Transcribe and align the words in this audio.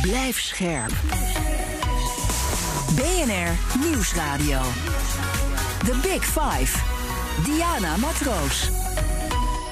Blijf 0.00 0.40
scherp. 0.40 0.92
BNR 2.94 3.80
Nieuwsradio. 3.86 4.60
The 5.84 5.98
Big 6.02 6.24
Five. 6.24 6.78
Diana 7.44 7.96
Matroos. 7.96 8.70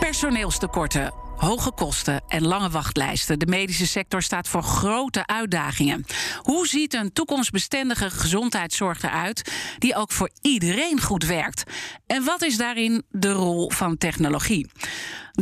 Personeelstekorten. 0.01 1.13
Hoge 1.37 1.73
kosten 1.73 2.25
en 2.29 2.47
lange 2.47 2.71
wachtlijsten. 2.71 3.39
De 3.39 3.47
medische 3.47 3.87
sector 3.87 4.23
staat 4.23 4.49
voor 4.49 4.63
grote 4.63 5.27
uitdagingen. 5.27 6.05
Hoe 6.43 6.67
ziet 6.67 6.95
een 6.95 7.13
toekomstbestendige 7.13 8.11
gezondheidszorg 8.11 9.03
eruit 9.03 9.53
die 9.79 9.97
ook 9.97 10.13
voor 10.13 10.31
iedereen 10.41 11.01
goed 11.01 11.25
werkt? 11.25 11.63
En 12.07 12.25
wat 12.25 12.43
is 12.43 12.57
daarin 12.57 13.03
de 13.11 13.33
rol 13.33 13.71
van 13.71 13.97
technologie? 13.97 14.67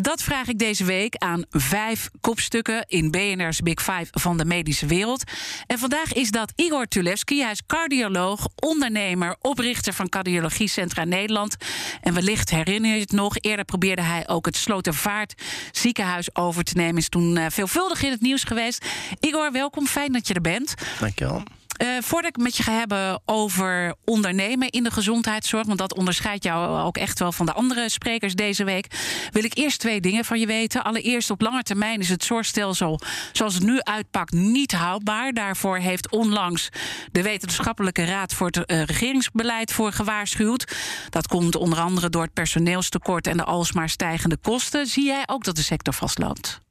Dat 0.01 0.23
vraag 0.23 0.49
ik 0.49 0.59
deze 0.59 0.85
week 0.85 1.17
aan 1.17 1.45
vijf 1.51 2.11
kopstukken 2.21 2.85
in 2.87 3.11
BNR's 3.11 3.61
Big 3.61 3.83
Five 3.83 4.07
van 4.11 4.37
de 4.37 4.45
medische 4.45 4.87
wereld. 4.87 5.23
En 5.67 5.79
vandaag 5.79 6.13
is 6.13 6.31
dat 6.31 6.53
Igor 6.57 6.87
Tulevski. 6.87 7.43
Hij 7.43 7.51
is 7.51 7.67
cardioloog, 7.67 8.49
ondernemer, 8.55 9.37
oprichter 9.41 9.93
van 9.93 10.09
Cardiologie 10.09 10.69
Centra 10.69 11.05
Nederland. 11.05 11.57
En 12.01 12.15
wellicht 12.15 12.51
herinner 12.51 12.95
je 12.95 13.01
het 13.01 13.13
nog, 13.13 13.37
eerder 13.39 13.65
probeerde 13.65 14.03
hij 14.03 14.29
ook 14.29 14.47
het 14.47 14.57
Slotervaart 14.57 15.43
ziekenhuis 15.73 16.35
over 16.35 16.65
te 16.65 16.77
nemen. 16.77 16.97
Is 16.97 17.09
toen 17.09 17.37
uh, 17.37 17.47
veelvuldig 17.49 18.03
in 18.03 18.11
het 18.11 18.21
nieuws 18.21 18.45
geweest. 18.45 18.87
Igor, 19.21 19.53
welkom. 19.53 19.87
Fijn 19.87 20.13
dat 20.13 20.29
je 20.29 20.35
er 20.35 20.41
bent. 20.41 20.75
Dankjewel. 21.01 21.43
Uh, 21.83 21.89
voordat 22.01 22.37
ik 22.37 22.43
met 22.43 22.57
je 22.57 22.63
ga 22.63 22.73
hebben 22.73 23.23
over 23.25 23.95
ondernemen 24.05 24.71
in 24.71 24.83
de 24.83 24.91
gezondheidszorg, 24.91 25.67
want 25.67 25.79
dat 25.79 25.95
onderscheidt 25.95 26.45
jou 26.45 26.81
ook 26.81 26.97
echt 26.97 27.19
wel 27.19 27.33
van 27.33 27.47
de 27.47 27.53
andere 27.53 27.89
sprekers 27.89 28.35
deze 28.35 28.65
week, 28.65 28.87
wil 29.31 29.45
ik 29.45 29.57
eerst 29.57 29.81
twee 29.81 30.01
dingen 30.01 30.25
van 30.25 30.41
je 30.41 30.47
weten. 30.47 30.85
Allereerst, 30.85 31.31
op 31.31 31.41
lange 31.41 31.63
termijn 31.63 32.01
is 32.01 32.09
het 32.09 32.25
zorgstelsel 32.25 33.01
zoals 33.33 33.55
het 33.55 33.63
nu 33.63 33.81
uitpakt 33.83 34.33
niet 34.33 34.73
houdbaar. 34.73 35.33
Daarvoor 35.33 35.77
heeft 35.77 36.11
onlangs 36.11 36.69
de 37.13 37.23
Wetenschappelijke 37.23 38.05
Raad 38.05 38.33
voor 38.35 38.47
het 38.47 38.57
uh, 38.57 38.83
Regeringsbeleid 38.83 39.73
voor 39.73 39.93
gewaarschuwd. 39.93 40.77
Dat 41.11 41.27
komt 41.27 41.57
onder 41.57 41.79
andere 41.79 42.11
door 42.11 42.23
het 42.23 42.33
personeelstekort 42.33 43.27
en 43.27 43.37
de 43.37 43.45
alsmaar 43.45 43.89
stijgende 43.89 44.37
kosten. 44.37 44.87
Zie 44.87 45.05
jij 45.05 45.23
ook 45.27 45.45
dat 45.45 45.57
de 45.57 45.63
sector 45.63 45.95
vastloopt? 45.95 46.64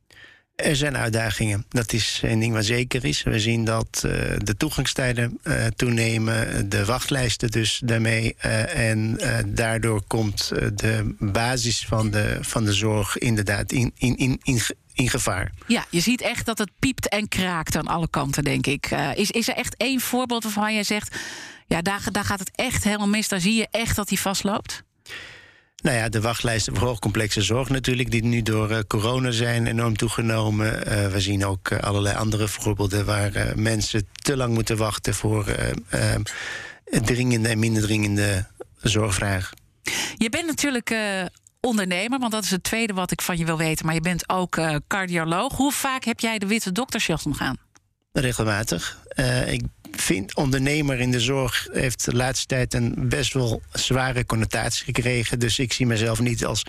Er 0.56 0.76
zijn 0.76 0.98
uitdagingen. 0.98 1.66
Dat 1.70 1.94
is 1.94 2.20
een 2.24 2.40
ding 2.40 2.54
wat 2.54 2.66
zeker 2.66 3.06
is. 3.06 3.24
We 3.24 3.40
zien 3.40 3.66
dat 3.66 4.04
uh, 4.06 4.12
de 4.38 4.56
toegangstijden 4.58 5.40
uh, 5.44 5.66
toenemen, 5.66 6.70
de 6.70 6.86
wachtlijsten 6.86 7.52
dus 7.52 7.82
daarmee. 7.86 8.36
Uh, 8.46 8.90
en 8.90 9.20
daardoor 9.46 10.04
komt 10.08 10.52
de 10.74 11.16
basis 11.20 11.86
van 11.86 12.12
de, 12.12 12.38
van 12.42 12.66
de 12.66 12.74
zorg 12.74 13.18
inderdaad 13.18 13.72
in, 13.72 13.92
in, 13.98 14.18
in, 14.18 14.40
in, 14.94 15.10
gevaar. 15.10 15.52
Ja, 15.68 15.86
je 15.90 16.00
ziet 16.00 16.22
echt 16.22 16.46
dat 16.46 16.58
het 16.58 16.72
piept 16.80 17.10
en 17.10 17.28
kraakt 17.28 17.76
aan 17.76 17.88
alle 17.88 18.10
kanten, 18.10 18.44
denk 18.44 18.68
ik. 18.68 18.92
is, 19.16 19.32
is 19.32 19.48
er 19.48 19.56
echt 19.56 19.76
één 19.78 20.00
voorbeeld 20.00 20.44
waarvan 20.44 20.74
jij 20.74 20.84
zegt... 20.84 21.16
ja, 21.68 21.82
daar, 21.82 22.02
daar 22.12 22.26
gaat 22.26 22.40
het 22.40 22.52
echt 22.56 22.84
helemaal 22.84 23.08
mis. 23.08 23.28
Daar 23.28 23.42
zie 23.42 23.56
je 23.56 23.68
echt 23.72 23.96
dat 23.96 24.10
hij 24.10 24.18
vastloopt? 24.18 24.84
Nou 25.84 25.98
ja, 25.98 26.10
de 26.10 26.22
wachtlijsten 26.22 26.76
voor 26.76 26.88
hoogcomplexe 26.88 27.42
zorg 27.42 27.70
natuurlijk, 27.70 28.12
die 28.12 28.24
nu 28.24 28.42
door 28.42 28.72
uh, 28.72 28.80
corona 28.88 29.32
zijn 29.32 29.68
enorm 29.68 29.98
toegenomen. 29.98 30.88
Uh, 30.88 31.08
we 31.08 31.20
zien 31.20 31.46
ook 31.46 31.70
uh, 31.70 31.80
allerlei 31.80 32.16
andere 32.16 32.48
voorbeelden 32.48 33.06
waar 33.06 33.54
mensen 33.56 34.08
te 34.14 34.38
lang 34.38 34.54
moeten 34.54 34.78
wachten 34.78 35.14
voor 35.14 35.46
dringende 36.86 37.50
en 37.50 37.60
minder 37.60 37.82
dringende 37.82 38.46
zorgvragen. 38.82 39.58
Je 40.16 40.30
bent 40.30 40.46
natuurlijk 40.46 40.96
ondernemer, 41.60 42.20
want 42.20 42.32
dat 42.32 42.44
is 42.44 42.52
het 42.52 42.64
tweede 42.64 42.94
wat 42.94 43.12
ik 43.12 43.22
van 43.22 43.38
je 43.38 43.46
wil 43.46 43.58
weten. 43.58 43.86
Maar 43.86 43.96
je 43.96 44.02
bent 44.02 44.30
ook 44.30 44.62
cardioloog. 44.88 45.56
Hoe 45.56 45.72
vaak 45.72 46.04
heb 46.04 46.20
jij 46.20 46.38
de 46.38 46.48
witte 46.48 46.72
doktersjas 46.72 47.26
omgaan? 47.26 47.58
Regelmatig. 48.12 48.98
ik 49.48 49.62
vind 49.98 50.36
ondernemer 50.36 51.00
in 51.00 51.12
de 51.12 51.20
zorg 51.20 51.68
heeft 51.72 52.06
de 52.06 52.16
laatste 52.16 52.46
tijd 52.46 52.74
een 52.74 52.96
best 52.98 53.34
wel 53.34 53.62
zware 53.72 54.26
connotatie 54.26 54.84
gekregen. 54.84 55.40
Dus 55.40 55.60
ik 55.60 55.74
zie 55.74 55.86
mezelf 55.86 56.20
niet 56.20 56.46
als 56.46 56.66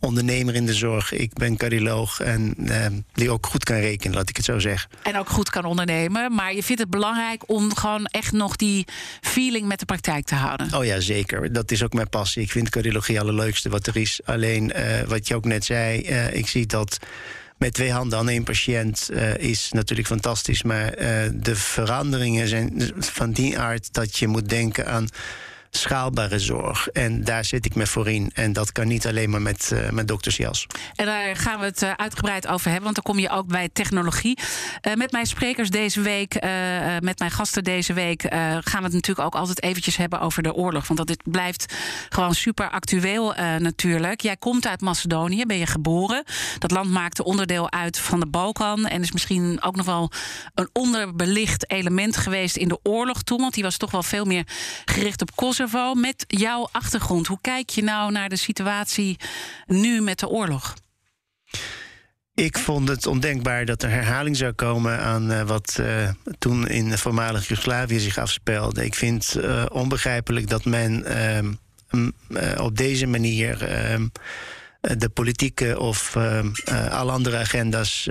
ondernemer 0.00 0.54
in 0.54 0.66
de 0.66 0.74
zorg. 0.74 1.12
Ik 1.12 1.32
ben 1.32 1.56
cardioloog 1.56 2.20
en 2.20 2.54
eh, 2.68 2.86
die 3.12 3.30
ook 3.30 3.46
goed 3.46 3.64
kan 3.64 3.76
rekenen, 3.76 4.16
laat 4.16 4.28
ik 4.28 4.36
het 4.36 4.44
zo 4.44 4.58
zeggen. 4.58 4.90
En 5.02 5.18
ook 5.18 5.28
goed 5.28 5.50
kan 5.50 5.64
ondernemen. 5.64 6.34
Maar 6.34 6.54
je 6.54 6.62
vindt 6.62 6.82
het 6.82 6.90
belangrijk 6.90 7.42
om 7.46 7.74
gewoon 7.74 8.04
echt 8.04 8.32
nog 8.32 8.56
die 8.56 8.86
feeling 9.20 9.66
met 9.66 9.78
de 9.78 9.84
praktijk 9.84 10.24
te 10.24 10.34
houden. 10.34 10.74
Oh 10.74 10.84
ja, 10.84 11.00
zeker. 11.00 11.52
Dat 11.52 11.70
is 11.70 11.82
ook 11.82 11.92
mijn 11.92 12.08
passie. 12.08 12.42
Ik 12.42 12.50
vind 12.50 12.68
cardiologie 12.68 13.20
allerleukste 13.20 13.68
wat 13.68 13.86
er 13.86 13.96
is. 13.96 14.20
Alleen 14.24 14.72
uh, 14.76 15.00
wat 15.00 15.28
je 15.28 15.34
ook 15.34 15.44
net 15.44 15.64
zei, 15.64 16.00
uh, 16.00 16.34
ik 16.34 16.46
zie 16.46 16.66
dat 16.66 16.98
met 17.58 17.74
twee 17.74 17.92
handen 17.92 18.18
aan 18.18 18.28
één 18.28 18.44
patiënt 18.44 19.08
uh, 19.12 19.36
is 19.36 19.70
natuurlijk 19.72 20.08
fantastisch. 20.08 20.62
Maar 20.62 20.98
uh, 20.98 21.30
de 21.34 21.56
veranderingen 21.56 22.48
zijn 22.48 22.92
van 22.98 23.32
die 23.32 23.58
aard 23.58 23.92
dat 23.92 24.18
je 24.18 24.26
moet 24.26 24.48
denken 24.48 24.86
aan 24.86 25.08
schaalbare 25.76 26.38
zorg. 26.38 26.88
En 26.88 27.24
daar 27.24 27.44
zit 27.44 27.64
ik 27.66 27.74
me 27.74 27.86
voor 27.86 28.08
in. 28.08 28.30
En 28.34 28.52
dat 28.52 28.72
kan 28.72 28.88
niet 28.88 29.06
alleen 29.06 29.30
maar 29.30 29.42
met, 29.42 29.70
uh, 29.72 29.90
met 29.90 30.08
doktersjas. 30.08 30.66
En 30.94 31.06
daar 31.06 31.36
gaan 31.36 31.58
we 31.58 31.64
het 31.64 31.82
uh, 31.82 31.90
uitgebreid 31.96 32.46
over 32.46 32.64
hebben, 32.64 32.82
want 32.82 32.94
dan 32.94 33.04
kom 33.04 33.18
je 33.18 33.30
ook 33.30 33.46
bij 33.46 33.68
technologie. 33.72 34.38
Uh, 34.82 34.94
met 34.94 35.12
mijn 35.12 35.26
sprekers 35.26 35.70
deze 35.70 36.00
week, 36.00 36.34
met 37.00 37.18
mijn 37.18 37.30
gasten 37.30 37.64
deze 37.64 37.92
week, 37.92 38.22
gaan 38.30 38.78
we 38.78 38.82
het 38.82 38.92
natuurlijk 38.92 39.26
ook 39.26 39.34
altijd 39.34 39.62
eventjes 39.62 39.96
hebben 39.96 40.20
over 40.20 40.42
de 40.42 40.54
oorlog. 40.54 40.86
Want 40.86 40.98
dat 40.98 41.06
dit 41.06 41.22
blijft 41.24 41.74
gewoon 42.08 42.34
super 42.34 42.70
actueel 42.70 43.34
natuurlijk. 43.58 44.20
Jij 44.20 44.36
komt 44.36 44.66
uit 44.66 44.80
Macedonië, 44.80 45.46
ben 45.46 45.58
je 45.58 45.66
geboren. 45.66 46.24
Dat 46.58 46.70
land 46.70 46.90
maakte 46.90 47.24
onderdeel 47.24 47.72
uit 47.72 47.98
van 47.98 48.20
de 48.20 48.26
Balkan. 48.26 48.86
En 48.86 49.02
is 49.02 49.12
misschien 49.12 49.62
ook 49.62 49.76
nog 49.76 49.86
wel 49.86 50.10
een 50.54 50.68
onderbelicht 50.72 51.70
element 51.70 52.16
geweest 52.16 52.56
in 52.56 52.68
de 52.68 52.78
oorlog 52.82 53.22
toen. 53.22 53.38
Want 53.38 53.54
die 53.54 53.62
was 53.62 53.76
toch 53.76 53.90
wel 53.90 54.02
veel 54.02 54.24
meer 54.24 54.46
gericht 54.84 55.20
op 55.20 55.36
Kosovo 55.36 55.65
met 55.94 56.24
jouw 56.26 56.68
achtergrond. 56.72 57.26
Hoe 57.26 57.38
kijk 57.40 57.70
je 57.70 57.82
nou 57.82 58.12
naar 58.12 58.28
de 58.28 58.36
situatie 58.36 59.16
nu 59.66 60.00
met 60.00 60.18
de 60.18 60.28
oorlog? 60.28 60.74
Ik 62.34 62.58
vond 62.58 62.88
het 62.88 63.06
ondenkbaar 63.06 63.64
dat 63.64 63.82
er 63.82 63.90
herhaling 63.90 64.36
zou 64.36 64.52
komen 64.52 64.98
aan 65.00 65.32
uh, 65.32 65.42
wat 65.42 65.76
uh, 65.80 66.08
toen 66.38 66.68
in 66.68 66.90
de 66.90 66.98
voormalige 66.98 67.46
Joegoslavië 67.46 67.98
zich 67.98 68.18
afspeelde. 68.18 68.84
Ik 68.84 68.94
vind 68.94 69.36
uh, 69.36 69.64
onbegrijpelijk 69.72 70.48
dat 70.48 70.64
men 70.64 71.04
op 72.58 72.76
deze 72.76 73.06
manier 73.06 73.58
de 74.80 75.08
politieke 75.08 75.78
of 75.78 76.16
alle 76.90 77.12
andere 77.12 77.36
agenda's 77.36 78.08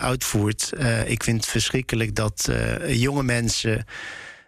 uitvoert. 0.00 0.72
ik 1.06 1.22
vind 1.22 1.36
het 1.36 1.50
verschrikkelijk 1.50 2.14
dat 2.14 2.48
jonge 2.86 3.22
mensen 3.22 3.86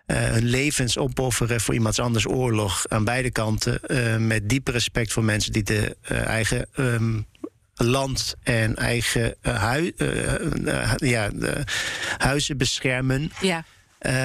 hun 0.07 0.45
levens 0.45 0.99
opofferen 0.99 1.61
voor 1.61 1.75
iemands 1.75 1.99
anders 1.99 2.27
oorlog 2.27 2.85
aan 2.89 3.05
beide 3.05 3.31
kanten. 3.31 3.81
Uh, 3.87 4.17
met 4.17 4.49
diepe 4.49 4.71
respect 4.71 5.13
voor 5.13 5.25
mensen 5.25 5.53
die 5.53 5.63
de 5.63 5.97
uh, 6.13 6.27
eigen 6.27 6.67
um, 6.77 7.27
land 7.75 8.35
en 8.43 8.77
eigen 8.77 9.35
hui, 9.41 9.93
ja, 10.97 11.31
huizen 12.19 12.57
beschermen. 12.57 13.33
Ja. 13.41 13.65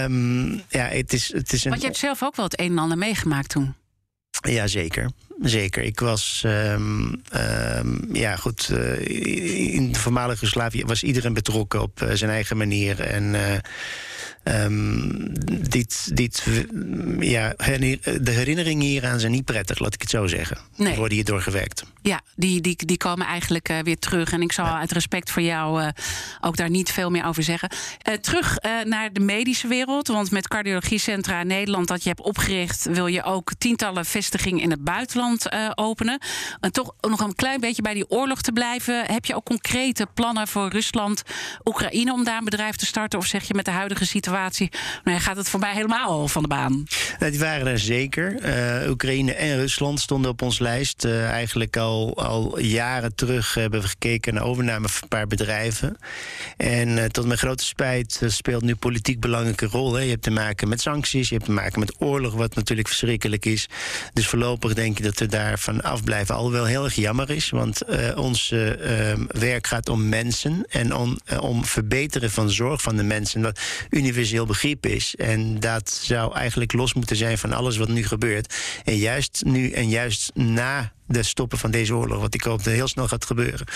Um, 0.04 0.52
ja, 0.70 0.86
het 0.86 1.14
is, 1.14 1.34
het 1.34 1.54
is 1.54 1.64
een... 1.64 1.70
Want 1.70 1.82
je 1.82 1.88
hebt 1.88 2.00
zelf 2.00 2.24
ook 2.24 2.36
wel 2.36 2.46
het 2.46 2.60
een 2.60 2.72
en 2.72 2.78
ander 2.78 2.98
meegemaakt 2.98 3.50
toen. 3.50 3.76
Ja, 4.42 4.68
zeker. 4.68 5.12
Zeker. 5.42 5.84
Ik 5.84 6.00
was, 6.00 6.44
um, 6.46 7.22
um, 7.36 8.10
ja 8.16 8.36
goed, 8.36 8.70
uh, 8.72 9.74
in 9.74 9.92
de 9.92 10.00
voormalige 10.00 10.40
Joegoslavië 10.40 10.86
was 10.86 11.04
iedereen 11.04 11.34
betrokken 11.34 11.82
op 11.82 12.02
uh, 12.02 12.12
zijn 12.14 12.32
eigen 12.32 12.58
manier. 12.58 13.00
En 13.00 13.24
uh, 13.24 13.42
um, 14.48 15.32
dit, 15.70 16.16
dit, 16.16 16.46
ja, 17.20 17.54
de 17.58 18.32
herinneringen 18.32 18.86
hieraan 18.86 19.20
zijn 19.20 19.32
niet 19.32 19.46
prettig, 19.46 19.80
laat 19.80 19.94
ik 19.94 20.02
het 20.02 20.10
zo 20.10 20.28
zeggen. 20.28 20.58
Nee. 20.76 20.88
Die 20.88 20.98
worden 20.98 21.16
hier 21.16 21.26
doorgewerkt. 21.26 21.84
Ja, 22.02 22.22
die, 22.36 22.62
die, 22.62 22.86
die 22.86 22.98
komen 22.98 23.28
eigenlijk 23.28 23.70
uh, 23.70 23.80
weer 23.80 24.00
terug. 24.00 24.32
En 24.32 24.42
ik 24.42 24.52
zal 24.52 24.66
ja. 24.66 24.80
uit 24.80 24.92
respect 24.92 25.32
voor 25.32 25.42
jou 25.42 25.82
uh, 25.82 25.88
ook 26.42 26.58
daar 26.58 26.70
niet 26.70 26.92
veel 26.92 27.10
meer 27.10 27.26
over 27.26 27.44
zeggen. 27.44 27.70
Uh, 27.72 28.14
terug 28.14 28.58
naar 28.84 29.14
de 29.14 29.20
medische 29.20 29.68
wereld. 29.68 30.08
Want 30.08 30.32
met 30.32 30.48
Cardiologiecentra 30.48 31.44
Nederland 31.44 31.88
dat 31.88 32.04
je 32.04 32.10
hebt 32.10 32.22
opgericht... 32.22 32.88
wil 32.92 33.08
je 33.08 33.24
ook 33.24 33.52
tientallen 33.58 34.06
vestigingen 34.06 34.62
in 34.62 34.72
het 34.72 34.84
buitenland 34.84 35.48
openen. 35.76 36.22
En 36.60 36.72
toch 36.72 36.94
nog 37.02 37.20
een 37.20 37.36
klein 37.36 37.60
beetje 37.60 37.82
bij 37.82 37.94
die 37.94 38.10
oorlog 38.10 38.42
te 38.42 38.52
blijven. 38.52 39.06
Heb 39.06 39.26
je 39.26 39.36
ook 39.36 39.46
concrete 39.46 40.08
plannen 40.14 40.48
voor 40.48 40.70
Rusland, 40.70 41.24
Oekraïne 41.64 42.14
om 42.14 42.24
daar 42.24 42.38
een 42.38 42.44
bedrijf 42.44 42.76
te 42.76 42.86
starten? 42.86 43.20
Of 43.20 43.26
zeg 43.26 43.44
je 43.44 43.54
met 43.54 43.66
de 43.66 43.72
huidige 43.72 44.06
situatie, 44.06 44.37
nou 44.38 44.70
ja, 45.04 45.20
gaat 45.20 45.38
het 45.38 45.50
voor 45.50 45.60
mij 45.60 45.74
helemaal 45.74 46.28
van 46.28 46.42
de 46.42 46.48
baan? 46.48 46.88
Nou, 47.20 47.32
die 47.32 47.40
waren 47.40 47.68
er 47.68 47.80
zeker. 47.80 48.36
Oekraïne 48.90 49.34
en 49.34 49.56
Rusland 49.56 50.00
stonden 50.00 50.32
op 50.32 50.42
ons 50.42 50.60
lijst. 50.60 51.06
eigenlijk 51.06 51.78
al, 51.78 52.18
al 52.18 52.60
jaren 52.60 53.16
terug 53.16 53.54
hebben 53.54 53.82
we 53.82 53.88
gekeken 53.88 54.34
naar 54.34 54.44
overname 54.44 54.90
van 54.90 55.02
een 55.02 55.08
paar 55.08 55.28
bedrijven. 55.28 55.98
En 56.58 57.12
tot 57.12 57.26
mijn 57.26 57.38
grote 57.38 57.66
spijt 57.66 58.22
speelt 58.26 58.64
nu 58.64 58.76
politiek 58.76 59.20
belangrijke 59.20 59.66
rol. 59.66 59.94
Hè. 59.94 60.02
Je 60.02 60.10
hebt 60.10 60.24
te 60.24 60.32
maken 60.32 60.68
met 60.68 60.82
sancties, 60.82 61.30
je 61.30 61.36
hebt 61.36 61.46
te 61.46 61.52
maken 61.52 61.80
met 61.80 61.96
oorlog, 62.02 62.34
wat 62.34 62.56
natuurlijk 62.56 62.88
verschrikkelijk 62.88 63.46
is. 63.46 63.68
Dus 64.14 64.28
voorlopig 64.28 64.74
denk 64.74 64.98
ik 64.98 65.04
dat 65.04 65.20
we 65.20 65.26
daarvan 65.26 65.82
afblijven. 65.82 66.36
Alhoewel 66.36 66.66
heel 66.66 66.84
erg 66.84 66.96
jammer 66.96 67.30
is, 67.30 67.50
want 67.50 67.82
ons 68.16 68.54
werk 69.28 69.68
gaat 69.68 69.90
om 69.90 70.10
mensen 70.10 70.66
en 70.70 70.96
om, 70.96 71.20
om 71.40 71.66
verbeteren 71.66 72.32
van 72.32 72.50
zorg 72.50 72.82
van 72.82 72.98
de 72.98 73.04
mensen, 73.04 73.42
wat 73.42 73.60
universeel 74.28 74.46
begrip 74.46 74.86
is. 74.86 75.16
En 75.16 75.60
dat 75.60 75.90
zou 75.90 76.34
eigenlijk 76.34 76.74
los 76.74 76.94
moeten 76.94 77.16
zijn 77.16 77.38
van 77.38 77.54
alles 77.54 77.78
wat 77.78 77.88
nu 77.88 78.04
gebeurt. 78.04 78.56
En 78.84 78.96
juist 78.96 79.42
nu 79.46 79.72
en 79.72 79.90
juist 79.90 80.32
na 80.34 80.92
de 81.08 81.24
stoppen 81.24 81.58
van 81.58 81.72
deze 81.72 81.96
oorlog, 81.96 82.20
wat 82.20 82.34
ik 82.34 82.42
hoop 82.42 82.64
dat 82.64 82.74
heel 82.74 82.88
snel 82.88 83.08
gaat 83.08 83.26
gebeuren, 83.26 83.68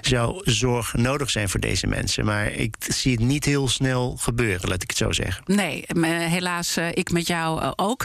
zou 0.00 0.40
zorg 0.44 0.94
nodig 0.94 1.30
zijn 1.30 1.48
voor 1.48 1.60
deze 1.60 1.86
mensen. 1.86 2.24
Maar 2.24 2.52
ik 2.52 2.76
zie 2.78 3.12
het 3.12 3.20
niet 3.20 3.44
heel 3.44 3.68
snel 3.68 4.16
gebeuren, 4.16 4.68
laat 4.68 4.82
ik 4.82 4.88
het 4.88 4.98
zo 4.98 5.12
zeggen. 5.12 5.42
Nee, 5.46 5.84
helaas, 6.06 6.76
eh, 6.76 6.88
ik 6.88 7.10
met 7.10 7.26
jou 7.26 7.60
eh, 7.60 7.72
ook. 7.76 8.04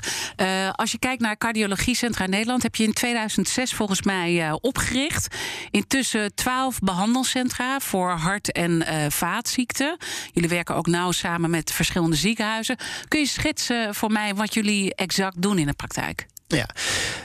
Als 0.72 0.92
je 0.92 1.00
kijkt 1.00 1.22
naar 1.22 1.38
Cardiologiecentra 1.38 2.26
Nederland, 2.26 2.64
heb 2.64 2.76
je 2.76 2.84
in 2.84 2.94
2006 2.94 3.74
volgens 3.74 4.02
mij 4.02 4.52
opgericht. 4.62 5.36
Intussen 5.72 6.36
12 6.36 6.80
behandelcentra 6.80 7.80
voor 7.80 8.10
hart- 8.10 8.52
en 8.52 8.86
vaatziekten. 9.12 9.98
Jullie 10.34 10.50
werken 10.50 10.76
ook 10.76 10.88
nauw 10.88 11.12
samen 11.12 11.50
met 11.50 11.72
verschillende 11.72 12.16
ziekenhuizen. 12.16 12.78
Kun 13.08 13.20
je 13.20 13.26
schetsen 13.26 13.96
voor 13.96 14.12
mij 14.12 14.36
wat 14.36 14.54
jullie 14.54 14.96
exact 14.96 15.42
doen 15.42 15.58
in 15.58 15.68
de 15.68 15.74
praktijk? 15.74 16.28
Ja, 16.48 16.68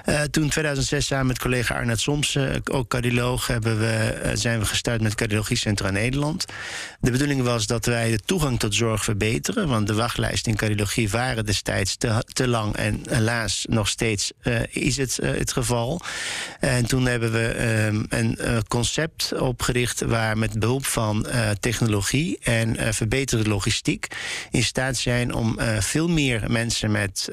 uh, 0.07 0.23
toen 0.23 0.49
2006 0.49 1.07
samen 1.07 1.27
met 1.27 1.39
collega 1.39 1.75
Arnoud 1.75 2.01
Soms, 2.01 2.35
uh, 2.35 2.51
ook 2.71 2.89
cardioloog, 2.89 3.47
hebben 3.47 3.79
we, 3.79 4.21
uh, 4.25 4.31
zijn 4.35 4.59
we 4.59 4.67
gestart 4.67 5.01
met 5.01 5.15
Cardiologiecentra 5.15 5.91
Nederland. 5.91 6.45
De 7.01 7.11
bedoeling 7.11 7.43
was 7.43 7.67
dat 7.67 7.85
wij 7.85 8.11
de 8.11 8.19
toegang 8.19 8.59
tot 8.59 8.75
zorg 8.75 9.05
verbeteren, 9.05 9.69
want 9.69 9.87
de 9.87 9.95
wachtlijsten 9.95 10.53
in 10.53 10.59
cardiologie 10.59 11.11
waren 11.11 11.47
destijds 11.47 11.97
te, 11.97 12.25
te 12.33 12.49
lang 12.49 12.77
en 12.77 13.01
helaas 13.09 13.67
nog 13.69 13.89
steeds 13.89 14.33
is 14.71 14.97
het 14.97 15.19
het 15.23 15.53
geval. 15.53 16.01
En 16.61 16.87
toen 16.87 17.07
hebben 17.07 17.33
we 17.33 17.47
ehm, 17.47 18.05
een 18.09 18.39
concept 18.69 19.39
opgericht 19.39 20.01
waar 20.01 20.39
met 20.39 20.59
behulp 20.59 20.87
van 20.87 21.27
technologie 21.61 22.39
en 22.43 22.95
verbeterde 22.95 23.49
logistiek 23.49 24.07
in 24.51 24.65
staat 24.65 24.97
zijn 24.97 25.35
om 25.35 25.59
veel 25.79 26.09
meer 26.09 26.51
mensen 26.51 26.91
met 26.91 27.29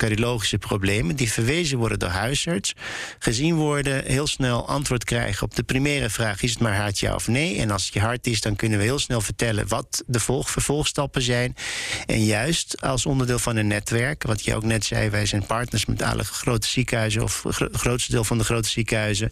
cardiologische 0.00 0.58
problemen, 0.58 1.16
die 1.16 1.32
verwezen 1.32 1.78
worden 1.78 1.98
door 1.98 2.08
huisarts, 2.08 2.74
gezien 3.18 3.54
worden, 3.54 4.04
heel 4.04 4.26
snel 4.26 4.68
antwoord 4.68 5.04
krijgen 5.04 5.42
op 5.42 5.54
de 5.54 5.62
primaire 5.62 6.10
vraag: 6.10 6.42
is 6.42 6.50
het 6.50 6.60
maar 6.60 6.76
hart 6.76 6.98
ja 6.98 7.14
of 7.14 7.28
nee? 7.28 7.58
En 7.58 7.70
als 7.70 7.84
het 7.84 7.94
je 7.94 8.00
hart 8.00 8.26
is, 8.26 8.40
dan 8.40 8.56
kunnen 8.56 8.78
we 8.78 8.84
heel 8.84 8.98
snel 8.98 9.20
vertellen 9.20 9.68
wat 9.68 10.02
de 10.06 10.20
volg, 10.20 10.50
vervolgstappen 10.50 11.22
zijn. 11.22 11.56
En 12.06 12.24
juist 12.24 12.82
als 12.82 13.06
onderdeel 13.06 13.38
van 13.38 13.56
een 13.56 13.66
netwerk, 13.66 14.22
wat 14.22 14.44
je 14.44 14.54
ook 14.54 14.64
net 14.64 14.84
zei, 14.84 15.10
wij 15.10 15.26
zijn 15.26 15.46
partners 15.46 15.86
met 15.86 16.02
alle 16.02 16.24
grote 16.24 16.66
ziekenhuizen 16.66 17.22
of 17.22 17.42
het 17.42 17.76
grootste 17.76 18.12
deel 18.12 18.24
van 18.24 18.38
de 18.38 18.44
grote 18.44 18.68
ziekenhuizen, 18.68 19.30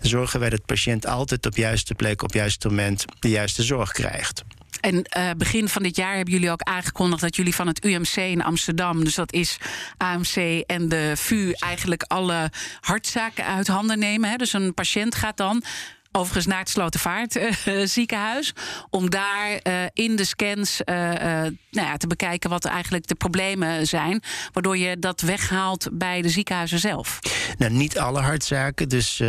zorgen 0.00 0.40
wij 0.40 0.50
dat 0.50 0.58
de 0.58 0.64
patiënt 0.66 1.06
altijd 1.06 1.46
op 1.46 1.56
juiste 1.56 1.94
plek, 1.94 2.22
op 2.22 2.32
juiste 2.32 2.68
moment 2.68 3.04
de 3.18 3.28
juiste 3.28 3.62
zorg 3.62 3.92
krijgt. 3.92 4.44
En 4.80 4.94
uh, 5.16 5.30
begin 5.36 5.68
van 5.68 5.82
dit 5.82 5.96
jaar 5.96 6.14
hebben 6.16 6.34
jullie 6.34 6.50
ook 6.50 6.62
aangekondigd 6.62 7.20
dat 7.20 7.36
jullie 7.36 7.54
van 7.54 7.66
het 7.66 7.84
UMC 7.84 8.16
in 8.16 8.42
Amsterdam, 8.42 9.04
dus 9.04 9.14
dat 9.14 9.32
is 9.32 9.56
AMC 9.96 10.62
en 10.66 10.88
de 10.88 11.12
VU, 11.16 11.52
eigenlijk 11.52 12.02
alle 12.02 12.50
hartzaken 12.80 13.44
uit 13.44 13.66
handen 13.66 13.98
nemen. 13.98 14.30
Hè? 14.30 14.36
Dus 14.36 14.52
een 14.52 14.74
patiënt 14.74 15.14
gaat 15.14 15.36
dan 15.36 15.62
overigens 16.12 16.46
naar 16.46 16.58
het 16.58 16.68
Slotervaart-ziekenhuis. 16.68 18.52
Uh, 18.56 18.82
om 18.90 19.10
daar 19.10 19.60
uh, 19.62 19.72
in 19.92 20.16
de 20.16 20.24
scans 20.24 20.80
nou 20.84 21.56
ja, 21.70 21.96
te 21.96 22.06
bekijken 22.06 22.50
wat 22.50 22.64
eigenlijk 22.64 23.06
de 23.06 23.14
problemen 23.14 23.86
zijn. 23.86 24.22
Waardoor 24.52 24.76
je 24.76 24.98
dat 24.98 25.20
weghaalt 25.20 25.88
bij 25.92 26.22
de 26.22 26.28
ziekenhuizen 26.28 26.78
zelf. 26.78 27.18
Nou, 27.58 27.72
niet 27.72 27.98
alle 27.98 28.20
hartzaken. 28.20 28.88
Dus 28.88 29.22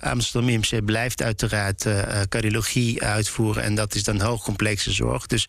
Amsterdam 0.00 0.50
IMC 0.50 0.84
blijft 0.84 1.22
uiteraard 1.22 1.86
cardiologie 2.28 3.02
uitvoeren. 3.02 3.62
En 3.62 3.74
dat 3.74 3.94
is 3.94 4.04
dan 4.04 4.20
hoogcomplexe 4.20 4.92
zorg. 4.92 5.26
Dus 5.26 5.46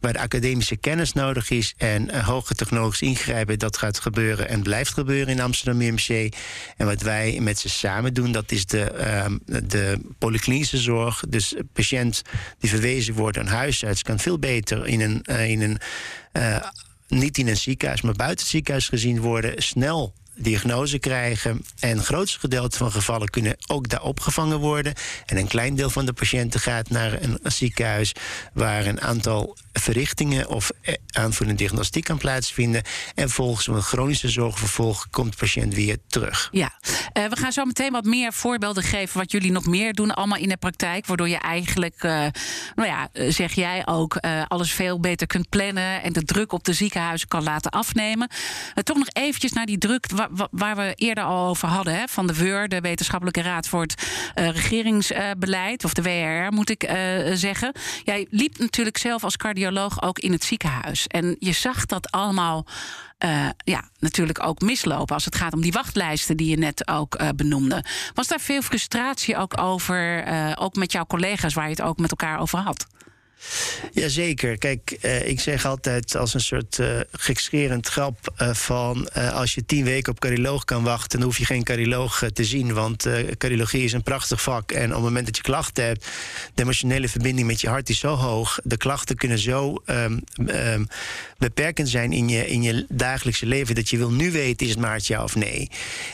waar 0.00 0.12
de 0.12 0.18
academische 0.18 0.76
kennis 0.76 1.12
nodig 1.12 1.50
is 1.50 1.74
en 1.76 2.22
hoge 2.24 2.54
technologisch 2.54 3.02
ingrijpen, 3.02 3.58
dat 3.58 3.76
gaat 3.76 3.98
gebeuren 3.98 4.48
en 4.48 4.62
blijft 4.62 4.92
gebeuren 4.92 5.34
in 5.34 5.40
Amsterdam 5.40 5.80
IMC. 5.80 6.34
En 6.76 6.86
wat 6.86 7.02
wij 7.02 7.38
met 7.40 7.58
ze 7.58 7.68
samen 7.68 8.14
doen, 8.14 8.32
dat 8.32 8.52
is 8.52 8.66
de, 8.66 8.82
ehm, 8.82 9.38
de 9.44 9.98
polyklinische 10.18 10.78
zorg. 10.78 11.22
Dus 11.28 11.56
een 11.56 11.68
patiënt 11.72 12.22
die 12.58 12.70
verwezen 12.70 13.14
wordt 13.14 13.38
aan 13.38 13.46
huisarts 13.46 14.02
kan 14.02 14.18
veel 14.18 14.38
beter 14.38 14.86
in 14.86 15.00
een, 15.00 15.22
in 15.48 15.62
een 15.62 15.78
niet 17.08 17.38
in 17.38 17.48
een 17.48 17.56
ziekenhuis, 17.56 18.00
maar 18.00 18.14
buiten 18.14 18.38
het 18.38 18.48
ziekenhuis 18.48 18.88
gezien 18.88 19.20
worden, 19.20 19.62
snel 19.62 20.14
diagnose 20.42 20.98
krijgen. 20.98 21.64
En 21.80 21.96
het 21.96 22.06
grootste 22.06 22.38
gedeelte 22.38 22.76
van 22.76 22.92
gevallen 22.92 23.28
kunnen 23.28 23.56
ook 23.66 23.88
daar 23.88 24.02
opgevangen 24.02 24.58
worden. 24.58 24.94
En 25.26 25.36
een 25.36 25.46
klein 25.46 25.74
deel 25.74 25.90
van 25.90 26.06
de 26.06 26.12
patiënten 26.12 26.60
gaat 26.60 26.90
naar 26.90 27.22
een 27.22 27.38
ziekenhuis 27.42 28.12
waar 28.52 28.86
een 28.86 29.00
aantal 29.00 29.56
verrichtingen 29.72 30.48
of 30.48 30.70
eh, 30.80 30.94
aanvullende 31.12 31.58
diagnostiek 31.58 32.04
kan 32.04 32.18
plaatsvinden. 32.18 32.82
En 33.14 33.30
volgens 33.30 33.66
een 33.66 33.82
chronische 33.82 34.28
zorgvervolg 34.28 35.06
komt 35.10 35.30
de 35.30 35.36
patiënt 35.38 35.74
weer 35.74 35.96
terug. 36.06 36.48
Ja, 36.52 36.72
uh, 37.18 37.24
we 37.24 37.36
gaan 37.36 37.52
zo 37.52 37.64
meteen 37.64 37.92
wat 37.92 38.04
meer 38.04 38.32
voorbeelden 38.32 38.82
geven 38.82 39.18
wat 39.18 39.30
jullie 39.30 39.52
nog 39.52 39.66
meer 39.66 39.92
doen, 39.92 40.14
allemaal 40.14 40.38
in 40.38 40.48
de 40.48 40.56
praktijk. 40.56 41.06
Waardoor 41.06 41.28
je 41.28 41.38
eigenlijk, 41.38 42.02
uh, 42.02 42.26
nou 42.74 42.88
ja, 42.88 43.08
zeg 43.30 43.52
jij 43.52 43.86
ook, 43.86 44.16
alles 44.48 44.72
veel 44.72 45.00
beter 45.00 45.26
kunt 45.26 45.48
plannen 45.48 46.02
en 46.02 46.12
de 46.12 46.24
druk 46.24 46.52
op 46.52 46.64
de 46.64 46.72
ziekenhuizen 46.72 47.28
kan 47.28 47.42
laten 47.42 47.70
afnemen. 47.70 48.30
toch 48.82 48.96
nog 48.96 49.08
eventjes 49.12 49.52
naar 49.52 49.66
die 49.66 49.78
druk 49.78 50.06
waar, 50.50 50.76
we 50.76 50.92
eerder 50.94 51.24
al 51.24 51.48
over 51.48 51.68
hadden, 51.68 51.94
hè, 51.94 52.04
van 52.08 52.26
de 52.26 52.34
WUR, 52.34 52.68
de 52.68 52.80
Wetenschappelijke 52.80 53.42
Raad 53.42 53.68
voor 53.68 53.82
het 53.82 53.94
Regeringsbeleid, 54.34 55.84
of 55.84 55.94
de 55.94 56.02
WRR 56.02 56.52
moet 56.52 56.70
ik 56.70 56.90
zeggen. 57.32 57.72
Jij 58.04 58.26
liep 58.30 58.58
natuurlijk 58.58 58.98
zelf 58.98 59.24
als 59.24 59.36
cardioloog 59.36 59.61
ook 60.00 60.18
in 60.18 60.32
het 60.32 60.44
ziekenhuis. 60.44 61.06
En 61.06 61.36
je 61.38 61.52
zag 61.52 61.86
dat 61.86 62.10
allemaal 62.10 62.66
uh, 63.24 63.48
ja, 63.64 63.88
natuurlijk 63.98 64.46
ook 64.46 64.60
mislopen 64.60 65.14
als 65.14 65.24
het 65.24 65.34
gaat 65.34 65.52
om 65.52 65.60
die 65.60 65.72
wachtlijsten 65.72 66.36
die 66.36 66.48
je 66.48 66.58
net 66.58 66.88
ook 66.88 67.20
uh, 67.20 67.28
benoemde. 67.36 67.84
Was 68.14 68.28
daar 68.28 68.40
veel 68.40 68.62
frustratie 68.62 69.36
ook 69.36 69.60
over, 69.60 70.28
uh, 70.28 70.52
ook 70.54 70.74
met 70.74 70.92
jouw 70.92 71.06
collega's 71.06 71.54
waar 71.54 71.64
je 71.64 71.70
het 71.70 71.82
ook 71.82 71.98
met 71.98 72.10
elkaar 72.10 72.40
over 72.40 72.58
had? 72.58 72.86
Jazeker. 73.92 74.58
Kijk, 74.58 74.98
uh, 75.02 75.28
ik 75.28 75.40
zeg 75.40 75.66
altijd 75.66 76.16
als 76.16 76.34
een 76.34 76.40
soort 76.40 76.78
uh, 76.78 77.00
gekscherend 77.12 77.88
grap 77.88 78.34
uh, 78.42 78.54
van... 78.54 79.12
als 79.12 79.54
je 79.54 79.64
tien 79.64 79.84
weken 79.84 80.12
op 80.12 80.20
cardioloog 80.20 80.64
kan 80.64 80.82
wachten... 80.82 81.18
dan 81.18 81.28
hoef 81.28 81.38
je 81.38 81.44
geen 81.44 81.62
cardioloog 81.62 82.22
te 82.32 82.44
zien. 82.44 82.72
Want 82.72 83.06
cardiologie 83.38 83.84
is 83.84 83.92
een 83.92 84.02
prachtig 84.02 84.42
vak. 84.42 84.72
En 84.72 84.88
op 84.88 84.94
het 84.94 85.02
moment 85.02 85.26
dat 85.26 85.36
je 85.36 85.42
klachten 85.42 85.84
hebt... 85.84 86.06
de 86.54 86.62
emotionele 86.62 87.08
verbinding 87.08 87.46
met 87.46 87.60
je 87.60 87.68
hart 87.68 87.88
is 87.88 87.98
zo 87.98 88.14
hoog. 88.14 88.58
De 88.64 88.76
klachten 88.76 89.16
kunnen 89.16 89.38
zo 89.38 89.82
um, 89.86 90.22
um, 90.36 90.86
beperkend 91.38 91.88
zijn 91.88 92.12
in 92.12 92.28
je, 92.28 92.46
in 92.46 92.62
je 92.62 92.86
dagelijkse 92.88 93.46
leven... 93.46 93.74
dat 93.74 93.88
je 93.88 93.98
wil 93.98 94.10
nu 94.10 94.30
weten, 94.30 94.66
is 94.66 94.72
het 94.72 94.80
maar 94.80 95.00
ja 95.02 95.22
of 95.22 95.34
nee. 95.34 95.70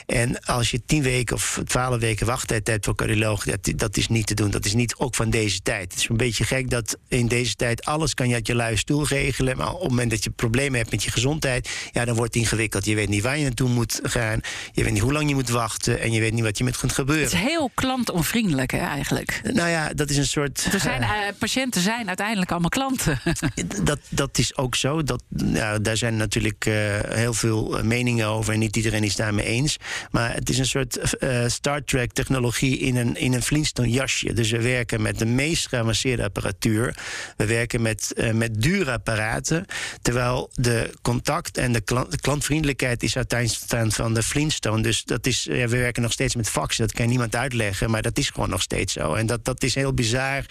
En 0.06 0.44
als 0.44 0.70
je 0.70 0.82
tien 0.86 1.02
weken 1.02 1.36
of 1.36 1.60
twaalf 1.64 2.00
weken 2.00 2.26
wachttijd 2.26 2.66
hebt 2.66 2.84
voor 2.84 2.94
cardioloog... 2.94 3.44
Dat, 3.44 3.72
dat 3.76 3.96
is 3.96 4.08
niet 4.08 4.26
te 4.26 4.34
doen. 4.34 4.50
Dat 4.50 4.64
is 4.64 4.74
niet 4.74 4.96
ook 4.96 5.14
van 5.14 5.30
deze 5.30 5.60
tijd. 5.62 5.92
Het 5.92 6.00
is 6.00 6.08
een 6.08 6.16
beetje 6.16 6.44
gek 6.44 6.70
dat 6.70 6.96
in 7.18 7.28
deze 7.28 7.54
tijd 7.54 7.84
alles 7.84 8.14
kan 8.14 8.28
je 8.28 8.34
uit 8.34 8.46
je 8.46 8.54
luie 8.54 8.76
stoel 8.76 9.06
regelen. 9.06 9.56
Maar 9.56 9.72
op 9.72 9.80
het 9.80 9.88
moment 9.88 10.10
dat 10.10 10.24
je 10.24 10.30
problemen 10.30 10.78
hebt 10.78 10.90
met 10.90 11.02
je 11.02 11.10
gezondheid, 11.10 11.70
ja, 11.92 12.04
dan 12.04 12.14
wordt 12.14 12.34
het 12.34 12.42
ingewikkeld. 12.42 12.84
Je 12.84 12.94
weet 12.94 13.08
niet 13.08 13.22
waar 13.22 13.38
je 13.38 13.42
naartoe 13.42 13.68
moet 13.68 14.00
gaan. 14.02 14.40
Je 14.72 14.82
weet 14.82 14.92
niet 14.92 15.02
hoe 15.02 15.12
lang 15.12 15.28
je 15.28 15.34
moet 15.34 15.48
wachten. 15.48 16.00
En 16.00 16.12
je 16.12 16.20
weet 16.20 16.32
niet 16.32 16.42
wat 16.42 16.58
je 16.58 16.64
met 16.64 16.76
kunt 16.76 16.92
gebeuren. 16.92 17.24
Het 17.24 17.32
is 17.32 17.40
heel 17.40 17.70
klantonvriendelijk 17.74 18.70
hè, 18.70 18.78
eigenlijk. 18.78 19.40
Nou 19.52 19.68
ja, 19.68 19.92
dat 19.94 20.10
is 20.10 20.16
een 20.16 20.26
soort. 20.26 20.68
Er 20.72 20.80
zijn, 20.80 21.02
uh, 21.02 21.08
patiënten 21.38 21.80
zijn 21.80 22.06
uiteindelijk 22.08 22.50
allemaal 22.50 22.68
klanten. 22.68 23.20
dat, 23.84 23.98
dat 24.08 24.38
is 24.38 24.56
ook 24.56 24.74
zo. 24.74 25.02
Dat, 25.02 25.22
nou, 25.28 25.80
daar 25.80 25.96
zijn 25.96 26.16
natuurlijk 26.16 26.66
uh, 26.66 26.74
heel 27.08 27.34
veel 27.34 27.80
meningen 27.82 28.26
over. 28.26 28.52
En 28.52 28.58
niet 28.58 28.76
iedereen 28.76 29.04
is 29.04 29.16
daarmee 29.16 29.44
eens. 29.44 29.76
Maar 30.10 30.34
het 30.34 30.48
is 30.48 30.58
een 30.58 30.66
soort 30.66 31.16
uh, 31.20 31.44
Star 31.46 31.84
Trek 31.84 32.12
technologie 32.12 32.78
in 32.78 32.96
een, 32.96 33.16
in 33.16 33.32
een 33.32 33.42
Flintstone 33.42 33.90
jasje. 33.90 34.32
Dus 34.32 34.50
we 34.50 34.62
werken 34.62 35.02
met 35.02 35.18
de 35.18 35.26
meest 35.26 35.68
geavanceerde 35.68 36.24
apparatuur. 36.24 36.96
We 37.36 37.46
werken 37.46 37.82
met, 37.82 38.12
uh, 38.16 38.32
met 38.32 38.62
dure 38.62 38.92
apparaten. 38.92 39.66
Terwijl 40.02 40.50
de 40.54 40.94
contact 41.02 41.58
en 41.58 41.72
de, 41.72 41.80
klant, 41.80 42.10
de 42.10 42.20
klantvriendelijkheid 42.20 43.02
is 43.02 43.16
uiteindelijk 43.16 43.94
van 43.94 44.14
de 44.14 44.22
Flintstone. 44.22 44.82
Dus 44.82 45.04
dat 45.04 45.26
is, 45.26 45.42
ja, 45.50 45.68
we 45.68 45.76
werken 45.76 46.02
nog 46.02 46.12
steeds 46.12 46.34
met 46.34 46.48
faxen. 46.48 46.86
Dat 46.86 46.96
kan 46.96 47.08
niemand 47.08 47.36
uitleggen, 47.36 47.90
maar 47.90 48.02
dat 48.02 48.18
is 48.18 48.30
gewoon 48.30 48.50
nog 48.50 48.62
steeds 48.62 48.92
zo. 48.92 49.14
En 49.14 49.26
dat, 49.26 49.44
dat 49.44 49.62
is 49.62 49.74
heel 49.74 49.94
bizar 49.94 50.44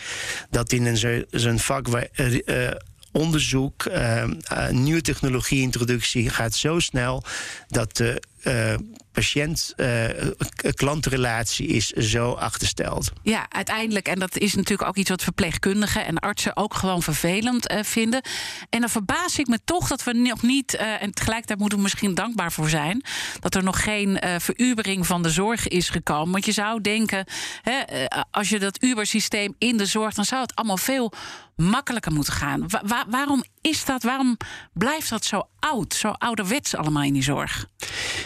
dat 0.49 0.71
in 0.71 1.25
zo'n 1.31 1.59
vak 1.59 1.87
waar. 1.87 2.07
Uh, 2.15 2.69
onderzoek, 3.11 3.85
uh, 3.85 4.23
uh, 4.23 4.69
nieuwe 4.69 5.01
technologie-introductie 5.01 6.29
gaat 6.29 6.55
zo 6.55 6.79
snel 6.79 7.23
dat 7.67 7.97
de 7.97 8.21
uh, 8.43 8.73
patiënt-klantrelatie 9.11 11.67
is 11.67 11.87
zo 11.87 12.31
achtersteld. 12.31 13.11
Ja, 13.23 13.45
uiteindelijk. 13.49 14.07
En 14.07 14.19
dat 14.19 14.37
is 14.37 14.53
natuurlijk 14.53 14.89
ook 14.89 14.95
iets 14.95 15.09
wat 15.09 15.23
verpleegkundigen 15.23 16.05
en 16.05 16.19
artsen 16.19 16.57
ook 16.57 16.73
gewoon 16.73 17.01
vervelend 17.01 17.73
vinden. 17.81 18.21
En 18.69 18.79
dan 18.79 18.89
verbaas 18.89 19.39
ik 19.39 19.47
me 19.47 19.59
toch 19.65 19.87
dat 19.87 20.03
we 20.03 20.13
nog 20.13 20.41
niet, 20.41 20.75
en 20.75 21.13
tegelijkertijd 21.13 21.59
moeten 21.59 21.77
we 21.77 21.83
misschien 21.83 22.15
dankbaar 22.15 22.51
voor 22.51 22.69
zijn, 22.69 23.03
dat 23.39 23.55
er 23.55 23.63
nog 23.63 23.83
geen 23.83 24.19
verubering 24.37 25.07
van 25.07 25.23
de 25.23 25.29
zorg 25.29 25.67
is 25.67 25.89
gekomen. 25.89 26.31
Want 26.31 26.45
je 26.45 26.51
zou 26.51 26.81
denken, 26.81 27.25
hè, 27.61 28.05
als 28.31 28.49
je 28.49 28.59
dat 28.59 28.83
Uber-systeem 28.83 29.55
in 29.57 29.77
de 29.77 29.85
zorg, 29.85 30.13
dan 30.13 30.25
zou 30.25 30.41
het 30.41 30.55
allemaal 30.55 30.77
veel 30.77 31.13
makkelijker 31.55 32.11
moeten 32.11 32.33
gaan. 32.33 32.65
waarom 33.09 33.43
is 33.67 33.85
dat? 33.85 34.03
Waarom 34.03 34.37
blijft 34.73 35.09
dat 35.09 35.25
zo 35.25 35.47
oud, 35.59 35.93
zo 35.93 36.07
ouderwets 36.07 36.75
allemaal 36.75 37.03
in 37.03 37.13
die 37.13 37.23
zorg? 37.23 37.65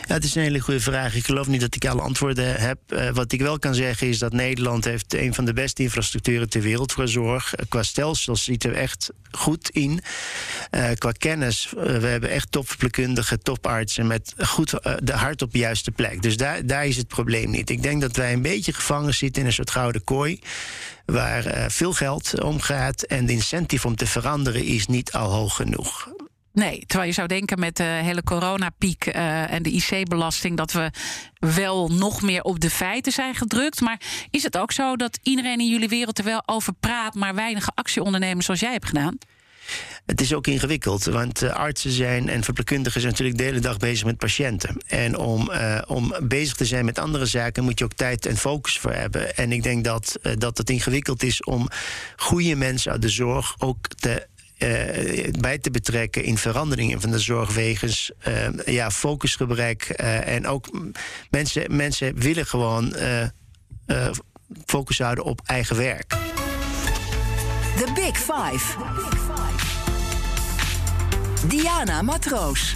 Ja, 0.07 0.13
het 0.13 0.24
is 0.24 0.36
een 0.36 0.41
hele 0.41 0.60
goede 0.60 0.79
vraag. 0.79 1.15
Ik 1.15 1.25
geloof 1.25 1.48
niet 1.48 1.62
dat 1.62 1.75
ik 1.75 1.86
alle 1.86 2.01
antwoorden 2.01 2.55
heb. 2.55 2.79
Uh, 2.88 3.10
wat 3.10 3.31
ik 3.31 3.41
wel 3.41 3.60
kan 3.60 3.75
zeggen 3.75 4.07
is 4.07 4.19
dat 4.19 4.33
Nederland 4.33 4.86
heeft 4.86 5.13
een 5.13 5.33
van 5.33 5.45
de 5.45 5.53
beste 5.53 5.83
infrastructuren 5.83 6.50
ter 6.50 6.62
wereld 6.62 6.91
voor 6.91 7.07
zorg. 7.07 7.53
Uh, 7.60 7.65
qua 7.69 7.83
stelsels 7.83 8.43
ziet 8.43 8.63
er 8.63 8.74
echt 8.74 9.10
goed 9.31 9.69
in. 9.69 10.01
Uh, 10.71 10.89
qua 10.98 11.12
kennis, 11.12 11.74
we 11.75 12.07
hebben 12.07 12.29
echt 12.29 12.51
topverpleegkundigen, 12.51 13.43
topartsen 13.43 14.07
met 14.07 14.33
goed 14.38 14.69
de 15.03 15.13
hart 15.13 15.41
op 15.41 15.51
de 15.51 15.57
juiste 15.57 15.91
plek. 15.91 16.21
Dus 16.21 16.38
daar, 16.38 16.65
daar 16.65 16.86
is 16.86 16.98
het 16.98 17.07
probleem 17.07 17.50
niet. 17.50 17.69
Ik 17.69 17.83
denk 17.83 18.01
dat 18.01 18.15
wij 18.15 18.33
een 18.33 18.41
beetje 18.41 18.74
gevangen 18.74 19.13
zitten 19.13 19.41
in 19.41 19.48
een 19.48 19.53
soort 19.53 19.71
gouden 19.71 20.03
kooi 20.03 20.39
waar 21.12 21.58
uh, 21.58 21.65
veel 21.68 21.94
geld 21.94 22.41
omgaat 22.44 23.01
en 23.01 23.25
de 23.25 23.34
incentive 23.34 23.88
om 23.88 23.96
te 23.96 24.08
veranderen 24.08 24.63
is 24.63 24.88
niet 24.88 25.12
al 25.12 25.32
hoog 25.32 25.56
genoeg. 25.56 26.10
Nee, 26.53 26.84
terwijl 26.86 27.10
je 27.10 27.15
zou 27.15 27.27
denken 27.27 27.60
met 27.60 27.77
de 27.77 27.84
hele 27.84 28.24
coronapiek 28.24 29.06
uh, 29.06 29.51
en 29.51 29.63
de 29.63 29.72
IC-belasting 29.72 30.58
dat 30.58 30.72
we 30.72 30.91
wel 31.39 31.89
nog 31.89 32.22
meer 32.22 32.41
op 32.41 32.60
de 32.60 32.70
feiten 32.70 33.12
zijn 33.12 33.36
gedrukt. 33.36 33.82
Maar 33.82 34.01
is 34.30 34.44
het 34.44 34.58
ook 34.58 34.72
zo 34.72 34.96
dat 34.96 35.20
iedereen 35.24 35.60
in 35.60 35.70
jullie 35.70 35.89
wereld 35.89 36.18
er 36.18 36.24
wel 36.24 36.44
over 36.46 36.74
praat, 36.74 37.13
maar 37.13 37.36
weinige 37.36 37.72
actie 37.75 38.03
ondernemen 38.03 38.44
zoals 38.44 38.60
jij 38.60 38.72
hebt 38.72 38.88
gedaan? 38.88 39.18
Het 40.06 40.22
is 40.22 40.34
ook 40.34 40.48
ingewikkeld, 40.48 41.03
want 41.03 41.44
uh, 41.44 41.50
artsen 41.50 41.91
zijn 41.91 42.30
en 42.30 42.44
verpleegkundigen 42.44 43.01
zijn 43.01 43.12
natuurlijk 43.12 43.39
de 43.39 43.44
hele 43.44 43.60
dag 43.60 43.77
bezig 43.77 44.06
met 44.06 44.18
patiënten. 44.18 44.77
En 44.88 45.18
om, 45.18 45.51
uh, 45.51 45.82
om 45.88 46.13
bezig 46.24 46.56
te 46.56 46.65
zijn 46.65 46.86
met 46.86 47.00
andere 47.00 47.25
zaken 47.25 47.63
moet 47.63 47.80
je 47.80 47.86
ook 47.86 47.94
tijd 47.94 48.25
en 48.25 48.38
focus 48.38 48.80
voor 48.80 48.91
hebben. 48.91 49.36
En 49.36 49.51
ik 49.51 49.63
denk 49.63 49.84
dat, 49.84 50.20
uh, 50.24 50.34
dat 50.38 50.58
het 50.58 50.70
ingewikkeld 50.70 51.24
is 51.24 51.44
om 51.44 51.70
goede 52.15 52.56
mensen 52.56 52.91
uit 52.91 53.01
de 53.01 53.10
zorg 53.10 53.56
ook 53.58 53.88
te 53.88 54.30
bij 55.39 55.58
te 55.58 55.72
betrekken 55.72 56.24
in 56.24 56.38
veranderingen 56.38 57.01
van 57.01 57.12
de 57.12 57.20
zorg 57.20 57.53
wegens 57.53 58.12
ja, 58.65 58.91
focusgebrek. 58.91 59.84
En 59.84 60.48
ook 60.48 60.91
mensen, 61.30 61.75
mensen 61.75 62.15
willen 62.15 62.46
gewoon 62.46 62.96
focus 64.65 65.00
houden 65.00 65.24
op 65.24 65.41
eigen 65.46 65.75
werk. 65.75 66.13
The 67.77 67.91
Big 67.95 68.17
Five. 68.17 68.77
Diana 71.47 72.01
Matroos. 72.01 72.75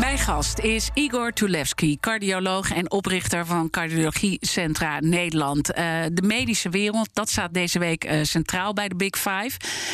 Mijn 0.00 0.18
gast 0.18 0.58
is 0.58 0.90
Igor 0.94 1.32
Tulevski, 1.32 1.96
cardioloog 2.00 2.70
en 2.70 2.90
oprichter 2.90 3.46
van 3.46 3.70
Cardiologie 3.70 4.36
Centra 4.40 5.00
Nederland. 5.00 5.70
Uh, 5.70 6.02
de 6.12 6.22
medische 6.22 6.68
wereld, 6.68 7.08
dat 7.12 7.30
staat 7.30 7.54
deze 7.54 7.78
week 7.78 8.04
uh, 8.04 8.22
centraal 8.22 8.72
bij 8.72 8.88
de 8.88 8.96
Big 8.96 9.18
Five. 9.18 9.50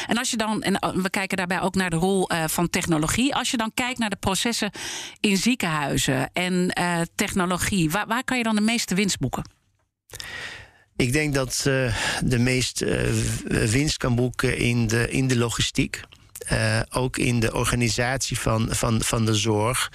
En 0.07 0.19
als 0.19 0.31
je 0.31 0.37
dan, 0.37 0.63
en 0.63 0.73
uh, 0.73 1.03
we 1.03 1.11
kijken 1.11 1.37
daarbij 1.37 1.61
ook 1.61 1.75
naar 1.75 1.91
de 1.91 1.97
rol 1.97 2.29
van 2.47 2.71
technologie. 2.71 3.35
Als 3.35 3.51
je 3.51 3.57
dan 3.57 3.71
kijkt 3.75 3.99
naar 3.99 4.11
de 4.11 4.17
processen 4.17 4.71
in 5.21 5.37
ziekenhuizen 5.37 6.31
en 6.33 6.73
technologie, 7.15 7.91
waar, 7.91 8.07
waar, 8.07 8.25
kan 8.25 8.37
je 8.37 8.43
dan 8.43 8.55
de 8.55 8.61
meeste 8.61 8.95
winst 8.95 9.19
boeken? 9.19 9.43
Ik 10.99 11.13
denk 11.13 11.35
dat 11.35 11.61
de 12.25 12.39
meeste 12.39 13.11
winst 13.49 13.97
kan 13.97 14.15
boeken 14.15 14.57
in 14.57 14.87
de, 14.87 15.11
in 15.11 15.29
de 15.29 15.37
logistiek. 15.37 16.01
Uh, 16.53 16.81
ook 16.91 17.17
in 17.17 17.41
de 17.41 17.55
organisatie 17.55 18.39
van, 18.39 18.69
van, 18.71 19.03
van 19.03 19.25
de 19.25 19.35
zorg. 19.35 19.91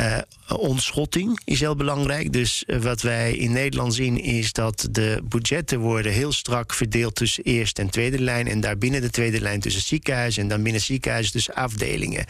Uh, 0.00 0.18
ontschotting 0.48 1.40
is 1.44 1.60
heel 1.60 1.76
belangrijk. 1.76 2.32
Dus 2.32 2.64
uh, 2.66 2.78
wat 2.78 3.02
wij 3.02 3.32
in 3.32 3.52
Nederland 3.52 3.94
zien 3.94 4.20
is 4.20 4.52
dat 4.52 4.88
de 4.90 5.22
budgetten 5.24 5.78
worden 5.78 6.12
heel 6.12 6.32
strak 6.32 6.74
verdeeld 6.74 7.14
tussen 7.14 7.44
eerste 7.44 7.82
en 7.82 7.90
tweede 7.90 8.18
lijn. 8.18 8.48
En 8.48 8.60
daarbinnen 8.60 9.00
de 9.00 9.10
tweede 9.10 9.40
lijn 9.40 9.60
tussen 9.60 9.82
ziekenhuizen 9.82 10.42
en 10.42 10.48
dan 10.48 10.62
binnen 10.62 10.80
ziekenhuizen 10.80 11.32
tussen 11.32 11.54
afdelingen. 11.54 12.24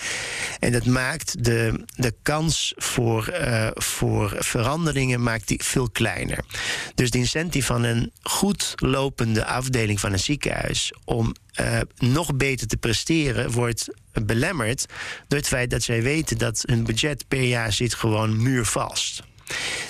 En 0.60 0.72
dat 0.72 0.84
maakt 0.84 1.44
de, 1.44 1.84
de 1.96 2.14
kans 2.22 2.72
voor, 2.76 3.34
uh, 3.40 3.68
voor 3.74 4.36
veranderingen 4.38 5.22
maakt 5.22 5.48
die 5.48 5.60
veel 5.62 5.90
kleiner. 5.90 6.44
Dus 6.94 7.10
de 7.10 7.18
incentive 7.18 7.66
van 7.66 7.82
een 7.82 8.12
goed 8.22 8.72
lopende 8.76 9.44
afdeling 9.44 10.00
van 10.00 10.12
een 10.12 10.18
ziekenhuis 10.18 10.92
om 11.04 11.34
uh, 11.60 11.80
nog 11.98 12.36
beter 12.36 12.66
te 12.66 12.76
presteren 12.76 13.50
wordt 13.50 13.88
belemmerd 14.12 14.86
door 15.28 15.38
het 15.38 15.48
feit 15.48 15.70
dat 15.70 15.82
zij 15.82 16.02
weten 16.02 16.38
dat 16.38 16.62
hun 16.66 16.84
budget 16.84 17.28
per 17.28 17.42
jaar 17.42 17.72
zit 17.72 17.94
gewoon 17.94 18.42
muurvast. 18.42 19.22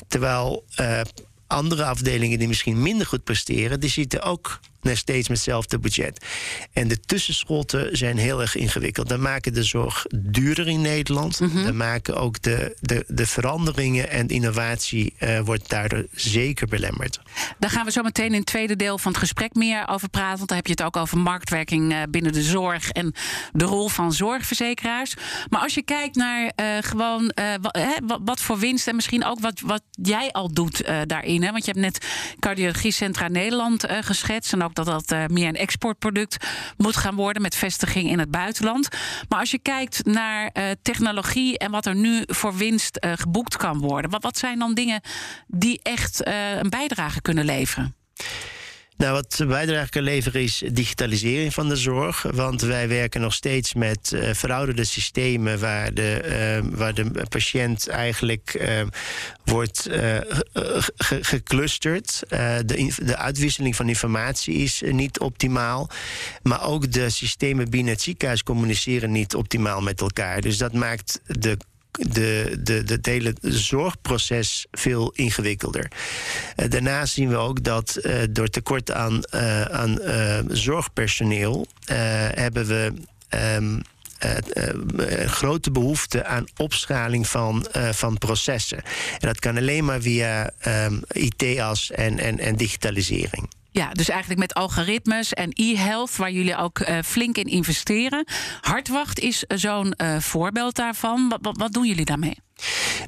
Terwijl 0.09 0.65
uh, 0.81 1.01
andere 1.47 1.85
afdelingen 1.85 2.39
die 2.39 2.49
misschien 2.49 2.83
minder 2.83 3.07
goed 3.07 3.25
presteren, 3.25 3.81
die 3.81 3.91
zitten 3.91 4.23
ook 4.23 4.61
nog 4.85 4.97
steeds 4.97 5.29
met 5.29 5.37
hetzelfde 5.37 5.79
budget. 5.79 6.25
En 6.73 6.89
de 6.89 7.01
tussenschotten 7.01 7.97
zijn 7.97 8.17
heel 8.17 8.41
erg 8.41 8.57
ingewikkeld. 8.57 9.09
Dan 9.09 9.21
maken 9.21 9.55
de 9.55 9.63
zorg 9.63 10.07
duurder 10.17 10.69
in 10.69 10.81
Nederland. 10.81 11.41
Mm 11.41 11.51
-hmm. 11.51 11.65
Dan 11.65 11.77
maken 11.77 12.17
ook 12.17 12.43
de, 12.43 12.77
de, 12.81 13.05
de 13.09 13.27
veranderingen 13.27 14.11
en 14.11 14.29
innovatie 14.29 15.15
uh, 15.19 15.41
wordt 15.41 15.69
daardoor 15.69 16.07
zeker 16.13 16.67
belemmerd. 16.67 17.21
Daar 17.59 17.71
gaan 17.71 17.85
we 17.85 17.91
zo 17.91 18.03
meteen 18.03 18.27
in 18.27 18.33
het 18.33 18.47
tweede 18.47 18.77
deel 18.77 18.99
van 18.99 19.13
het 19.13 19.21
gesprek 19.21 19.55
meer 19.55 19.89
over 19.89 20.09
praten. 20.09 20.37
Want 20.37 20.49
dan 20.49 20.57
heb 20.57 20.67
je 20.67 20.73
het 20.73 20.83
ook 20.83 20.97
over 20.97 21.19
marktwerking 21.19 21.93
uh, 21.93 22.03
binnen 22.11 22.33
de 22.33 22.43
zorg 22.43 22.91
en 22.91 23.15
de 23.53 23.65
rol 23.65 23.89
van 23.89 24.13
zorgverzekeraars. 24.13 25.15
Maar 25.49 25.61
als 25.61 25.75
je 25.75 25.83
kijkt 25.83 26.17
naar 26.17 26.43
uh, 26.45 26.67
gewoon 26.81 27.33
wat, 28.07 28.21
wat, 28.25 28.41
voor 28.41 28.59
winst 28.59 28.89
en 28.89 28.95
misschien 28.95 29.25
ook 29.25 29.41
wat, 29.41 29.61
wat 29.61 29.83
jij 29.91 30.33
al 30.33 30.53
doet 30.53 30.85
daarin. 31.07 31.43
Hè? 31.43 31.51
Want 31.51 31.65
je 31.65 31.71
hebt 31.71 31.85
net 31.85 32.07
Cardiologie 32.39 32.93
Centra 32.93 33.29
Nederland 33.29 33.85
geschetst 33.89 34.53
en 34.53 34.63
ook 34.63 34.74
dat 34.75 34.87
dat 34.87 35.13
uh, 35.13 35.25
meer 35.27 35.49
een 35.49 35.57
exportproduct 35.57 36.47
moet 36.77 36.97
gaan 36.97 37.15
worden 37.15 37.43
met 37.43 37.55
vestiging 37.55 38.11
in 38.11 38.19
het 38.19 38.31
buitenland. 38.31 38.89
Maar 39.29 39.39
als 39.39 39.51
je 39.51 39.59
kijkt 39.59 40.05
naar 40.05 40.51
uh, 40.53 40.65
technologie 40.83 41.59
en 41.59 41.71
wat 41.71 41.87
er 41.87 41.95
nu 41.95 42.23
voor 42.27 42.57
winst 42.57 42.99
uh, 43.01 43.13
geboekt 43.15 43.57
kan 43.57 43.79
worden, 43.79 44.11
wat, 44.11 44.23
wat 44.23 44.39
zijn 44.39 44.59
dan 44.59 44.75
dingen 44.75 45.01
die 45.47 45.81
echt 45.83 46.27
een 46.61 46.71
bijdrage 46.71 47.21
kunnen 47.21 47.45
leveren? 47.45 47.95
Nou, 48.97 49.13
wat 49.13 49.49
bijdrage 49.49 49.89
kan 49.89 50.03
leveren 50.03 50.43
is 50.43 50.63
digitalisering 50.73 51.55
van 51.55 51.69
de 51.69 51.77
zorg. 51.77 52.23
Want 52.23 52.61
wij 52.61 52.89
werken 52.89 53.21
nog 53.21 53.35
steeds 53.35 53.75
met 53.75 54.13
uh, 54.15 54.35
verouderde 54.35 54.85
systemen 54.85 55.61
waar 55.61 55.95
de, 55.95 56.21
uh, 56.65 56.79
waar 56.79 56.95
de 56.95 57.27
patiënt 57.29 57.89
eigenlijk 57.89 58.55
uh, 58.61 58.81
wordt 59.45 59.89
ge 60.97 61.19
geclusterd. 61.21 62.23
de, 62.29 62.95
de 62.97 63.17
uitwisseling 63.17 63.77
van 63.77 63.89
informatie 63.89 64.55
is 64.55 64.83
niet 64.87 65.21
optimaal. 65.21 65.91
Maar 66.43 66.63
ook 66.63 66.93
de 66.93 67.11
systemen 67.11 67.71
binnen 67.71 67.93
het 67.93 68.03
ziekenhuis 68.03 68.43
communiceren 68.43 69.13
niet 69.13 69.35
optimaal 69.35 69.81
met 69.81 70.01
elkaar. 70.01 70.41
Dus 70.41 70.59
dat 70.59 70.73
maakt 70.73 71.21
de 71.27 71.57
de, 71.99 72.57
de, 72.63 72.83
het 72.87 73.07
hele 73.07 73.35
zorgproces 73.43 74.67
veel 74.71 75.13
ingewikkelder. 75.15 75.91
Uh, 76.57 76.71
daarnaast 76.71 77.15
zien 77.15 77.29
we 77.29 77.37
ook 77.37 77.65
dat 77.65 77.99
uh, 78.03 78.23
door 78.31 78.49
tekort 78.49 78.93
aan, 78.93 79.23
uh, 79.35 79.63
aan 79.63 79.99
zorgpersoneel 80.49 81.67
hebben 82.35 82.67
we. 82.67 82.93
Um, 83.57 83.83
grote 85.27 85.71
behoefte 85.71 86.25
aan 86.25 86.45
opschaling 86.57 87.27
van, 87.27 87.67
van 87.91 88.19
processen. 88.19 88.79
En 89.19 89.27
dat 89.29 89.39
kan 89.39 89.57
alleen 89.57 89.85
maar 89.85 90.01
via 90.01 90.51
um, 90.67 91.03
IT-as 91.09 91.91
en, 91.91 92.19
en, 92.19 92.39
en 92.39 92.57
digitalisering. 92.57 93.49
Ja, 93.75 93.91
dus 93.93 94.09
eigenlijk 94.09 94.41
met 94.41 94.55
algoritmes 94.55 95.33
en 95.33 95.51
e-health, 95.53 96.17
waar 96.17 96.31
jullie 96.31 96.57
ook 96.57 96.79
uh, 96.79 96.99
flink 97.05 97.37
in 97.37 97.47
investeren. 97.47 98.27
Hartwacht 98.61 99.19
is 99.19 99.45
zo'n 99.49 99.95
uh, 99.97 100.19
voorbeeld 100.19 100.77
daarvan. 100.77 101.29
Wat, 101.29 101.39
wat, 101.43 101.57
wat, 101.57 101.73
doen 101.73 101.87
jullie 101.87 102.05
daarmee? 102.05 102.39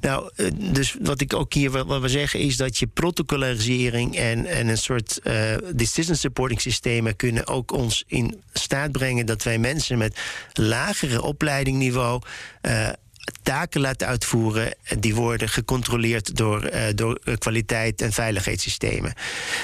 Nou, 0.00 0.30
eh, 0.37 0.46
dus 0.54 0.96
wat 1.00 1.20
ik 1.20 1.35
ook 1.35 1.54
hier 1.54 1.73
wil, 1.73 2.00
wil 2.00 2.08
zeggen 2.08 2.40
is 2.40 2.56
dat 2.56 2.78
je 2.78 2.87
protocolarisering 2.87 4.16
en, 4.16 4.46
en 4.46 4.68
een 4.68 4.78
soort 4.78 5.20
uh, 5.25 5.56
decision 5.75 6.16
supporting 6.16 6.61
systemen 6.61 7.16
kunnen 7.16 7.46
ook 7.46 7.73
ons 7.73 8.04
in 8.06 8.42
staat 8.52 8.92
brengen 8.92 9.26
dat 9.26 9.42
wij 9.42 9.58
mensen 9.58 9.99
met 9.99 10.18
lagere 10.52 11.23
opleidingniveau 11.23 12.20
taken 13.42 13.80
laten 13.80 14.06
uitvoeren. 14.06 14.75
Die 14.99 15.14
worden 15.14 15.49
gecontroleerd 15.49 16.37
door, 16.37 16.71
uh, 16.73 16.83
door 16.95 17.21
kwaliteit- 17.38 18.02
en 18.02 18.12
veiligheidssystemen. 18.12 19.14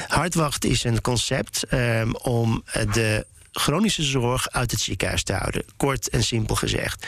Hardwacht 0.06 0.64
is 0.64 0.84
een 0.84 1.00
concept 1.00 1.64
um, 1.72 2.16
om 2.16 2.64
de 2.92 3.26
chronische 3.52 4.02
zorg 4.02 4.50
uit 4.50 4.70
het 4.70 4.80
ziekenhuis 4.80 5.22
te 5.22 5.32
houden. 5.32 5.64
Kort 5.76 6.08
en 6.08 6.22
simpel 6.22 6.54
gezegd. 6.54 7.06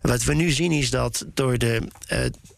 Wat 0.00 0.22
we 0.22 0.34
nu 0.34 0.50
zien 0.50 0.72
is 0.72 0.90
dat 0.90 1.24
door 1.34 1.58
de, 1.58 1.88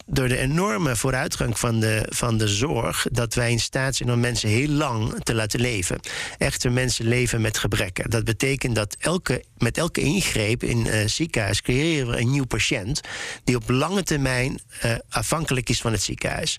door 0.09 0.27
de 0.27 0.37
enorme 0.37 0.95
vooruitgang 0.95 1.59
van 1.59 1.79
de, 1.79 2.05
van 2.09 2.37
de 2.37 2.47
zorg, 2.47 3.05
dat 3.11 3.33
wij 3.33 3.51
in 3.51 3.59
staat 3.59 3.95
zijn 3.95 4.11
om 4.11 4.19
mensen 4.19 4.49
heel 4.49 4.67
lang 4.69 5.23
te 5.23 5.33
laten 5.33 5.59
leven. 5.59 5.99
Echte 6.37 6.69
mensen 6.69 7.07
leven 7.07 7.41
met 7.41 7.57
gebrekken. 7.57 8.09
Dat 8.09 8.23
betekent 8.23 8.75
dat 8.75 8.95
elke, 8.99 9.43
met 9.57 9.77
elke 9.77 10.01
ingreep 10.01 10.63
in 10.63 10.85
uh, 10.85 10.93
ziekenhuis 11.05 11.61
creëren 11.61 12.07
we 12.07 12.19
een 12.19 12.31
nieuw 12.31 12.45
patiënt 12.45 13.01
die 13.43 13.55
op 13.55 13.69
lange 13.69 14.03
termijn 14.03 14.59
uh, 14.85 14.91
afhankelijk 15.09 15.69
is 15.69 15.81
van 15.81 15.91
het 15.91 16.01
ziekenhuis. 16.01 16.57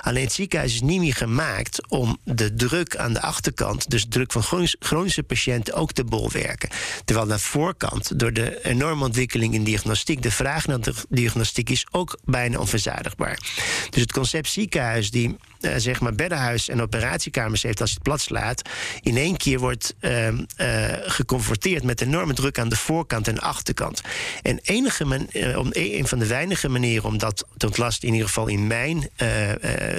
Alleen 0.00 0.24
het 0.24 0.32
ziekenhuis 0.32 0.74
is 0.74 0.80
niet 0.80 1.00
meer 1.00 1.14
gemaakt 1.14 1.88
om 1.88 2.18
de 2.24 2.54
druk 2.54 2.96
aan 2.96 3.12
de 3.12 3.20
achterkant, 3.20 3.90
dus 3.90 4.06
druk 4.08 4.32
van 4.32 4.66
chronische, 4.78 5.22
patiënten, 5.22 5.74
ook 5.74 5.92
te 5.92 6.04
bolwerken. 6.04 6.68
Terwijl 7.04 7.26
naar 7.26 7.36
de 7.36 7.42
voorkant, 7.42 8.18
door 8.18 8.32
de 8.32 8.64
enorme 8.64 9.04
ontwikkeling 9.04 9.54
in 9.54 9.64
diagnostiek, 9.64 10.22
de 10.22 10.30
vraag 10.30 10.66
naar 10.66 10.80
de 10.80 10.94
diagnostiek 11.08 11.70
is 11.70 11.86
ook 11.90 12.18
bijna 12.24 12.58
Dus 13.90 14.00
het 14.02 14.12
concept 14.12 14.48
ziekenhuis 14.48 15.10
die 15.10 15.36
uh, 15.60 15.72
zeg 15.76 16.00
maar 16.00 16.14
beddenhuis 16.14 16.68
en 16.68 16.80
operatiekamers 16.80 17.62
heeft 17.62 17.80
als 17.80 17.88
je 17.88 17.94
het 17.94 18.04
plat 18.04 18.20
slaat, 18.20 18.62
in 19.00 19.16
één 19.16 19.36
keer 19.36 19.58
wordt 19.58 19.94
uh, 20.00 20.28
geconfronteerd 21.02 21.82
met 21.82 22.00
enorme 22.00 22.34
druk 22.34 22.58
aan 22.58 22.68
de 22.68 22.76
voorkant 22.76 23.28
en 23.28 23.38
achterkant. 23.38 24.00
En 24.42 24.58
enige 24.62 25.04
man, 25.04 25.28
om, 25.56 25.68
een 25.70 26.08
van 26.08 26.18
de 26.18 26.26
weinige 26.26 26.68
manieren 26.68 27.08
om 27.08 27.18
dat 27.18 27.46
te 27.56 27.66
ontlasten, 27.66 28.08
in 28.08 28.14
ieder 28.14 28.28
geval 28.28 28.46
in 28.46 28.66
mijn, 28.66 29.10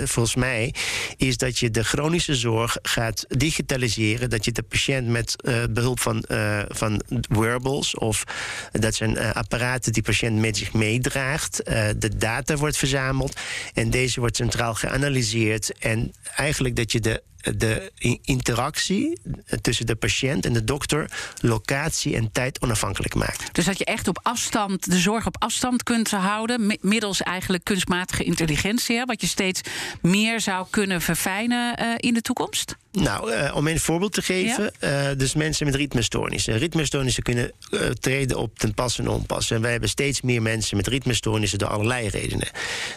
volgens 0.04 0.36
mij, 0.36 0.74
is 1.18 1.38
dat 1.38 1.60
je 1.60 1.72
de 1.72 1.84
chronische 1.84 2.36
zorg 2.36 2.78
gaat 2.82 3.26
digitaliseren, 3.28 4.30
dat 4.30 4.46
je 4.46 4.52
de 4.52 4.62
patiënt 4.62 5.08
met 5.08 5.36
behulp 5.70 6.00
van, 6.00 6.24
van 6.68 7.02
wearables 7.30 7.96
of 7.96 8.24
dat 8.72 8.96
zijn 8.96 9.20
apparaten 9.34 9.94
die 9.94 10.04
patiënt 10.04 10.40
met 10.40 10.58
zich 10.58 10.74
meedraagt, 10.74 11.62
de 11.98 12.18
data 12.18 12.56
wordt 12.56 12.78
verzameld 12.78 13.40
en 13.74 13.90
deze 13.90 14.20
wordt 14.20 14.36
centraal 14.36 14.74
geanalyseerd 14.74 15.51
en 15.80 16.14
eigenlijk 16.36 16.76
dat 16.76 16.92
je 16.92 17.00
de, 17.00 17.24
de 17.42 17.92
interactie 18.22 19.20
tussen 19.62 19.86
de 19.86 19.96
patiënt 19.96 20.46
en 20.46 20.54
de 20.54 20.64
dokter 20.64 21.12
locatie 21.42 22.16
en 22.16 22.32
tijd 22.32 22.62
onafhankelijk 22.62 23.16
maakt. 23.16 23.54
Dus 23.56 23.66
dat 23.66 23.78
je 23.78 23.86
echt 23.86 24.08
op 24.08 24.20
afstand 24.24 24.90
de 24.92 25.00
zorg 25.00 25.26
op 25.26 25.36
afstand 25.40 25.84
kunt 25.84 26.12
houden, 26.12 26.78
middels 26.82 27.22
eigenlijk 27.22 27.64
kunstmatige 27.64 28.24
intelligentie, 28.24 29.06
wat 29.06 29.22
je 29.22 29.28
steeds 29.28 29.62
meer 30.02 30.40
zou 30.40 30.68
kunnen 30.70 31.02
verfijnen 31.02 31.82
uh, 31.82 31.94
in 31.98 32.14
de 32.14 32.22
toekomst? 32.22 32.76
Nou, 32.92 33.32
uh, 33.32 33.56
om 33.56 33.68
een 33.68 33.80
voorbeeld 33.80 34.14
te 34.14 34.22
geven. 34.22 34.72
Ja? 34.80 35.10
Uh, 35.10 35.18
dus 35.18 35.34
mensen 35.34 35.66
met 35.66 35.76
ritmestoornissen. 35.76 36.58
Ritmestoornissen 36.58 37.24
kunnen 37.24 37.52
uh, 37.72 37.82
treden 37.88 38.38
op 38.38 38.60
ten 38.60 38.74
pas 38.74 39.00
en 39.00 39.08
onpas. 39.08 39.52
En 39.52 39.62
wij 39.62 39.72
hebben 39.72 39.90
steeds 39.90 40.22
meer 40.22 40.42
mensen 40.42 40.78
met 40.78 40.88
ritmestoornissen 40.88 41.60
door 41.60 41.70
allerlei 41.70 42.08
redenen. 42.08 42.48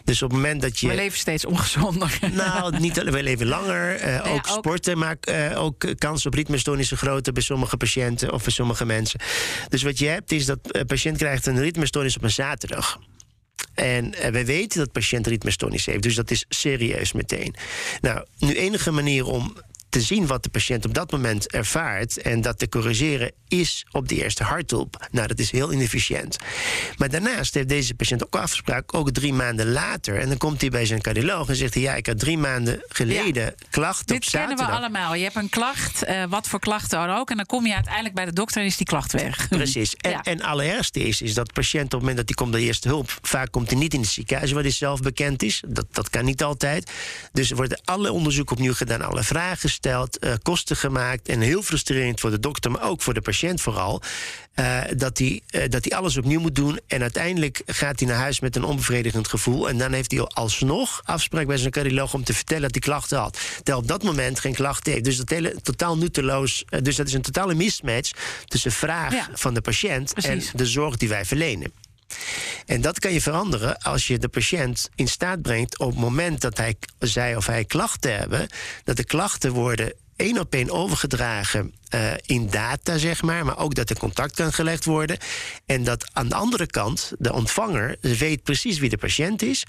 Dus 0.04 0.22
op 0.22 0.30
het 0.30 0.38
moment 0.38 0.62
dat 0.62 0.78
je. 0.78 0.88
We 0.88 0.94
leven 0.94 1.18
steeds 1.18 1.44
ongezonder. 1.44 2.18
Nou, 2.32 2.78
niet 2.78 3.00
alleen, 3.00 3.12
we 3.12 3.22
leven 3.22 3.46
langer. 3.46 4.08
Ja, 4.08 4.20
ook, 4.20 4.46
sporten 4.46 4.98
maakt 4.98 5.30
ook 5.54 5.94
kans 5.98 6.26
op 6.26 6.34
ritmestoornissen 6.34 6.96
groter 6.96 7.32
bij 7.32 7.42
sommige 7.42 7.76
patiënten 7.76 8.32
of 8.32 8.42
bij 8.42 8.52
sommige 8.52 8.84
mensen. 8.84 9.20
Dus 9.68 9.82
wat 9.82 9.98
je 9.98 10.06
hebt 10.06 10.32
is 10.32 10.46
dat 10.46 10.58
een 10.62 10.86
patiënt 10.86 11.16
krijgt 11.16 11.46
een 11.46 11.60
ritmestoornis 11.60 12.16
op 12.16 12.22
een 12.22 12.30
zaterdag. 12.30 12.98
En 13.74 14.04
uh, 14.14 14.26
wij 14.26 14.46
weten 14.46 14.78
dat 14.78 14.92
patiënt 14.92 15.26
ritmestoornis 15.26 15.86
heeft, 15.86 16.02
dus 16.02 16.14
dat 16.14 16.30
is 16.30 16.44
serieus 16.48 17.12
meteen. 17.12 17.54
Nou, 18.00 18.24
nu 18.38 18.54
enige 18.54 18.90
manier 18.90 19.26
om 19.26 19.56
te 19.94 20.00
zien 20.00 20.26
wat 20.26 20.42
de 20.42 20.48
patiënt 20.48 20.84
op 20.84 20.94
dat 20.94 21.10
moment 21.10 21.50
ervaart 21.50 22.22
en 22.22 22.40
dat 22.40 22.58
te 22.58 22.68
corrigeren 22.68 23.32
is 23.48 23.86
op 23.90 24.08
de 24.08 24.22
eerste 24.22 24.44
harthulp. 24.44 25.08
Nou, 25.10 25.26
dat 25.26 25.38
is 25.38 25.50
heel 25.50 25.72
inefficiënt. 25.72 26.36
Maar 26.96 27.08
daarnaast 27.08 27.54
heeft 27.54 27.68
deze 27.68 27.94
patiënt 27.94 28.24
ook 28.24 28.36
afspraak, 28.36 28.94
ook 28.94 29.10
drie 29.10 29.32
maanden 29.32 29.72
later. 29.72 30.18
En 30.18 30.28
dan 30.28 30.36
komt 30.36 30.60
hij 30.60 30.70
bij 30.70 30.86
zijn 30.86 31.00
cardioloog 31.00 31.48
en 31.48 31.56
zegt 31.56 31.74
hij: 31.74 31.82
Ja, 31.82 31.94
ik 31.94 32.06
had 32.06 32.18
drie 32.18 32.38
maanden 32.38 32.84
geleden 32.88 33.44
ja. 33.44 33.52
klachten 33.70 34.06
Dit 34.06 34.30
kennen 34.30 34.56
we 34.56 34.64
allemaal. 34.64 35.14
Je 35.14 35.22
hebt 35.22 35.36
een 35.36 35.48
klacht, 35.48 36.08
uh, 36.08 36.24
wat 36.28 36.48
voor 36.48 36.60
klachten 36.60 36.98
dan 37.06 37.16
ook. 37.16 37.30
En 37.30 37.36
dan 37.36 37.46
kom 37.46 37.66
je 37.66 37.74
uiteindelijk 37.74 38.14
bij 38.14 38.24
de 38.24 38.32
dokter 38.32 38.60
en 38.60 38.66
is 38.66 38.76
die 38.76 38.86
klacht 38.86 39.12
weg. 39.12 39.48
Precies. 39.48 39.94
En, 40.04 40.10
ja. 40.10 40.22
en 40.22 40.42
allerergste 40.42 41.00
is, 41.00 41.22
is 41.22 41.34
dat 41.34 41.46
de 41.46 41.52
patiënt 41.52 41.84
op 41.84 41.90
het 41.90 42.00
moment 42.00 42.16
dat 42.16 42.26
hij 42.26 42.34
komt 42.34 42.50
bij 42.50 42.60
de 42.60 42.66
eerste 42.66 42.88
hulp, 42.88 43.18
vaak 43.22 43.50
komt 43.50 43.70
hij 43.70 43.78
niet 43.78 43.94
in 43.94 44.00
het 44.00 44.08
ziekenhuis 44.08 44.52
waar 44.52 44.62
hij 44.62 44.70
zelf 44.72 45.00
bekend 45.00 45.42
is. 45.42 45.62
Dat, 45.66 45.86
dat 45.90 46.10
kan 46.10 46.24
niet 46.24 46.42
altijd. 46.42 46.90
Dus 47.32 47.50
er 47.50 47.56
worden 47.56 47.80
alle 47.84 48.12
onderzoeken 48.12 48.56
opnieuw 48.56 48.74
gedaan, 48.74 49.02
alle 49.02 49.22
vragen 49.22 49.58
gesteld, 49.58 49.82
uh, 49.84 50.32
kosten 50.42 50.76
gemaakt. 50.76 51.28
En 51.28 51.40
heel 51.40 51.62
frustrerend 51.62 52.20
voor 52.20 52.30
de 52.30 52.40
dokter, 52.40 52.70
maar 52.70 52.82
ook 52.82 53.02
voor 53.02 53.14
de 53.14 53.20
patiënt 53.20 53.60
vooral. 53.60 54.02
Uh, 54.54 54.80
dat 54.96 55.18
hij 55.18 55.42
dat 55.68 55.84
hij 55.84 55.98
alles 55.98 56.16
opnieuw 56.16 56.40
moet 56.40 56.54
doen. 56.54 56.80
En 56.86 57.02
uiteindelijk 57.02 57.62
gaat 57.66 58.00
hij 58.00 58.08
naar 58.08 58.18
huis 58.18 58.40
met 58.40 58.56
een 58.56 58.64
onbevredigend 58.64 59.28
gevoel. 59.28 59.68
En 59.68 59.78
dan 59.78 59.92
heeft 59.92 60.10
hij 60.10 60.20
alsnog 60.20 61.00
afspraak 61.04 61.46
bij 61.46 61.56
zijn 61.56 61.70
cardioloog 61.70 62.14
om 62.14 62.24
te 62.24 62.34
vertellen 62.34 62.62
dat 62.62 62.70
hij 62.70 62.80
klachten 62.80 63.18
had. 63.18 63.38
Terwijl 63.56 63.78
op 63.78 63.88
dat 63.88 64.02
moment 64.02 64.40
geen 64.40 64.54
klachten 64.54 64.92
heeft. 64.92 65.04
Dus 65.04 65.16
dat 65.16 65.28
hele 65.28 65.56
totaal 65.62 65.96
nutteloos. 65.96 66.64
Dus 66.82 66.96
dat 66.96 67.06
is 67.06 67.12
een 67.12 67.22
totale 67.22 67.54
mismatch 67.54 68.10
tussen 68.44 68.72
vraag 68.72 69.12
ja, 69.12 69.28
van 69.32 69.54
de 69.54 69.60
patiënt 69.60 70.12
precies. 70.12 70.50
en 70.50 70.56
de 70.58 70.66
zorg 70.66 70.96
die 70.96 71.08
wij 71.08 71.24
verlenen. 71.24 71.72
En 72.66 72.80
dat 72.80 72.98
kan 72.98 73.12
je 73.12 73.20
veranderen 73.20 73.78
als 73.78 74.06
je 74.06 74.18
de 74.18 74.28
patiënt 74.28 74.88
in 74.94 75.08
staat 75.08 75.42
brengt 75.42 75.78
op 75.78 75.90
het 75.90 75.98
moment 75.98 76.40
dat 76.40 76.56
hij, 76.56 76.76
zij 76.98 77.36
of 77.36 77.46
hij 77.46 77.64
klachten 77.64 78.18
hebben, 78.18 78.48
dat 78.84 78.96
de 78.96 79.04
klachten 79.04 79.52
worden 79.52 79.92
één 80.16 80.38
op 80.38 80.54
één 80.54 80.70
overgedragen 80.70 81.74
uh, 81.94 82.12
in 82.26 82.50
data, 82.50 82.98
zeg 82.98 83.22
maar. 83.22 83.44
Maar 83.44 83.58
ook 83.58 83.74
dat 83.74 83.90
er 83.90 83.98
contact 83.98 84.34
kan 84.34 84.52
gelegd 84.52 84.84
worden. 84.84 85.18
En 85.66 85.84
dat 85.84 86.06
aan 86.12 86.28
de 86.28 86.34
andere 86.34 86.66
kant 86.66 87.12
de 87.18 87.32
ontvanger 87.32 87.96
weet 88.00 88.42
precies 88.42 88.78
wie 88.78 88.88
de 88.88 88.96
patiënt 88.96 89.42
is. 89.42 89.66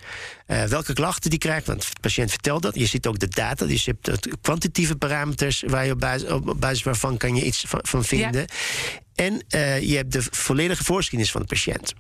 Uh, 0.48 0.64
welke 0.64 0.94
klachten 0.94 1.30
die 1.30 1.40
krijgt. 1.40 1.68
Want 1.68 1.82
de 1.82 2.00
patiënt 2.02 2.30
vertelt 2.30 2.62
dat. 2.62 2.76
Je 2.76 2.86
ziet 2.86 3.08
ook 3.08 3.20
de 3.20 3.28
data. 3.28 3.66
Dus 3.66 3.86
je 3.86 3.96
hebt 4.02 4.28
kwantitatieve 4.42 4.96
parameters 4.96 5.64
waar 5.68 5.86
je 5.86 5.92
op 5.92 6.00
basis, 6.00 6.30
op 6.30 6.56
basis 6.60 6.84
waarvan 6.84 7.18
kan 7.18 7.36
je 7.36 7.44
iets 7.44 7.64
van, 7.68 7.80
van 7.84 8.04
vinden. 8.04 8.42
Ja. 8.42 9.04
En 9.16 9.34
uh, 9.34 9.82
je 9.82 9.96
hebt 9.96 10.12
de 10.12 10.22
volledige 10.22 10.84
voorgeschiedenis 10.84 11.32
van 11.32 11.42
de 11.42 11.48
patiënt. 11.48 11.94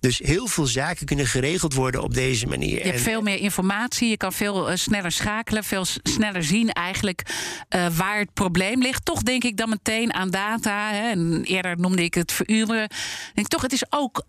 Dus 0.00 0.18
heel 0.18 0.46
veel 0.46 0.66
zaken 0.66 1.06
kunnen 1.06 1.26
geregeld 1.26 1.74
worden 1.74 2.02
op 2.02 2.14
deze 2.14 2.46
manier. 2.46 2.78
Je 2.78 2.82
hebt 2.82 2.96
en, 2.96 3.00
veel 3.00 3.22
meer 3.22 3.38
informatie, 3.38 4.08
je 4.08 4.16
kan 4.16 4.32
veel 4.32 4.70
uh, 4.70 4.76
sneller 4.76 5.12
schakelen, 5.12 5.64
veel 5.64 5.84
sneller 6.02 6.44
zien 6.44 6.72
eigenlijk 6.72 7.22
uh, 7.70 7.86
waar 7.96 8.18
het 8.18 8.32
probleem 8.32 8.82
ligt. 8.82 9.04
Toch 9.04 9.22
denk 9.22 9.44
ik 9.44 9.56
dan 9.56 9.68
meteen 9.68 10.14
aan 10.14 10.30
data. 10.30 10.90
Hè, 10.90 11.10
en 11.10 11.44
eerder 11.44 11.78
noemde 11.78 12.02
ik 12.02 12.14
het 12.14 12.32
veruren. 12.32 12.88
Denk 13.34 13.48
toch, 13.48 13.62
het 13.62 13.72
is 13.72 13.84
ook 13.90 14.22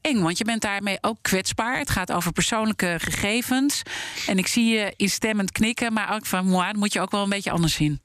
eng, 0.00 0.20
want 0.20 0.38
je 0.38 0.44
bent 0.44 0.62
daarmee 0.62 0.98
ook 1.00 1.18
kwetsbaar. 1.22 1.78
Het 1.78 1.90
gaat 1.90 2.12
over 2.12 2.32
persoonlijke 2.32 2.96
gegevens. 2.98 3.82
En 4.26 4.38
ik 4.38 4.46
zie 4.46 4.64
je 4.64 4.92
instemmend 4.96 5.52
knikken, 5.52 5.92
maar 5.92 6.14
ook 6.14 6.26
van, 6.26 6.46
moi, 6.46 6.66
dat 6.66 6.76
moet 6.76 6.92
je 6.92 7.00
ook 7.00 7.10
wel 7.10 7.22
een 7.22 7.28
beetje 7.28 7.50
anders 7.50 7.74
zien. 7.74 8.00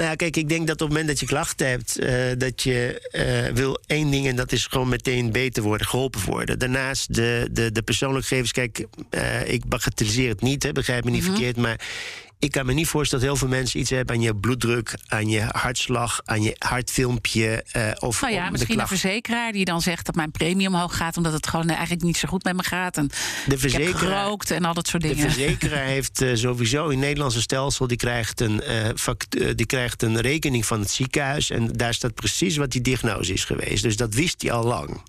Nou 0.00 0.12
ja, 0.12 0.18
kijk, 0.18 0.36
ik 0.36 0.48
denk 0.48 0.66
dat 0.66 0.74
op 0.74 0.80
het 0.80 0.88
moment 0.88 1.08
dat 1.08 1.20
je 1.20 1.26
klachten 1.26 1.68
hebt, 1.68 2.00
uh, 2.00 2.24
dat 2.38 2.62
je 2.62 3.08
uh, 3.48 3.54
wil 3.56 3.80
één 3.86 4.10
ding 4.10 4.26
en 4.26 4.36
dat 4.36 4.52
is 4.52 4.66
gewoon 4.66 4.88
meteen 4.88 5.32
beter 5.32 5.62
worden, 5.62 5.86
geholpen 5.86 6.24
worden. 6.24 6.58
Daarnaast 6.58 7.14
de, 7.14 7.48
de, 7.52 7.72
de 7.72 7.82
persoonlijke 7.82 8.26
gegevens, 8.26 8.52
kijk, 8.52 8.86
uh, 9.10 9.48
ik 9.48 9.64
bagatelliseer 9.64 10.28
het 10.28 10.40
niet, 10.40 10.62
hè, 10.62 10.72
begrijp 10.72 11.04
me 11.04 11.10
niet 11.10 11.20
mm 11.20 11.26
-hmm. 11.26 11.36
verkeerd, 11.36 11.56
maar 11.56 11.80
ik 12.40 12.50
kan 12.50 12.66
me 12.66 12.72
niet 12.72 12.88
voorstellen 12.88 13.24
dat 13.24 13.34
heel 13.34 13.48
veel 13.48 13.56
mensen 13.58 13.80
iets 13.80 13.90
hebben 13.90 14.14
aan 14.14 14.22
je 14.22 14.36
bloeddruk, 14.36 14.94
aan 15.06 15.28
je 15.28 15.44
hartslag, 15.48 16.20
aan 16.24 16.42
je 16.42 16.56
hartfilmpje. 16.58 17.64
Uh, 17.76 17.90
of 17.98 18.20
nou 18.20 18.32
ja, 18.32 18.50
misschien 18.50 18.80
een 18.80 18.86
verzekeraar 18.86 19.52
die 19.52 19.64
dan 19.64 19.80
zegt 19.80 20.06
dat 20.06 20.14
mijn 20.14 20.30
premie 20.30 20.66
omhoog 20.66 20.96
gaat, 20.96 21.16
omdat 21.16 21.32
het 21.32 21.46
gewoon 21.46 21.68
eigenlijk 21.68 22.02
niet 22.02 22.16
zo 22.16 22.28
goed 22.28 22.44
met 22.44 22.56
me 22.56 22.62
gaat. 22.62 22.96
En 22.96 23.10
de 23.46 23.58
verzekeraar, 23.58 23.88
ik 23.88 24.00
heb 24.00 24.08
gerookt 24.08 24.50
en 24.50 24.64
al 24.64 24.74
dat 24.74 24.88
soort 24.88 25.02
dingen. 25.02 25.16
De 25.16 25.22
verzekeraar 25.22 25.84
heeft 25.96 26.22
uh, 26.22 26.34
sowieso 26.34 26.84
in 26.84 26.90
het 26.90 27.00
Nederlandse 27.00 27.40
stelsel, 27.40 27.86
die 27.86 27.96
krijgt, 27.96 28.40
een, 28.40 28.62
uh, 28.68 28.88
fact, 28.96 29.56
die 29.56 29.66
krijgt 29.66 30.02
een 30.02 30.20
rekening 30.20 30.66
van 30.66 30.80
het 30.80 30.90
ziekenhuis. 30.90 31.50
En 31.50 31.72
daar 31.72 31.94
staat 31.94 32.14
precies 32.14 32.56
wat 32.56 32.70
die 32.70 32.80
diagnose 32.80 33.32
is 33.32 33.44
geweest. 33.44 33.82
Dus 33.82 33.96
dat 33.96 34.14
wist 34.14 34.42
hij 34.42 34.52
al 34.52 34.64
lang. 34.64 35.00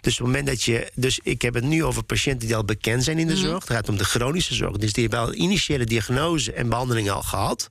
Dus 0.00 0.12
op 0.12 0.18
het 0.18 0.26
moment 0.26 0.46
dat 0.46 0.62
je. 0.62 0.90
Dus 0.94 1.20
ik 1.22 1.42
heb 1.42 1.54
het 1.54 1.64
nu 1.64 1.84
over 1.84 2.02
patiënten 2.02 2.46
die 2.46 2.56
al 2.56 2.64
bekend 2.64 3.04
zijn 3.04 3.18
in 3.18 3.26
de 3.26 3.34
mm. 3.34 3.40
zorg. 3.40 3.64
Het 3.64 3.72
gaat 3.72 3.88
om 3.88 3.96
de 3.96 4.04
chronische 4.04 4.54
zorg. 4.54 4.76
Dus 4.76 4.92
die 4.92 5.02
hebben 5.08 5.20
al 5.20 5.34
initiële 5.34 5.84
diagnose 5.84 6.52
en 6.52 6.68
behandeling 6.68 7.10
al 7.10 7.22
gehad. 7.22 7.70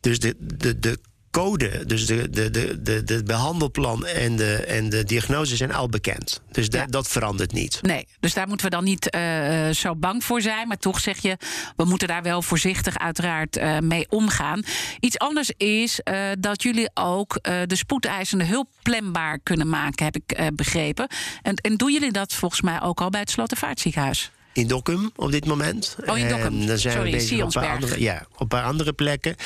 Dus 0.00 0.18
de, 0.18 0.34
de, 0.38 0.78
de 0.78 0.98
code, 1.40 1.86
dus 1.86 2.06
de, 2.06 2.30
de, 2.30 2.50
de, 2.50 2.82
de, 2.82 3.04
de 3.04 3.22
behandelplan 3.22 4.06
en 4.06 4.36
de, 4.36 4.54
en 4.56 4.88
de 4.88 5.04
diagnose 5.04 5.56
zijn 5.56 5.72
al 5.74 5.88
bekend. 5.88 6.40
Dus 6.50 6.68
da- 6.70 6.78
Ja. 6.78 6.86
dat 6.86 7.08
verandert 7.08 7.52
niet. 7.52 7.78
Nee, 7.82 8.06
dus 8.20 8.34
daar 8.34 8.48
moeten 8.48 8.66
we 8.66 8.72
dan 8.72 8.84
niet 8.84 9.10
eh, 9.10 9.68
zo 9.70 9.96
bang 9.96 10.24
voor 10.24 10.40
zijn. 10.40 10.68
Maar 10.68 10.76
toch 10.78 11.00
zeg 11.00 11.18
je, 11.18 11.36
we 11.76 11.84
moeten 11.84 12.08
daar 12.08 12.22
wel 12.22 12.42
voorzichtig 12.42 12.98
uiteraard 12.98 13.56
eh, 13.56 13.78
mee 13.78 14.06
omgaan. 14.10 14.62
Iets 15.00 15.18
anders 15.18 15.50
is 15.56 16.00
eh, 16.00 16.30
dat 16.38 16.62
jullie 16.62 16.90
ook 16.94 17.36
eh, 17.36 17.60
de 17.66 17.76
spoedeisende 17.76 18.44
hulp 18.44 18.68
planbaar 18.82 19.38
kunnen 19.42 19.68
maken, 19.68 20.04
heb 20.04 20.16
ik 20.16 20.32
eh, 20.32 20.46
begrepen. 20.54 21.08
En, 21.42 21.54
en 21.56 21.76
doen 21.76 21.92
jullie 21.92 22.12
dat 22.12 22.32
volgens 22.32 22.60
mij 22.60 22.82
ook 22.82 23.00
al 23.00 23.10
bij 23.10 23.20
het 23.20 23.30
Slotervaartziekenhuis? 23.30 24.30
In 24.54 24.66
Dokkum 24.66 25.12
op 25.16 25.32
dit 25.32 25.46
moment. 25.46 25.96
Oh, 26.06 26.18
in 26.18 26.28
Dokkum. 26.28 26.60
En 26.60 26.66
dan 26.66 26.78
zijn 26.78 26.94
Sorry, 26.94 27.10
we 27.10 27.16
bezig 27.16 27.38
op 27.38 27.44
een, 27.44 27.50
paar 27.62 27.74
andere, 27.74 28.00
ja, 28.00 28.26
op 28.32 28.40
een 28.40 28.48
paar 28.48 28.64
andere 28.64 28.92
plekken. 28.92 29.36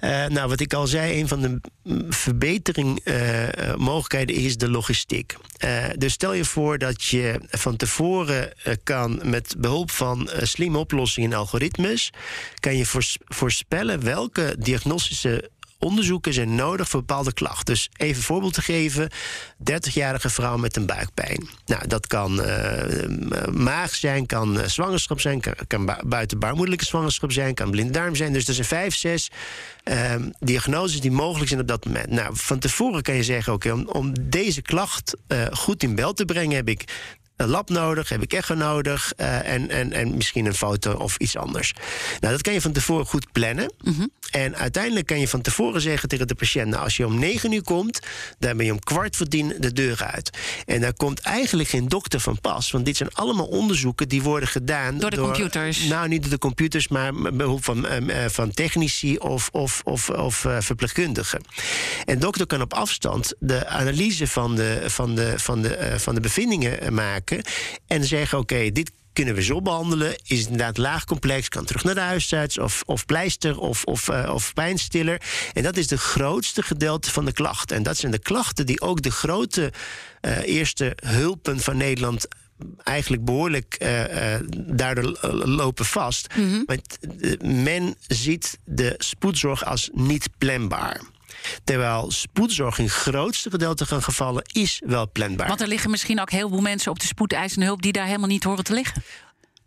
Eh, 0.00 0.26
nou, 0.26 0.48
wat 0.48 0.60
ik 0.60 0.74
al 0.74 0.86
zei, 0.86 1.20
een 1.20 1.28
van 1.28 1.40
de 1.40 1.60
verbeteringmogelijkheden 2.08 4.36
is 4.36 4.56
de 4.56 4.70
logistiek. 4.70 5.36
Eh, 5.56 5.84
dus 5.96 6.12
stel 6.12 6.32
je 6.32 6.44
voor 6.44 6.78
dat 6.78 7.04
je 7.04 7.40
van 7.48 7.76
tevoren 7.76 8.62
eh, 8.62 8.74
kan 8.82 9.20
met 9.24 9.54
behulp 9.58 9.90
van 9.90 10.30
eh, 10.30 10.44
slimme 10.44 10.78
oplossingen 10.78 11.32
en 11.32 11.38
algoritmes, 11.38 12.10
kan 12.60 12.76
je 12.76 12.86
voors- 12.86 13.18
voorspellen 13.24 14.04
welke 14.04 14.54
diagnostische 14.58 15.50
onderzoeken 15.80 16.32
zijn 16.32 16.54
nodig 16.54 16.88
voor 16.88 17.00
bepaalde 17.00 17.32
klachten. 17.32 17.64
Dus 17.74 17.88
even 17.96 18.16
een 18.16 18.22
voorbeeld 18.22 18.54
te 18.54 18.62
geven: 18.62 19.10
30-jarige 19.70 20.30
vrouw 20.30 20.56
met 20.56 20.76
een 20.76 20.86
buikpijn. 20.86 21.48
Nou, 21.66 21.86
dat 21.86 22.06
kan 22.06 22.42
eh, 22.42 23.06
maag 23.52 23.94
zijn, 23.94 24.26
kan 24.26 24.60
eh, 24.60 24.68
zwangerschap 24.68 25.20
zijn, 25.20 25.40
kan, 25.40 25.54
kan 25.66 25.86
bu- 25.86 26.06
buitenbaarmoedelijke 26.06 26.84
zwangerschap 26.84 27.32
zijn, 27.32 27.54
kan 27.54 27.70
blinddarm 27.70 28.14
zijn. 28.14 28.32
Dus 28.32 28.48
er 28.48 28.54
zijn 28.54 28.66
vijf, 28.66 28.94
zes 28.94 29.30
ehm, 29.84 30.28
diagnoses 30.38 31.00
die 31.00 31.10
mogelijk 31.10 31.48
zijn 31.48 31.60
op 31.60 31.68
dat 31.68 31.84
moment. 31.84 32.10
Nou, 32.10 32.30
van 32.36 32.58
tevoren 32.58 33.02
kan 33.02 33.14
je 33.14 33.24
zeggen: 33.24 33.52
oké, 33.52 33.72
om, 33.72 33.88
om 33.88 34.12
deze 34.30 34.62
klacht 34.62 35.16
eh, 35.26 35.46
goed 35.52 35.82
in 35.82 35.94
beeld 35.94 36.16
te 36.16 36.24
brengen, 36.24 36.56
heb 36.56 36.68
ik 36.68 36.84
een 37.40 37.48
lab 37.48 37.68
nodig, 37.68 38.08
heb 38.08 38.22
ik 38.22 38.32
echo 38.32 38.54
nodig 38.54 39.12
eh, 39.16 39.52
en, 39.52 39.70
en, 39.70 39.92
en 39.92 40.16
misschien 40.16 40.46
een 40.46 40.54
foto 40.54 40.92
of 40.92 41.16
iets 41.16 41.36
anders. 41.36 41.72
Nou, 42.20 42.32
dat 42.32 42.42
kan 42.42 42.52
je 42.52 42.60
van 42.60 42.72
tevoren 42.72 43.06
goed 43.06 43.32
plannen. 43.32 43.72
En 44.30 44.56
uiteindelijk 44.56 45.06
kan 45.06 45.20
je 45.20 45.28
van 45.28 45.40
tevoren 45.40 45.80
zeggen 45.80 46.08
tegen 46.08 46.26
de 46.26 46.34
patiënt: 46.34 46.68
nou, 46.68 46.84
als 46.84 46.96
je 46.96 47.06
om 47.06 47.18
negen 47.18 47.52
uur 47.52 47.62
komt, 47.62 48.00
dan 48.38 48.56
ben 48.56 48.66
je 48.66 48.72
om 48.72 48.78
kwart 48.78 49.16
voor 49.16 49.26
tien 49.26 49.54
de 49.58 49.72
deur 49.72 50.04
uit. 50.04 50.30
En 50.66 50.80
daar 50.80 50.94
komt 50.94 51.20
eigenlijk 51.20 51.68
geen 51.68 51.88
dokter 51.88 52.20
van 52.20 52.40
pas, 52.40 52.70
want 52.70 52.84
dit 52.84 52.96
zijn 52.96 53.14
allemaal 53.14 53.46
onderzoeken 53.46 54.08
die 54.08 54.22
worden 54.22 54.48
gedaan 54.48 54.98
Door 54.98 55.10
de 55.10 55.16
computers. 55.16 55.84
Nou, 55.84 56.08
niet 56.08 56.22
door 56.22 56.30
de 56.30 56.38
computers, 56.38 56.88
maar 56.88 57.14
met 57.14 57.36
behulp 57.36 57.64
van, 57.64 57.86
eh, 57.86 58.24
eh, 58.24 58.30
van 58.30 58.50
technici 58.50 59.16
of, 59.18 59.48
of, 59.52 59.80
of, 59.84 60.10
of 60.10 60.44
eh, 60.44 60.56
verpleegkundigen. 60.60 61.40
En 62.04 62.18
dokter 62.18 62.46
kan 62.46 62.60
op 62.60 62.74
afstand 62.74 63.34
de 63.38 63.66
analyse 63.66 64.26
van 64.26 64.56
de, 64.56 64.82
van 64.86 65.14
de, 65.14 65.34
van 65.36 65.62
de, 65.62 65.94
van 65.98 66.14
de 66.14 66.20
bevindingen 66.20 66.80
eh, 66.80 66.90
maken 67.30 67.52
en 67.86 68.04
zeggen: 68.04 68.38
oké, 68.38 68.70
dit 68.72 68.90
kunnen 69.12 69.34
we 69.34 69.42
zo 69.42 69.62
behandelen. 69.62 70.16
Is 70.22 70.38
het 70.38 70.48
inderdaad 70.48 70.76
laag 70.76 71.04
complex, 71.04 71.48
kan 71.48 71.64
terug 71.64 71.84
naar 71.84 71.94
de 71.94 72.00
huisarts 72.00 72.58
of, 72.58 72.82
of 72.86 73.06
pleister 73.06 73.58
of, 73.58 73.84
of, 73.84 74.08
eh, 74.08 74.30
of 74.34 74.54
pijnstiller. 74.54 75.22
En 75.52 75.62
dat 75.62 75.76
is 75.76 75.86
de 75.86 75.98
grootste 75.98 76.62
gedeelte 76.62 77.10
van 77.10 77.24
de 77.24 77.32
klachten. 77.32 77.76
En 77.76 77.82
dat 77.82 77.96
zijn 77.96 78.12
de 78.12 78.18
klachten 78.18 78.66
die 78.66 78.80
ook 78.80 79.02
de 79.02 79.10
grote 79.10 79.72
eh, 80.20 80.38
eerste 80.42 80.96
hulpen 81.02 81.60
van 81.60 81.76
Nederland 81.76 82.26
eigenlijk 82.84 83.24
behoorlijk 83.24 83.74
eh, 83.74 84.34
eh, 84.34 84.40
daardoor 84.66 85.18
lopen 85.44 85.84
vast. 85.84 86.34
Want 86.66 86.98
eh, 87.20 87.32
men 87.40 87.94
ziet 88.06 88.58
de 88.64 88.94
spoedzorg 88.98 89.64
als 89.64 89.90
niet 89.92 90.28
planbaar. 90.38 91.00
Terwijl 91.64 92.10
spoedzorg 92.10 92.78
in 92.78 92.88
grootste 92.88 93.50
gedeelte 93.50 93.86
van 93.86 94.02
gevallen 94.02 94.42
is 94.52 94.82
wel 94.86 95.10
planbaar. 95.10 95.48
Want 95.48 95.60
er 95.60 95.68
liggen 95.68 95.90
misschien 95.90 96.20
ook 96.20 96.30
heel 96.30 96.48
veel 96.48 96.60
mensen 96.60 96.90
op 96.90 97.00
de 97.00 97.06
spoedeisende 97.06 97.66
hulp 97.66 97.82
die 97.82 97.92
daar 97.92 98.06
helemaal 98.06 98.28
niet 98.28 98.44
horen 98.44 98.64
te 98.64 98.72
liggen. 98.72 99.02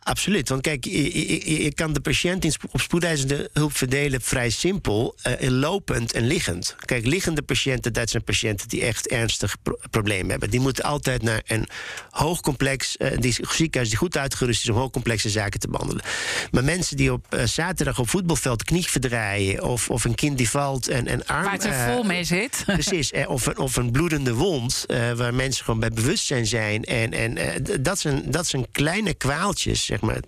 Absoluut. 0.04 0.50
Want 0.50 0.62
kijk, 0.62 0.86
je, 0.86 1.72
kan 1.76 1.94
de 1.94 2.00
patiënt 2.00 2.44
in 2.46 2.52
spo- 2.52 2.68
op 2.72 2.82
spoedeisende 2.82 3.50
hulp 3.54 3.78
verdelen 3.78 4.22
vrij 4.22 4.50
simpel, 4.50 5.16
eh, 5.22 5.50
lopend 5.50 6.14
en 6.14 6.28
liggend. 6.28 6.76
Kijk, 6.86 7.06
liggende 7.06 7.42
patiënten, 7.42 7.94
dat 7.94 8.10
zijn 8.10 8.24
patiënten 8.24 8.68
die 8.68 8.82
echt 8.82 9.08
ernstig 9.08 9.56
pro- 9.62 9.78
problemen 9.90 10.30
hebben. 10.30 10.50
Die 10.50 10.60
moeten 10.60 10.84
altijd 10.84 11.22
naar 11.22 11.42
een 11.48 11.68
hoogcomplex 12.10 12.98
eh, 12.98 13.18
die 13.20 13.36
ziekenhuis 13.50 13.90
die 13.90 13.98
goed 13.98 14.18
uitgerust 14.18 14.64
is 14.64 14.70
om 14.70 14.76
hoogcomplexe 14.76 15.30
zaken 15.30 15.60
te 15.60 15.68
behandelen. 15.68 16.04
Maar 16.52 16.64
mensen 16.64 16.98
die 16.98 17.14
op 17.14 17.26
eh, 17.30 17.44
zaterdag 17.44 18.00
op 18.00 18.10
voetbalveld 18.10 18.64
knie 18.64 18.88
verdraaien, 18.88 19.64
of, 19.64 19.90
of 19.90 20.04
een 20.04 20.16
kind 20.16 20.38
die 20.38 20.50
valt 20.50 20.88
en, 20.88 21.08
en 21.08 21.26
arm. 21.26 21.44
Waar 21.44 21.54
het 21.54 21.66
er 21.66 21.94
vol 21.94 22.04
mee 22.04 22.24
zit. 22.24 22.64
Precies, 22.66 23.12
of, 23.28 23.46
een, 23.46 23.58
of 23.58 23.76
een 23.76 23.92
bloedende 23.92 24.34
wond, 24.34 24.86
waar 25.16 25.34
mensen 25.34 25.66
gewoon 25.66 25.80
bij 25.80 25.90
bewustzijn 25.90 26.46
zijn. 26.46 26.84
En, 26.84 27.14
en 27.14 27.38
dat, 27.82 28.00
zijn, 28.00 28.32
dat 28.32 28.48
zijn 28.48 28.66
kleine 28.72 29.14
kwaaltjes, 29.14 29.92
zeg 29.94 30.02
maar, 30.02 30.22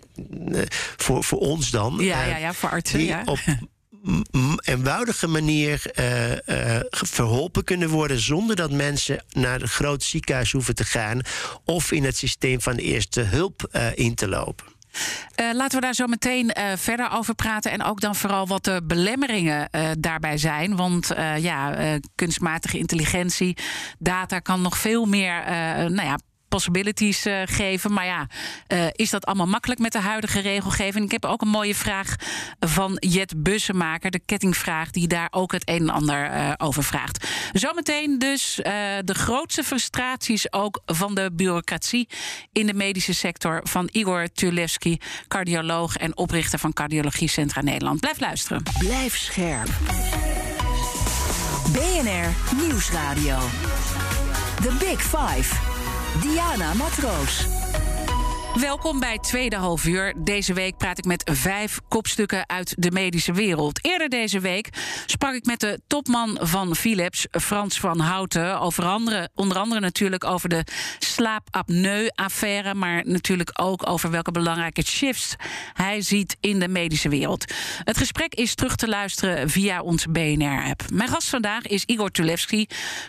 eh, 0.51 0.61
voor, 0.97 1.23
voor 1.23 1.39
ons 1.39 1.69
dan. 1.69 1.97
Ja, 1.99 2.21
eh, 2.21 2.29
ja, 2.29 2.37
ja, 2.37 2.53
voor 2.53 2.69
artsen. 2.69 2.97
die 2.97 3.07
Ja. 3.07 3.21
op 3.25 3.39
eenvoudige 4.61 5.27
manier 5.27 5.91
eh, 5.93 6.79
verholpen 6.89 7.63
kunnen 7.63 7.89
worden... 7.89 8.19
zonder 8.19 8.55
dat 8.55 8.71
mensen 8.71 9.23
naar 9.29 9.61
een 9.61 9.67
groot 9.67 10.03
ziekenhuis 10.03 10.51
hoeven 10.51 10.75
te 10.75 10.83
gaan... 10.83 11.19
of 11.63 11.91
in 11.91 12.03
het 12.03 12.17
systeem 12.17 12.61
van 12.61 12.75
de 12.75 12.81
eerste 12.81 13.21
hulp 13.21 13.77
in 13.95 14.15
te 14.15 14.27
lopen. 14.27 14.65
Laten 15.35 15.79
we 15.79 15.85
daar 15.85 15.93
zo 15.93 16.07
meteen 16.07 16.55
verder 16.75 17.11
over 17.11 17.35
praten. 17.35 17.71
En 17.71 17.83
ook 17.83 18.01
dan 18.01 18.15
vooral 18.15 18.47
wat 18.47 18.63
de 18.63 18.81
belemmeringen 18.83 19.69
daarbij 19.99 20.37
zijn. 20.37 20.75
Want 20.75 21.11
ja, 21.37 21.75
kunstmatige 22.15 22.77
intelligentie, 22.77 23.57
data 23.99 24.39
kan 24.39 24.61
nog 24.61 24.77
veel 24.77 25.05
meer. 25.05 25.43
nou 25.89 26.03
ja, 26.03 26.17
Possibilities 26.55 27.25
eh, 27.25 27.41
geven. 27.45 27.93
Maar 27.93 28.05
ja, 28.05 28.27
eh, 28.67 28.87
is 28.91 29.09
dat 29.09 29.25
allemaal 29.25 29.47
makkelijk 29.47 29.79
met 29.79 29.91
de 29.91 29.99
huidige 29.99 30.39
regelgeving? 30.39 31.05
Ik 31.05 31.11
heb 31.11 31.25
ook 31.25 31.41
een 31.41 31.47
mooie 31.47 31.75
vraag 31.75 32.15
van 32.59 32.97
Jet 32.99 33.43
Bussemaker, 33.43 34.11
de 34.11 34.19
kettingvraag, 34.25 34.89
die 34.89 35.07
daar 35.07 35.27
ook 35.31 35.51
het 35.51 35.69
een 35.69 35.79
en 35.81 35.89
ander 35.89 36.25
eh, 36.25 36.51
over 36.57 36.83
vraagt. 36.83 37.27
Zometeen 37.53 38.19
dus 38.19 38.55
de 39.03 39.13
grootste 39.13 39.63
frustraties 39.63 40.53
ook 40.53 40.81
van 40.85 41.15
de 41.15 41.29
bureaucratie 41.33 42.07
in 42.51 42.65
de 42.65 42.73
medische 42.73 43.13
sector 43.13 43.59
van 43.63 43.89
Igor 43.91 44.27
Tulevski, 44.33 44.97
cardioloog 45.27 45.97
en 45.97 46.17
oprichter 46.17 46.59
van 46.59 46.73
Cardiologie 46.73 47.29
Centra 47.29 47.61
Nederland. 47.61 47.99
Blijf 47.99 48.19
luisteren. 48.19 48.63
Blijf 48.79 49.17
scherp. 49.17 49.69
BNR 51.71 52.57
Nieuwsradio. 52.61 53.37
The 54.61 54.75
Big 54.79 55.01
Five. 55.01 55.74
Diana 56.21 56.73
Matroos. 56.75 57.64
Welkom 58.59 58.99
bij 58.99 59.19
Tweede 59.19 59.55
Half 59.55 59.85
Uur. 59.85 60.13
Deze 60.17 60.53
week 60.53 60.77
praat 60.77 60.97
ik 60.97 61.05
met 61.05 61.31
vijf 61.33 61.79
kopstukken 61.87 62.49
uit 62.49 62.73
de 62.77 62.91
medische 62.91 63.33
wereld. 63.33 63.85
Eerder 63.85 64.09
deze 64.09 64.39
week 64.39 64.69
sprak 65.05 65.33
ik 65.33 65.45
met 65.45 65.59
de 65.59 65.79
topman 65.87 66.37
van 66.41 66.75
Philips, 66.75 67.27
Frans 67.31 67.79
van 67.79 67.99
Houten. 67.99 68.59
Over 68.59 68.83
andere, 68.83 69.29
onder 69.33 69.57
andere 69.57 69.81
natuurlijk 69.81 70.23
over 70.23 70.49
de 70.49 70.63
slaapapneu-affaire. 70.99 72.73
Maar 72.73 73.01
natuurlijk 73.05 73.51
ook 73.53 73.89
over 73.89 74.11
welke 74.11 74.31
belangrijke 74.31 74.85
shifts 74.85 75.35
hij 75.73 76.01
ziet 76.01 76.37
in 76.39 76.59
de 76.59 76.67
medische 76.67 77.09
wereld. 77.09 77.53
Het 77.83 77.97
gesprek 77.97 78.33
is 78.33 78.55
terug 78.55 78.75
te 78.75 78.87
luisteren 78.87 79.49
via 79.49 79.81
onze 79.81 80.09
BNR-app. 80.09 80.83
Mijn 80.91 81.09
gast 81.09 81.29
vandaag 81.29 81.67
is 81.67 81.83
Igor 81.85 82.11
Tulevski, 82.11 82.67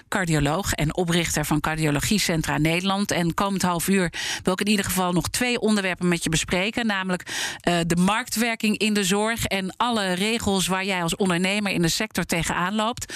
cardioloog 0.09 0.73
en 0.73 0.97
oprichter 0.97 1.45
van 1.45 1.61
Cardiologie 1.61 2.21
Centra 2.21 2.59
Nederland. 2.59 3.11
En 3.11 3.35
komend 3.35 3.63
half 3.63 3.89
uur 3.89 4.13
wil 4.43 4.53
ik 4.53 4.61
in 4.61 4.69
ieder 4.69 4.85
geval 4.85 5.13
nog 5.13 5.29
twee 5.37 5.61
onderwerpen 5.61 6.09
met 6.09 6.25
je 6.25 6.31
bespreken. 6.31 6.87
Namelijk 6.87 7.23
eh, 7.61 7.79
de 7.87 7.97
marktwerking 7.97 8.79
in 8.79 8.93
de 8.93 9.05
zorg 9.05 9.45
en 9.45 9.77
alle 9.77 10.13
regels 10.13 10.67
waar 10.67 10.85
jij 10.85 11.03
als 11.03 11.17
ondernemer 11.17 11.73
in 11.73 11.83
de 11.83 11.89
sector 11.89 12.25
tegenaan 12.25 12.75
loopt. 12.75 13.15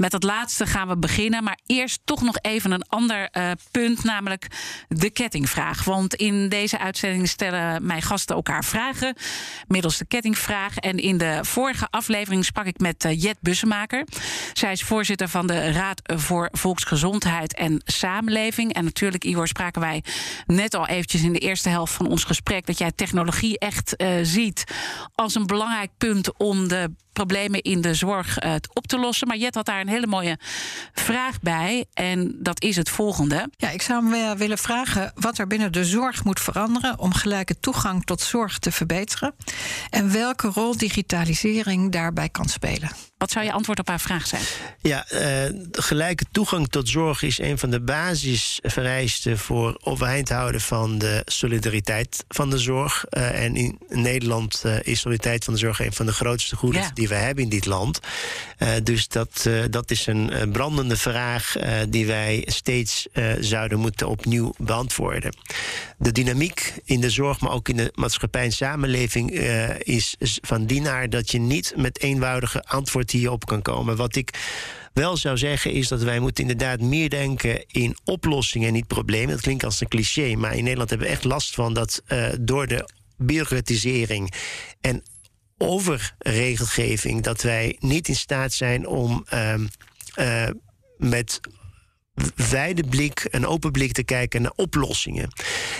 Met 0.00 0.10
dat 0.10 0.22
laatste 0.22 0.66
gaan 0.66 0.88
we 0.88 0.96
beginnen. 0.96 1.44
Maar 1.44 1.58
eerst 1.66 2.00
toch 2.04 2.22
nog 2.22 2.38
even 2.40 2.70
een 2.70 2.88
ander 2.88 3.28
eh, 3.30 3.50
punt, 3.70 4.04
namelijk 4.04 4.46
de 4.88 5.10
kettingvraag. 5.10 5.84
Want 5.84 6.14
in 6.14 6.48
deze 6.48 6.78
uitzending 6.78 7.28
stellen 7.28 7.86
mijn 7.86 8.02
gasten 8.02 8.36
elkaar 8.36 8.64
vragen 8.64 9.14
middels 9.68 9.98
de 9.98 10.04
kettingvraag. 10.04 10.76
En 10.76 10.98
in 10.98 11.18
de 11.18 11.38
vorige 11.42 11.86
aflevering 11.90 12.44
sprak 12.44 12.66
ik 12.66 12.78
met 12.78 13.04
eh, 13.04 13.22
Jet 13.22 13.36
Bussemaker. 13.40 14.04
Zij 14.52 14.72
is 14.72 14.82
voorzitter 14.82 15.28
van 15.28 15.46
de 15.46 15.72
Raad 15.72 16.02
voor 16.04 16.48
Volksgezondheid 16.52 17.54
en 17.54 17.82
Samenleving. 17.84 18.72
En 18.72 18.84
natuurlijk, 18.84 19.24
Igor, 19.24 19.48
spraken 19.48 19.80
wij 19.80 20.04
net 20.46 20.74
al 20.74 20.86
eventjes 20.86 21.22
in 21.22 21.32
de 21.32 21.38
eerste 21.38 21.68
helft 21.68 21.92
van 21.92 22.06
ons 22.06 22.24
gesprek 22.24 22.66
dat 22.66 22.78
jij 22.78 22.92
technologie 22.92 23.58
echt 23.58 23.96
eh, 23.96 24.10
ziet 24.22 24.64
als 25.14 25.34
een 25.34 25.46
belangrijk 25.46 25.90
punt 25.98 26.38
om 26.38 26.68
de 26.68 26.90
problemen 27.12 27.62
in 27.62 27.80
de 27.80 27.94
zorg 27.94 28.38
eh, 28.38 28.54
op 28.72 28.86
te 28.86 28.98
lossen. 28.98 29.28
Maar 29.28 29.36
Jet 29.36 29.54
had 29.54 29.66
daar 29.66 29.80
een 29.80 29.88
hele 29.88 30.06
mooie 30.06 30.38
vraag 30.92 31.40
bij. 31.40 31.84
En 31.94 32.36
dat 32.38 32.62
is 32.62 32.76
het 32.76 32.88
volgende. 32.88 33.50
Ja, 33.56 33.70
ik 33.70 33.82
zou 33.82 34.04
hem 34.04 34.14
eh, 34.14 34.36
willen 34.36 34.58
vragen 34.58 35.12
wat 35.14 35.38
er 35.38 35.46
binnen 35.46 35.72
de 35.72 35.84
zorg 35.84 36.24
moet 36.24 36.40
veranderen 36.40 36.98
om 36.98 37.12
gelijke 37.12 37.60
toegang 37.60 38.04
tot 38.04 38.20
zorg 38.20 38.58
te 38.58 38.72
verbeteren. 38.72 39.34
En 39.90 40.12
welke 40.12 40.48
rol 40.48 40.76
digitalisering 40.76 41.92
daarbij 41.92 42.28
kan 42.28 42.48
spelen. 42.48 43.09
Wat 43.20 43.30
zou 43.30 43.44
je 43.44 43.52
antwoord 43.52 43.78
op 43.78 43.88
haar 43.88 44.00
vraag 44.00 44.26
zijn? 44.26 44.42
Ja, 44.80 45.06
uh, 45.12 45.60
gelijke 45.72 46.24
toegang 46.30 46.68
tot 46.68 46.88
zorg 46.88 47.22
is 47.22 47.38
een 47.38 47.58
van 47.58 47.70
de 47.70 47.80
basisvereisten 47.80 49.38
voor 49.38 49.78
overeind 49.82 50.28
houden 50.28 50.60
van 50.60 50.98
de 50.98 51.22
solidariteit 51.24 52.24
van 52.28 52.50
de 52.50 52.58
zorg. 52.58 53.04
Uh, 53.10 53.44
en 53.44 53.56
in 53.56 53.78
Nederland 53.88 54.62
uh, 54.66 54.74
is 54.82 55.00
solidariteit 55.00 55.44
van 55.44 55.54
de 55.54 55.60
zorg 55.60 55.80
een 55.80 55.92
van 55.92 56.06
de 56.06 56.12
grootste 56.12 56.56
goederen 56.56 56.90
die 56.94 57.08
we 57.08 57.14
hebben 57.14 57.44
in 57.44 57.50
dit 57.50 57.66
land. 57.66 58.00
dus 58.82 59.08
dat, 59.08 59.48
dat 59.70 59.90
is 59.90 60.06
een 60.06 60.50
brandende 60.52 60.96
vraag 60.96 61.56
die 61.88 62.06
wij 62.06 62.42
steeds 62.46 63.06
zouden 63.40 63.78
moeten 63.78 64.08
opnieuw 64.08 64.54
beantwoorden. 64.58 65.36
De 65.98 66.12
dynamiek 66.12 66.74
in 66.84 67.00
de 67.00 67.10
zorg, 67.10 67.40
maar 67.40 67.52
ook 67.52 67.68
in 67.68 67.76
de 67.76 67.92
maatschappij 67.94 68.44
en 68.44 68.52
samenleving 68.52 69.30
is 69.78 70.16
van 70.20 70.66
die 70.66 70.80
naar 70.80 71.10
dat 71.10 71.30
je 71.30 71.38
niet 71.38 71.72
met 71.76 72.00
eenvoudige 72.00 72.64
antwoord 73.10 73.22
hierop 73.22 73.46
kan 73.46 73.62
komen. 73.62 73.96
Wat 73.96 74.16
ik 74.16 74.30
wel 74.92 75.16
zou 75.16 75.38
zeggen 75.38 75.72
is 75.72 75.88
dat 75.88 76.02
wij 76.02 76.18
moeten 76.20 76.42
inderdaad 76.42 76.80
meer 76.80 77.10
denken 77.10 77.64
in 77.66 77.96
oplossingen 78.04 78.68
en 78.68 78.74
niet 78.74 78.86
problemen. 78.86 79.34
Dat 79.34 79.40
klinkt 79.40 79.64
als 79.64 79.80
een 79.80 79.88
cliché, 79.88 80.34
maar 80.34 80.56
in 80.56 80.62
Nederland 80.62 80.90
hebben 80.90 81.06
we 81.06 81.12
echt 81.12 81.24
last 81.24 81.54
van 81.54 81.74
dat 81.74 82.02
uh, 82.08 82.28
door 82.40 82.66
de 82.66 82.88
bureaucratisering 83.16 84.32
en 84.80 85.02
overregelgeving 85.58 87.22
dat 87.22 87.42
wij 87.42 87.76
niet 87.80 88.08
in 88.08 88.16
staat 88.16 88.52
zijn 88.52 88.86
om 88.86 89.26
uh, 89.34 89.54
uh, 90.16 90.48
met 90.96 91.40
wijde 92.50 92.84
blik, 92.84 93.26
een 93.30 93.46
open 93.46 93.72
blik 93.72 93.92
te 93.92 94.02
kijken 94.02 94.42
naar 94.42 94.52
oplossingen. 94.56 95.28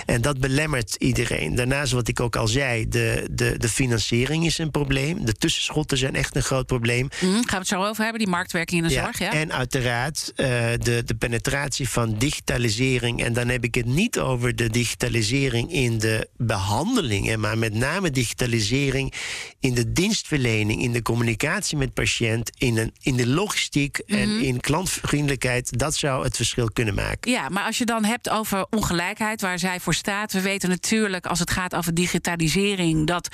En 0.07 0.21
dat 0.21 0.39
belemmert 0.41 0.95
iedereen. 0.99 1.55
Daarnaast, 1.55 1.93
wat 1.93 2.09
ik 2.09 2.21
ook 2.21 2.37
al 2.37 2.49
zei, 2.49 2.89
de, 2.89 3.29
de, 3.31 3.55
de 3.59 3.69
financiering 3.69 4.45
is 4.45 4.59
een 4.59 4.71
probleem. 4.71 5.25
De 5.25 5.33
tussenschotten 5.33 5.99
zijn 5.99 6.15
echt 6.15 6.37
een 6.37 6.43
groot 6.43 6.67
probleem. 6.67 7.09
Mm, 7.21 7.33
gaan 7.33 7.43
we 7.45 7.57
het 7.57 7.67
zo 7.67 7.85
over 7.85 8.03
hebben, 8.03 8.23
die 8.23 8.31
marktwerking 8.31 8.83
in 8.83 8.89
de 8.89 8.95
ja, 8.95 9.03
zorg? 9.03 9.19
Ja? 9.19 9.33
En 9.33 9.53
uiteraard 9.53 10.33
uh, 10.37 10.47
de, 10.79 11.03
de 11.05 11.15
penetratie 11.19 11.89
van 11.89 12.15
digitalisering. 12.19 13.23
En 13.25 13.33
dan 13.33 13.49
heb 13.49 13.65
ik 13.65 13.75
het 13.75 13.87
niet 13.87 14.19
over 14.19 14.57
de 14.57 14.71
digitalisering 14.71 15.73
in 15.73 15.99
de 15.99 16.29
behandelingen, 16.37 17.41
maar 17.41 17.59
met 17.59 17.75
name 17.75 18.11
digitalisering 18.11 19.13
in 19.61 19.75
de 19.75 19.93
dienstverlening, 19.93 20.83
in 20.83 20.93
de 20.93 21.03
communicatie 21.03 21.77
met 21.77 21.95
patiënt, 21.95 22.51
in, 22.59 22.77
een, 22.77 22.93
in 23.03 23.17
de 23.17 23.27
logistiek 23.27 24.01
mm 24.07 24.17
-hmm. 24.17 24.23
en 24.23 24.45
in 24.45 24.61
klantvriendelijkheid. 24.61 25.79
Dat 25.79 25.95
zou 25.95 26.25
het 26.31 26.39
verschil 26.39 26.71
kunnen 26.73 26.95
maken. 26.95 27.31
Ja, 27.31 27.49
maar 27.49 27.65
als 27.65 27.79
je 27.79 27.85
dan 27.85 28.05
hebt 28.05 28.29
over 28.29 28.67
ongelijkheid, 28.71 29.41
waar 29.41 29.59
zij 29.59 29.81
voor 29.81 29.95
staat. 29.95 30.33
We 30.33 30.41
weten 30.41 30.69
natuurlijk 30.69 31.27
als 31.27 31.39
het 31.39 31.51
gaat 31.51 31.75
over 31.75 31.95
digitalisering 31.95 33.07
dat 33.07 33.29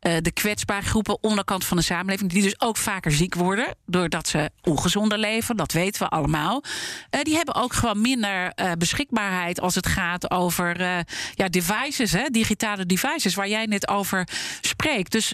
uh, 0.00 0.16
de 0.22 0.32
kwetsbare 0.32 0.86
groepen 0.86 1.22
onderkant 1.22 1.64
van 1.64 1.76
de 1.76 1.82
samenleving, 1.82 2.30
die 2.30 2.42
dus 2.42 2.60
ook 2.60 2.76
vaker 2.76 3.12
ziek 3.12 3.34
worden 3.34 3.74
doordat 3.86 4.28
ze 4.28 4.50
ongezonder 4.62 5.18
leven, 5.18 5.56
dat 5.56 5.72
weten 5.72 6.02
we 6.02 6.08
allemaal. 6.08 6.62
Uh, 7.10 7.20
die 7.22 7.36
hebben 7.36 7.54
ook 7.54 7.72
gewoon 7.72 8.00
minder 8.00 8.52
uh, 8.56 8.72
beschikbaarheid 8.78 9.60
als 9.60 9.74
het 9.74 9.86
gaat 9.86 10.30
over 10.30 10.80
ja, 11.34 11.48
devices, 11.48 12.12
hè, 12.12 12.28
digitale 12.30 12.86
devices, 12.86 13.34
waar 13.34 13.48
jij 13.48 13.66
net 13.66 13.88
over 13.88 14.28
spreekt. 14.60 15.12
Dus 15.12 15.32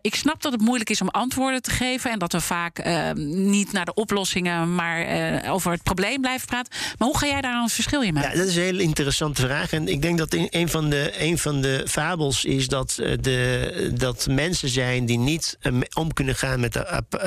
ik 0.00 0.14
snap 0.14 0.42
dat 0.42 0.52
het 0.52 0.60
moeilijk 0.60 0.90
is 0.90 1.00
om 1.00 1.08
antwoorden 1.08 1.62
te 1.62 1.70
geven 1.70 2.10
en 2.10 2.18
dat 2.18 2.32
we 2.32 2.40
vaak 2.40 2.84
niet 3.14 3.72
naar 3.72 3.84
de 3.84 3.94
oplossingen, 3.94 4.74
maar 4.74 5.06
over 5.50 5.72
het 5.72 5.82
probleem 5.82 6.20
blijven 6.20 6.37
Maar 6.46 7.08
hoe 7.08 7.18
ga 7.18 7.26
jij 7.26 7.40
daar 7.40 7.62
een 7.62 7.68
verschil 7.68 8.02
in 8.02 8.14
maken? 8.14 8.30
Ja, 8.30 8.36
dat 8.36 8.46
is 8.46 8.56
een 8.56 8.62
hele 8.62 8.82
interessante 8.82 9.42
vraag. 9.42 9.72
En 9.72 9.88
ik 9.88 10.02
denk 10.02 10.18
dat 10.18 10.36
een 10.50 10.68
van 10.68 10.90
de, 10.90 11.12
een 11.18 11.38
van 11.38 11.60
de 11.60 11.84
fabels 11.88 12.44
is 12.44 12.68
dat, 12.68 12.94
de, 13.20 13.90
dat 13.94 14.26
mensen 14.30 14.68
zijn 14.68 15.06
die 15.06 15.18
niet 15.18 15.58
om 15.92 16.12
kunnen 16.12 16.34
gaan 16.34 16.60
met, 16.60 16.78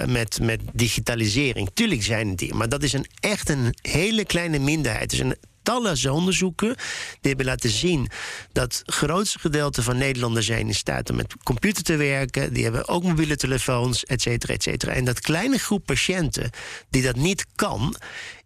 met, 0.07 0.39
met 0.41 0.61
digitalisering. 0.73 1.69
Tuurlijk 1.73 2.03
zijn 2.03 2.29
het 2.29 2.37
die, 2.37 2.53
maar 2.53 2.69
dat 2.69 2.83
is 2.83 2.93
een, 2.93 3.05
echt 3.19 3.49
een 3.49 3.75
hele 3.81 4.25
kleine 4.25 4.59
minderheid. 4.59 5.09
Dus 5.09 5.19
een 5.19 5.35
talloze 5.63 6.11
onderzoeken 6.11 6.75
die 7.11 7.17
hebben 7.21 7.45
laten 7.45 7.69
zien 7.69 8.09
dat 8.51 8.83
het 8.85 8.95
grootste 8.95 9.39
gedeelte 9.39 9.83
van 9.83 9.97
Nederlanders 9.97 10.45
zijn 10.45 10.67
in 10.67 10.75
staat 10.75 11.09
om 11.09 11.15
met 11.15 11.35
computer 11.43 11.83
te 11.83 11.95
werken. 11.95 12.53
Die 12.53 12.63
hebben 12.63 12.87
ook 12.87 13.03
mobiele 13.03 13.35
telefoons, 13.35 14.03
et 14.03 14.21
cetera, 14.21 14.53
et 14.53 14.63
cetera. 14.63 14.93
En 14.93 15.05
dat 15.05 15.19
kleine 15.19 15.57
groep 15.57 15.85
patiënten 15.85 16.49
die 16.89 17.01
dat 17.01 17.15
niet 17.15 17.45
kan, 17.55 17.95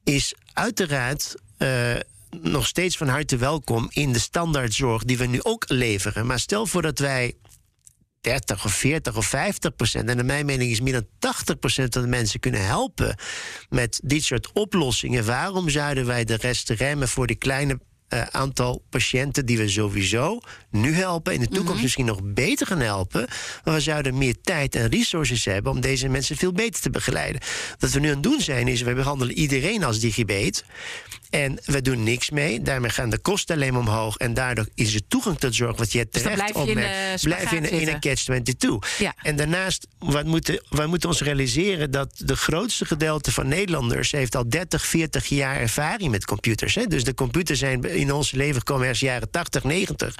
is 0.05 0.33
uiteraard. 0.53 1.35
Uh, 1.57 1.95
nog 2.41 2.67
steeds 2.67 2.97
van 2.97 3.07
harte 3.07 3.37
welkom 3.37 3.87
in 3.89 4.13
de 4.13 4.19
standaardzorg 4.19 5.03
die 5.03 5.17
we 5.17 5.25
nu 5.25 5.39
ook 5.43 5.65
leveren. 5.67 6.25
Maar 6.25 6.39
stel 6.39 6.65
voor 6.65 6.81
dat 6.81 6.99
wij 6.99 7.35
30 8.21 8.65
of 8.65 8.73
40 8.73 9.17
of 9.17 9.25
50 9.25 9.75
procent. 9.75 10.09
En 10.09 10.15
naar 10.15 10.25
mijn 10.25 10.45
mening 10.45 10.71
is 10.71 10.81
meer 10.81 10.93
dan 10.93 11.07
80 11.19 11.59
procent 11.59 11.93
van 11.93 12.01
de 12.01 12.07
mensen 12.07 12.39
kunnen 12.39 12.65
helpen 12.65 13.17
met 13.69 13.99
dit 14.03 14.23
soort 14.23 14.51
oplossingen. 14.51 15.25
Waarom 15.25 15.69
zouden 15.69 16.05
wij 16.05 16.23
de 16.23 16.35
rest 16.35 16.69
remmen 16.69 17.07
voor 17.07 17.27
die 17.27 17.35
kleine 17.35 17.79
uh, 18.15 18.21
aantal 18.31 18.83
patiënten 18.89 19.45
die 19.45 19.57
we 19.57 19.67
sowieso 19.67 20.39
nu 20.69 20.93
helpen, 20.93 21.33
in 21.33 21.39
de 21.39 21.47
toekomst 21.47 21.73
-hmm. 21.73 21.81
misschien 21.81 22.05
nog 22.05 22.19
beter 22.23 22.67
gaan 22.67 22.79
helpen. 22.79 23.27
Maar 23.63 23.73
we 23.73 23.79
zouden 23.79 24.17
meer 24.17 24.35
tijd 24.41 24.75
en 24.75 24.89
resources 24.89 25.45
hebben 25.45 25.71
om 25.71 25.81
deze 25.81 26.07
mensen 26.07 26.37
veel 26.37 26.51
beter 26.51 26.81
te 26.81 26.89
begeleiden. 26.89 27.41
Wat 27.79 27.91
we 27.91 27.99
nu 27.99 28.07
aan 28.07 28.13
het 28.13 28.23
doen 28.23 28.41
zijn, 28.41 28.67
is 28.67 28.81
we 28.81 28.93
behandelen 28.93 29.37
iedereen 29.37 29.83
als 29.83 29.99
digibeet. 29.99 30.63
En 31.29 31.59
we 31.65 31.81
doen 31.81 32.03
niks 32.03 32.29
mee. 32.29 32.61
Daarmee 32.61 32.89
gaan 32.89 33.09
de 33.09 33.17
kosten 33.17 33.55
alleen 33.55 33.73
maar 33.73 33.81
omhoog. 33.81 34.17
En 34.17 34.33
daardoor 34.33 34.67
is 34.75 34.93
de 34.93 35.07
toegang 35.07 35.39
tot 35.39 35.55
zorg, 35.55 35.77
wat 35.77 35.91
je 35.91 36.09
terecht 36.09 36.35
dus 36.35 36.51
blijf 36.51 36.53
je 36.53 36.71
opmerkt, 36.71 37.23
in 37.23 37.29
blijf 37.29 37.51
in, 37.51 37.69
in 37.69 37.87
een 37.87 37.99
catch-22. 37.99 38.97
Ja. 38.97 39.13
En 39.21 39.35
daarnaast, 39.35 39.87
wat 39.99 40.25
moeten, 40.25 40.63
wij 40.69 40.85
moeten 40.85 41.09
ons 41.09 41.21
realiseren 41.21 41.91
dat 41.91 42.11
de 42.17 42.35
grootste 42.35 42.85
gedeelte 42.85 43.31
van 43.31 43.47
Nederlanders 43.47 44.11
heeft 44.11 44.35
al 44.35 44.49
30, 44.49 44.85
40 44.85 45.25
jaar 45.25 45.55
ervaring 45.55 46.11
met 46.11 46.25
computers. 46.25 46.75
Hè? 46.75 46.85
Dus 46.85 47.03
de 47.03 47.13
computers 47.13 47.59
zijn 47.59 47.83
in 47.83 48.13
ons 48.13 48.31
leven 48.31 48.55
gekomen 48.55 48.81
ergens 48.81 48.99
jaren 48.99 49.29
80, 49.29 49.63
90. 49.63 50.15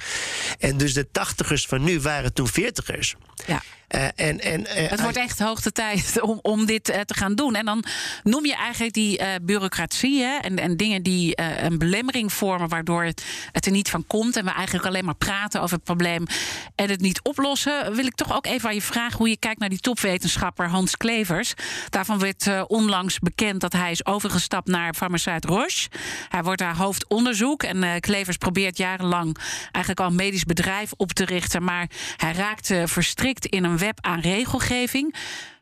En 0.58 0.76
dus 0.76 0.94
de 0.94 1.10
tachtigers 1.12 1.66
van 1.66 1.82
nu 1.82 2.00
waren 2.00 2.32
toen 2.32 2.48
veertigers. 2.48 3.14
Ja. 3.46 3.62
Uh, 3.94 4.04
en, 4.14 4.40
en, 4.40 4.60
uh, 4.60 4.66
het 4.90 5.00
wordt 5.00 5.16
echt 5.16 5.38
hoogte 5.38 5.72
tijd 5.72 6.20
om, 6.20 6.38
om 6.42 6.66
dit 6.66 6.90
uh, 6.90 7.00
te 7.00 7.14
gaan 7.14 7.34
doen. 7.34 7.54
En 7.54 7.64
dan 7.64 7.84
noem 8.22 8.46
je 8.46 8.54
eigenlijk 8.54 8.94
die 8.94 9.20
bureaucratie 9.42 10.22
hè, 10.22 10.36
en, 10.36 10.58
en 10.58 10.76
dingen 10.76 11.02
die 11.02 11.42
een 11.62 11.78
belemmering 11.78 12.32
vormen, 12.32 12.68
waardoor 12.68 13.04
het, 13.04 13.24
het, 13.52 13.66
er 13.66 13.72
niet 13.72 13.90
van 13.90 14.06
komt. 14.06 14.36
En 14.36 14.44
we 14.44 14.50
eigenlijk 14.50 14.86
alleen 14.86 15.04
maar 15.04 15.14
praten 15.14 15.60
over 15.60 15.74
het 15.74 15.84
probleem 15.84 16.26
en 16.74 16.90
het 16.90 17.00
niet 17.00 17.20
oplossen. 17.22 17.94
Wil 17.94 18.06
ik 18.06 18.14
toch 18.14 18.36
ook 18.36 18.46
even 18.46 18.68
aan 18.68 18.74
je 18.74 18.82
vragen 18.82 19.18
hoe 19.18 19.28
je 19.28 19.36
kijkt 19.36 19.60
naar 19.60 19.68
die 19.68 19.80
topwetenschapper 19.80 20.68
Hans 20.68 20.96
Klevers. 20.96 21.54
Daarvan 21.90 22.18
werd 22.18 22.66
onlangs 22.66 23.18
bekend 23.18 23.60
dat 23.60 23.72
hij 23.72 23.90
is 23.90 24.06
overgestapt 24.06 24.68
naar 24.68 24.94
farmaceut 24.94 25.44
Roche. 25.44 25.88
Hij 26.28 26.42
wordt 26.42 26.60
daar 26.60 26.76
hoofdonderzoek. 26.76 27.62
En 27.62 28.00
Klevers 28.00 28.36
probeert 28.36 28.76
jarenlang 28.76 29.36
eigenlijk 29.62 30.00
al 30.00 30.06
een 30.06 30.14
medisch 30.14 30.44
bedrijf 30.44 30.92
op 30.96 31.12
te 31.12 31.24
richten. 31.24 31.64
Maar 31.64 31.88
hij 32.16 32.32
raakte 32.32 32.82
verstrikt 32.86 33.46
in 33.46 33.64
een 33.64 33.75
web 33.78 33.98
aan 34.00 34.20
regelgeving. 34.20 35.14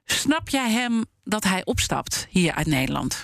Snap 0.05 0.49
jij 0.49 0.71
hem 0.71 1.05
dat 1.25 1.45
hij 1.45 1.65
opstapt 1.65 2.27
hier 2.31 2.53
uit 2.53 2.67
Nederland? 2.67 3.23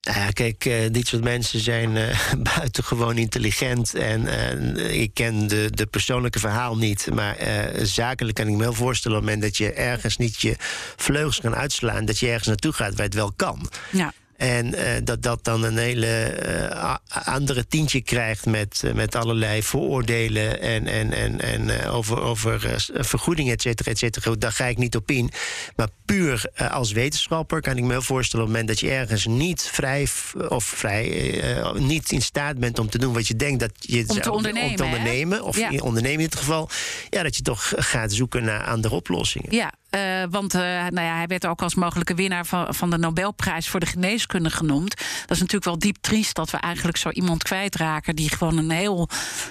Ja, 0.00 0.30
kijk, 0.30 0.64
uh, 0.64 0.74
dit 0.90 1.06
soort 1.06 1.24
mensen 1.24 1.60
zijn 1.60 1.96
uh, 1.96 2.32
buitengewoon 2.54 3.16
intelligent. 3.16 3.94
En 3.94 4.22
uh, 4.22 5.00
ik 5.00 5.14
ken 5.14 5.46
de, 5.46 5.70
de 5.70 5.86
persoonlijke 5.86 6.38
verhaal 6.38 6.76
niet. 6.76 7.08
Maar 7.14 7.36
zakelijk 7.82 8.36
kan 8.36 8.46
ik 8.46 8.52
me 8.52 8.58
wel 8.58 8.72
voorstellen... 8.72 9.18
op 9.18 9.24
het 9.24 9.32
moment 9.34 9.52
dat 9.52 9.66
je 9.66 9.72
ergens 9.72 10.16
niet 10.16 10.40
je 10.40 10.56
vleugels 10.96 11.40
kan 11.40 11.54
uitslaan... 11.54 12.04
dat 12.04 12.18
je 12.18 12.26
ergens 12.26 12.46
naartoe 12.46 12.72
gaat 12.72 12.94
waar 12.94 13.04
het 13.04 13.14
wel 13.14 13.32
kan. 13.36 13.70
Ja. 13.90 14.12
En 14.36 14.66
uh, 14.66 14.80
dat 15.04 15.22
dat 15.22 15.44
dan 15.44 15.62
een 15.62 15.76
hele 15.76 16.36
uh, 16.46 16.94
andere 17.24 17.66
tientje 17.66 18.00
krijgt 18.00 18.46
met, 18.46 18.82
uh, 18.84 18.92
met 18.92 19.14
allerlei 19.14 19.62
vooroordelen 19.62 20.60
en, 20.60 20.86
en, 20.86 21.12
en, 21.12 21.40
en 21.40 21.88
over, 21.88 22.20
over 22.20 22.84
vergoeding, 22.92 23.50
et 23.50 23.62
cetera, 23.62 23.90
et 23.90 23.98
cetera. 23.98 24.34
Daar 24.38 24.52
ga 24.52 24.64
ik 24.64 24.76
niet 24.76 24.96
op 24.96 25.10
in. 25.10 25.30
Maar 25.76 25.88
puur 26.04 26.44
als 26.70 26.92
wetenschapper 26.92 27.60
kan 27.60 27.76
ik 27.76 27.82
me 27.82 27.88
wel 27.88 28.02
voorstellen 28.02 28.46
op 28.46 28.52
het 28.52 28.60
moment 28.60 28.80
dat 28.80 28.90
je 28.90 28.96
ergens 28.96 29.26
niet 29.26 29.62
vrij 29.62 30.06
of 30.48 30.64
vrij 30.64 31.42
niet 31.74 32.10
in 32.10 32.22
staat 32.22 32.58
bent 32.58 32.78
om 32.78 32.90
te 32.90 32.98
doen 32.98 33.12
wat 33.12 33.26
je 33.26 33.36
denkt 33.36 33.60
dat 33.60 33.72
je 33.78 34.04
om 34.06 34.20
te 34.20 34.32
ondernemen, 34.32 34.70
om 34.70 34.76
te 34.76 34.84
ondernemen 34.84 35.42
of 35.42 35.58
ja. 35.58 35.70
in 35.70 35.82
ondernemen 35.82 36.20
in 36.20 36.28
dit 36.28 36.36
geval, 36.36 36.68
ja, 37.10 37.22
dat 37.22 37.36
je 37.36 37.42
toch 37.42 37.72
gaat 37.76 38.12
zoeken 38.12 38.44
naar 38.44 38.64
andere 38.64 38.94
oplossingen. 38.94 39.54
Ja, 39.54 39.72
uh, 39.90 40.24
want 40.30 40.54
uh, 40.54 40.60
nou 40.60 41.00
ja, 41.00 41.16
hij 41.16 41.26
werd 41.26 41.46
ook 41.46 41.62
als 41.62 41.74
mogelijke 41.74 42.14
winnaar 42.14 42.46
van, 42.46 42.74
van 42.74 42.90
de 42.90 42.98
Nobelprijs 42.98 43.68
voor 43.68 43.80
de 43.80 43.86
geneeskunde 43.86 44.50
genoemd. 44.50 44.96
Dat 44.96 45.30
is 45.30 45.38
natuurlijk 45.38 45.64
wel 45.64 45.78
diep 45.78 45.96
triest 46.00 46.34
dat 46.34 46.50
we 46.50 46.56
eigenlijk 46.56 46.96
zo 46.96 47.10
iemand 47.10 47.42
kwijtraken 47.42 48.16
die 48.16 48.30
gewoon 48.30 48.58
een 48.58 48.70
heel 48.70 49.08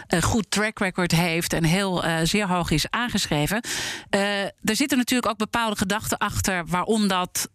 uh, 0.10 0.21
goed 0.21 0.52
track 0.52 0.80
record 0.80 1.12
heeft 1.12 1.54
en 1.54 1.63
heel 1.63 2.04
zeer 2.24 2.48
hoog 2.48 2.71
is 2.71 2.89
aangeschreven. 2.89 3.62
er 4.10 4.76
zitten 4.76 4.98
natuurlijk 4.98 5.32
ook 5.32 5.38
bepaalde 5.38 5.76
gedachten 5.76 6.17
achter 6.17 6.65
waarom 6.65 7.08
dat 7.08 7.50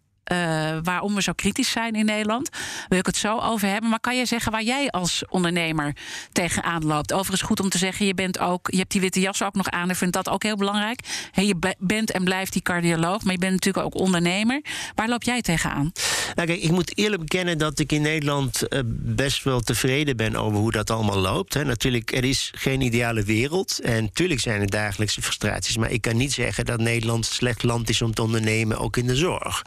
waarom 0.83 1.15
we 1.15 1.21
zo 1.21 1.33
kritisch 1.33 1.71
zijn 1.71 1.93
in 1.93 2.05
Nederland. 2.05 2.49
Wil 2.89 2.99
ik 2.99 3.05
het 3.05 3.17
zo 3.17 3.39
over 3.39 3.67
hebben. 3.67 3.89
Maar 3.89 3.99
kan 3.99 4.17
je 4.17 4.25
zeggen 4.25 4.51
waar 4.51 4.63
jij 4.63 4.89
als 4.89 5.23
ondernemer 5.29 5.95
tegenaan 6.31 6.85
loopt? 6.85 7.13
Overigens 7.13 7.41
goed 7.41 7.59
om 7.59 7.69
te 7.69 7.77
zeggen, 7.77 8.05
je 8.05 8.13
bent 8.13 8.39
ook, 8.39 8.71
je 8.71 8.77
hebt 8.77 8.91
die 8.91 9.01
witte 9.01 9.19
jas 9.19 9.43
ook 9.43 9.55
nog 9.55 9.69
aan. 9.69 9.89
Ik 9.89 9.95
vind 9.95 10.13
dat 10.13 10.29
ook 10.29 10.43
heel 10.43 10.55
belangrijk. 10.55 10.99
je 11.33 11.75
bent 11.79 12.11
en 12.11 12.23
blijft 12.23 12.53
die 12.53 12.61
cardioloog, 12.61 13.23
maar 13.23 13.33
je 13.33 13.39
bent 13.39 13.51
natuurlijk 13.51 13.85
ook 13.85 14.01
ondernemer. 14.01 14.61
Waar 14.95 15.09
loop 15.09 15.23
jij 15.23 15.41
tegenaan? 15.41 15.91
Nou, 16.35 16.47
kijk, 16.47 16.61
ik 16.61 16.71
moet 16.71 16.97
eerlijk 16.97 17.21
bekennen 17.21 17.57
dat 17.57 17.79
ik 17.79 17.91
in 17.91 18.01
Nederland 18.01 18.63
uh, 18.69 18.79
best 18.95 19.43
wel 19.43 19.59
tevreden 19.59 20.17
ben 20.17 20.35
over 20.35 20.59
hoe 20.59 20.71
dat 20.71 20.89
allemaal 20.89 21.17
loopt. 21.17 21.53
Hè. 21.53 21.63
Natuurlijk, 21.63 22.11
er 22.11 22.23
is 22.23 22.51
geen 22.55 22.81
ideale 22.81 23.23
wereld. 23.23 23.79
En 23.79 24.03
natuurlijk 24.03 24.39
zijn 24.39 24.61
er 24.61 24.69
dagelijkse 24.69 25.21
frustraties. 25.21 25.77
Maar 25.77 25.91
ik 25.91 26.01
kan 26.01 26.17
niet 26.17 26.33
zeggen 26.33 26.65
dat 26.65 26.79
Nederland 26.79 27.25
een 27.27 27.33
slecht 27.33 27.63
land 27.63 27.89
is 27.89 28.01
om 28.01 28.13
te 28.13 28.21
ondernemen, 28.21 28.77
ook 28.77 28.97
in 28.97 29.07
de 29.07 29.15
zorg. 29.15 29.63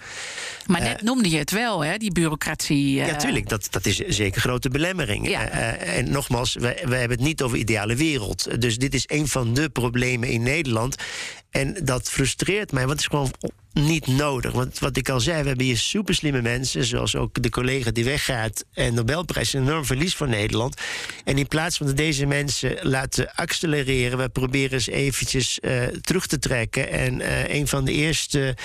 Maar 0.67 0.81
net 0.81 1.01
uh, 1.01 1.07
noemde 1.07 1.31
je 1.31 1.39
het 1.39 1.51
wel, 1.51 1.85
hè, 1.85 1.97
die 1.97 2.13
bureaucratie. 2.13 2.95
Ja, 2.95 3.17
tuurlijk. 3.17 3.49
Dat, 3.49 3.67
dat 3.71 3.87
is 3.87 3.97
zeker 3.97 4.41
grote 4.41 4.69
belemmering. 4.69 5.29
Ja. 5.29 5.49
en 5.79 6.11
nogmaals, 6.11 6.55
wij, 6.55 6.83
wij 6.85 6.99
hebben 6.99 7.17
het 7.17 7.27
niet 7.27 7.43
over 7.43 7.59
ideale 7.59 7.97
wereld. 7.97 8.61
Dus 8.61 8.79
dit 8.79 8.95
is 8.95 9.05
een 9.07 9.29
van 9.29 9.55
de 9.55 9.69
problemen 9.69 10.29
in 10.29 10.43
Nederland. 10.43 10.97
En 11.51 11.77
dat 11.85 12.11
frustreert 12.11 12.73
mij, 12.73 12.87
want 12.87 12.93
het 12.93 13.01
is 13.01 13.19
gewoon 13.19 13.33
niet 13.73 14.07
nodig. 14.07 14.53
Want 14.53 14.79
wat 14.79 14.97
ik 14.97 15.09
al 15.09 15.21
zei, 15.21 15.41
we 15.43 15.49
hebben 15.49 15.67
hier 15.67 15.79
super 15.79 16.15
slimme 16.15 16.43
mensen, 16.43 16.85
zoals 16.85 17.17
ook 17.17 17.43
de 17.43 17.51
collega 17.51 17.91
die 17.91 18.05
weggaat 18.05 18.65
en 18.73 18.95
Nobelprijs, 18.95 19.53
een 19.53 19.63
enorm 19.63 19.85
verlies 19.85 20.15
voor 20.15 20.29
Nederland. 20.29 20.81
En 21.25 21.39
in 21.39 21.49
plaats 21.49 21.77
van 21.77 21.87
dat 21.87 21.97
deze 21.97 22.27
mensen 22.27 22.77
laten 22.83 23.35
accelereren, 23.35 24.19
we 24.19 24.29
proberen 24.29 24.73
eens 24.73 24.87
eventjes 24.87 25.59
uh, 25.61 25.83
terug 25.83 26.27
te 26.27 26.39
trekken. 26.39 26.91
En 26.91 27.21
uh, 27.21 27.55
een 27.55 27.69
van 27.69 27.85
de 27.85 27.93
eerste 27.93 28.57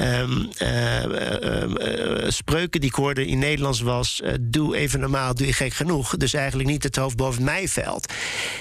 Um, 0.00 0.50
uh, 0.62 1.04
uh, 1.04 2.30
spreuken 2.30 2.80
die 2.80 2.90
ik 2.90 2.96
hoorde 2.96 3.26
in 3.26 3.38
Nederlands 3.38 3.80
was: 3.80 4.22
doe 4.40 4.76
even 4.76 5.00
normaal, 5.00 5.34
doe 5.34 5.46
je 5.46 5.52
gek 5.52 5.74
genoeg. 5.74 6.16
Dus 6.16 6.34
eigenlijk 6.34 6.68
niet 6.68 6.82
het 6.82 6.96
hoofd 6.96 7.16
boven 7.16 7.44
mij 7.44 7.68
veld. 7.68 8.12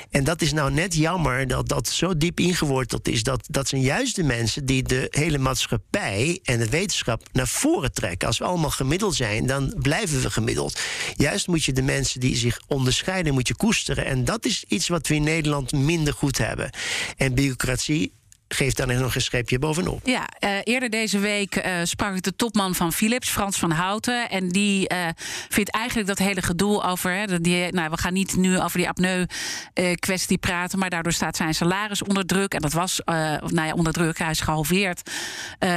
En 0.10 0.24
dat 0.24 0.42
is 0.42 0.54
nou 0.54 0.72
net 0.72 0.96
jammer 0.96 1.48
dat 1.48 1.70
dat 1.70 1.88
zo 1.88 2.18
diep 2.18 2.40
ingeworteld 2.40 3.08
is. 3.08 3.24
Dat, 3.24 3.46
dat 3.50 3.68
zijn 3.68 3.82
juist 3.82 4.16
de 4.16 4.24
mensen 4.24 4.66
die 4.66 4.84
de 4.84 5.08
hele 5.10 5.38
maatschappij 5.38 6.40
en 6.44 6.60
de 6.60 6.70
wetenschap 6.70 7.24
naar 7.32 7.48
voren 7.48 7.94
trekken. 7.94 8.28
Als 8.28 8.38
we 8.38 8.46
allemaal 8.46 8.70
gemiddeld 8.70 9.16
zijn, 9.16 9.46
dan 9.46 9.76
blijven 9.82 10.22
we 10.22 10.32
gemiddeld. 10.32 10.80
Juist 11.16 11.48
moet 11.48 11.64
je 11.64 11.74
de 11.74 11.82
mensen 11.82 12.20
die 12.20 12.36
zich 12.36 12.62
onderscheiden, 12.68 13.34
moet 13.34 13.48
je 13.48 13.56
koesteren. 13.56 14.06
En 14.06 14.26
dat 14.26 14.46
is 14.46 14.64
iets 14.68 14.88
wat 14.88 15.08
we 15.08 15.16
in 15.16 15.24
Nederland 15.24 15.72
minder 15.72 16.14
goed 16.14 16.38
hebben. 16.38 16.70
En 17.18 17.34
bureaucratie 17.34 18.14
geeft 18.54 18.78
daar 18.78 19.02
nog 19.02 19.16
een 19.16 19.22
schepje 19.22 19.60
bovenop. 19.60 20.00
Ja, 20.04 20.30
uh, 20.40 20.50
eerder 20.64 20.90
deze 20.90 21.20
week 21.20 21.56
uh, 21.56 21.74
sprak 21.84 22.16
ik 22.16 22.24
de 22.24 22.36
topman 22.36 22.76
van 22.76 22.94
Philips, 22.94 23.30
Frans 23.30 23.58
van 23.58 23.72
Houten. 23.72 24.30
En 24.30 24.50
die 24.50 24.94
uh, 24.94 25.08
vindt 25.50 25.72
eigenlijk 25.72 26.08
dat 26.08 26.18
hele 26.18 26.42
gedoe 26.42 26.84
over. 26.84 27.12
Hè, 27.12 27.42
die, 27.42 27.72
nou, 27.72 27.90
we 27.90 27.98
gaan 27.98 28.14
niet 28.14 28.36
nu 28.36 28.60
over 28.60 28.78
die 28.78 28.88
apneu-kwestie 28.88 30.38
praten. 30.38 30.80
Maar 30.80 30.90
daardoor 30.90 31.14
staat 31.14 31.36
zijn 31.36 31.54
salaris 31.54 32.04
onder 32.04 32.26
druk. 32.26 32.54
En 32.54 32.62
dat 32.62 32.74
was 32.74 33.02
nou 33.06 33.68
ja, 33.68 33.74
onder 33.74 33.94
druk. 33.94 34.18
Hij 34.18 34.30
is 34.30 34.42
gehalveerd 34.42 35.10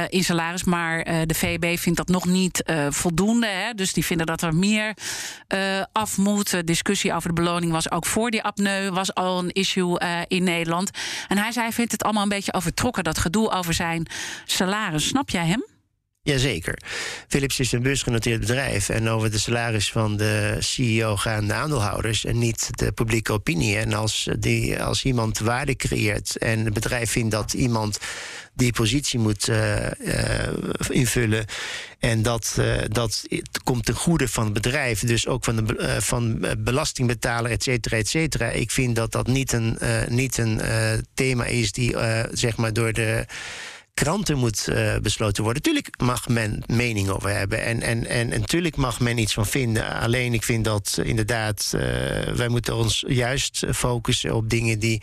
in 0.09 0.23
salaris. 0.23 0.63
Maar 0.63 1.03
de 1.25 1.33
VB 1.33 1.77
vindt 1.77 1.97
dat 1.97 2.07
nog 2.07 2.25
niet 2.25 2.63
voldoende. 2.89 3.47
Hè, 3.47 3.73
dus 3.73 3.93
die 3.93 4.05
vinden 4.05 4.25
dat 4.25 4.41
er 4.41 4.55
meer 4.55 4.93
af 5.91 6.17
moet. 6.17 6.51
De 6.51 6.63
discussie 6.63 7.13
over 7.13 7.29
de 7.29 7.41
beloning 7.41 7.71
was 7.71 7.91
ook 7.91 8.05
voor 8.05 8.31
die 8.31 8.43
apneu. 8.43 8.91
Was 8.91 9.13
al 9.13 9.39
een 9.39 9.51
issue 9.51 9.99
in 10.27 10.43
Nederland. 10.43 10.89
En 11.27 11.37
hij 11.37 11.51
zei: 11.51 11.71
vindt 11.71 11.91
het 11.91 12.03
allemaal 12.03 12.23
een 12.23 12.29
beetje 12.29 12.53
over 12.53 12.66
vertrokken, 12.67 13.03
dat 13.03 13.17
gedoe 13.17 13.49
over 13.49 13.73
zijn 13.73 14.05
salaris. 14.45 15.07
Snap 15.07 15.29
jij 15.29 15.45
hem? 15.45 15.65
Jazeker. 16.27 16.77
Philips 17.27 17.59
is 17.59 17.71
een 17.71 17.81
beursgenoteerd 17.81 18.39
bedrijf. 18.39 18.89
En 18.89 19.09
over 19.09 19.31
de 19.31 19.39
salaris 19.39 19.91
van 19.91 20.17
de 20.17 20.55
CEO 20.59 21.15
gaan 21.15 21.47
de 21.47 21.53
aandeelhouders 21.53 22.25
en 22.25 22.39
niet 22.39 22.69
de 22.71 22.91
publieke 22.91 23.31
opinie. 23.31 23.77
En 23.77 23.93
als, 23.93 24.27
die, 24.39 24.83
als 24.83 25.03
iemand 25.03 25.39
waarde 25.39 25.75
creëert 25.75 26.37
en 26.37 26.65
het 26.65 26.73
bedrijf 26.73 27.11
vindt 27.11 27.31
dat 27.31 27.53
iemand 27.53 27.99
die 28.53 28.71
positie 28.71 29.19
moet 29.19 29.47
uh, 29.47 29.75
uh, 29.99 30.47
invullen. 30.89 31.45
En 31.99 32.21
dat, 32.21 32.55
uh, 32.59 32.75
dat 32.87 33.27
komt 33.63 33.85
ten 33.85 33.95
goede 33.95 34.27
van 34.27 34.43
het 34.43 34.53
bedrijf, 34.53 34.99
dus 34.99 35.27
ook 35.27 35.43
van 35.43 35.55
de 35.55 35.95
van 36.01 36.45
belastingbetaler, 36.57 37.51
et 37.51 37.63
cetera, 37.63 37.97
et 37.97 38.07
cetera. 38.07 38.49
Ik 38.49 38.71
vind 38.71 38.95
dat 38.95 39.11
dat 39.11 39.27
niet 39.27 39.51
een, 39.51 39.77
niet 40.07 40.37
een 40.37 40.61
thema 41.13 41.45
is 41.45 41.71
die 41.71 41.95
zeg 42.31 42.57
maar 42.57 42.73
door 42.73 42.93
de 42.93 43.25
kranten 43.97 44.37
moet 44.37 44.67
uh, 44.69 44.95
besloten 45.01 45.43
worden. 45.43 45.61
Tuurlijk 45.61 45.89
mag 46.01 46.27
men 46.27 46.63
mening 46.65 47.09
over 47.09 47.29
hebben. 47.29 47.63
En, 47.63 47.81
en, 47.81 48.05
en, 48.05 48.31
en 48.31 48.39
natuurlijk 48.39 48.75
mag 48.75 48.99
men 48.99 49.17
iets 49.17 49.33
van 49.33 49.45
vinden. 49.45 49.99
Alleen 49.99 50.33
ik 50.33 50.43
vind 50.43 50.65
dat 50.65 50.99
inderdaad, 51.03 51.71
uh, 51.75 51.81
wij 52.35 52.47
moeten 52.47 52.75
ons 52.75 53.03
juist 53.07 53.63
focussen 53.73 54.35
op 54.35 54.49
dingen 54.49 54.79
die 54.79 55.01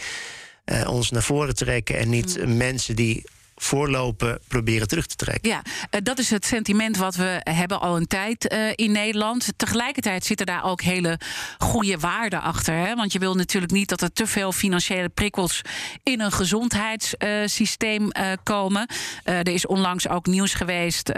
uh, 0.64 0.88
ons 0.88 1.11
naar 1.11 1.22
voren 1.22 1.54
trekken. 1.54 1.98
En 1.98 2.09
niet 2.09 2.38
mm. 2.38 2.57
mensen 2.57 2.96
die 2.96 3.24
voorlopen 3.64 4.38
proberen 4.48 4.88
terug 4.88 5.07
te 5.07 5.16
trekken. 5.16 5.50
Ja, 5.50 5.62
uh, 5.90 6.00
dat 6.03 6.18
is 6.18 6.31
het 6.31 6.46
sentiment 6.46 6.96
wat 6.96 7.14
we 7.14 7.40
hebben 7.42 7.81
al 7.81 7.96
een 7.96 8.07
tijd 8.07 8.53
uh, 8.53 8.68
in 8.74 8.92
Nederland. 8.92 9.53
Tegelijkertijd 9.57 10.24
zitten 10.24 10.46
daar 10.46 10.64
ook 10.64 10.83
hele 10.83 11.18
goede 11.59 11.98
waarden 11.98 12.42
achter. 12.42 12.74
Hè? 12.74 12.94
Want 12.94 13.12
je 13.12 13.18
wil 13.18 13.35
natuurlijk 13.35 13.72
niet 13.72 13.88
dat 13.88 14.00
er 14.00 14.12
te 14.12 14.27
veel 14.27 14.53
financiële 14.53 15.09
prikkels 15.09 15.61
in 16.03 16.20
een 16.20 16.33
gezondheidssysteem 16.33 18.03
uh, 18.03 18.33
komen. 18.42 18.88
er 19.24 19.48
is 19.48 19.66
onlangs 19.66 20.09
ook 20.09 20.27
nieuws 20.27 20.55
geweest 20.55 21.12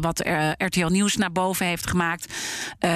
wat 0.00 0.28
RTL 0.56 0.86
Nieuws 0.86 1.16
naar 1.16 1.32
boven 1.32 1.66
heeft 1.66 1.86
gemaakt. 1.86 2.32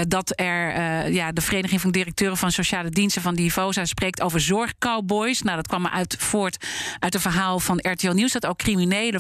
dat 0.09 0.33
er 0.41 0.73
ja, 1.13 1.33
de 1.33 1.41
Vereniging 1.41 1.81
van 1.81 1.91
Directeuren 1.91 2.37
van 2.37 2.53
Sociale 2.53 2.91
Diensten 2.91 3.23
van 3.23 3.35
Divosa 3.35 3.85
spreekt 3.85 4.21
over 4.21 4.41
zorgcowboys. 4.41 5.43
Nou, 5.43 5.57
dat 5.57 5.67
kwam 5.67 5.87
uit 5.87 6.17
voort 6.19 6.67
uit 6.99 7.15
een 7.15 7.21
verhaal 7.21 7.61
van 7.61 7.79
RTL 7.83 8.13
Nieuws 8.13 8.33
dat 8.33 8.47
ook 8.47 8.63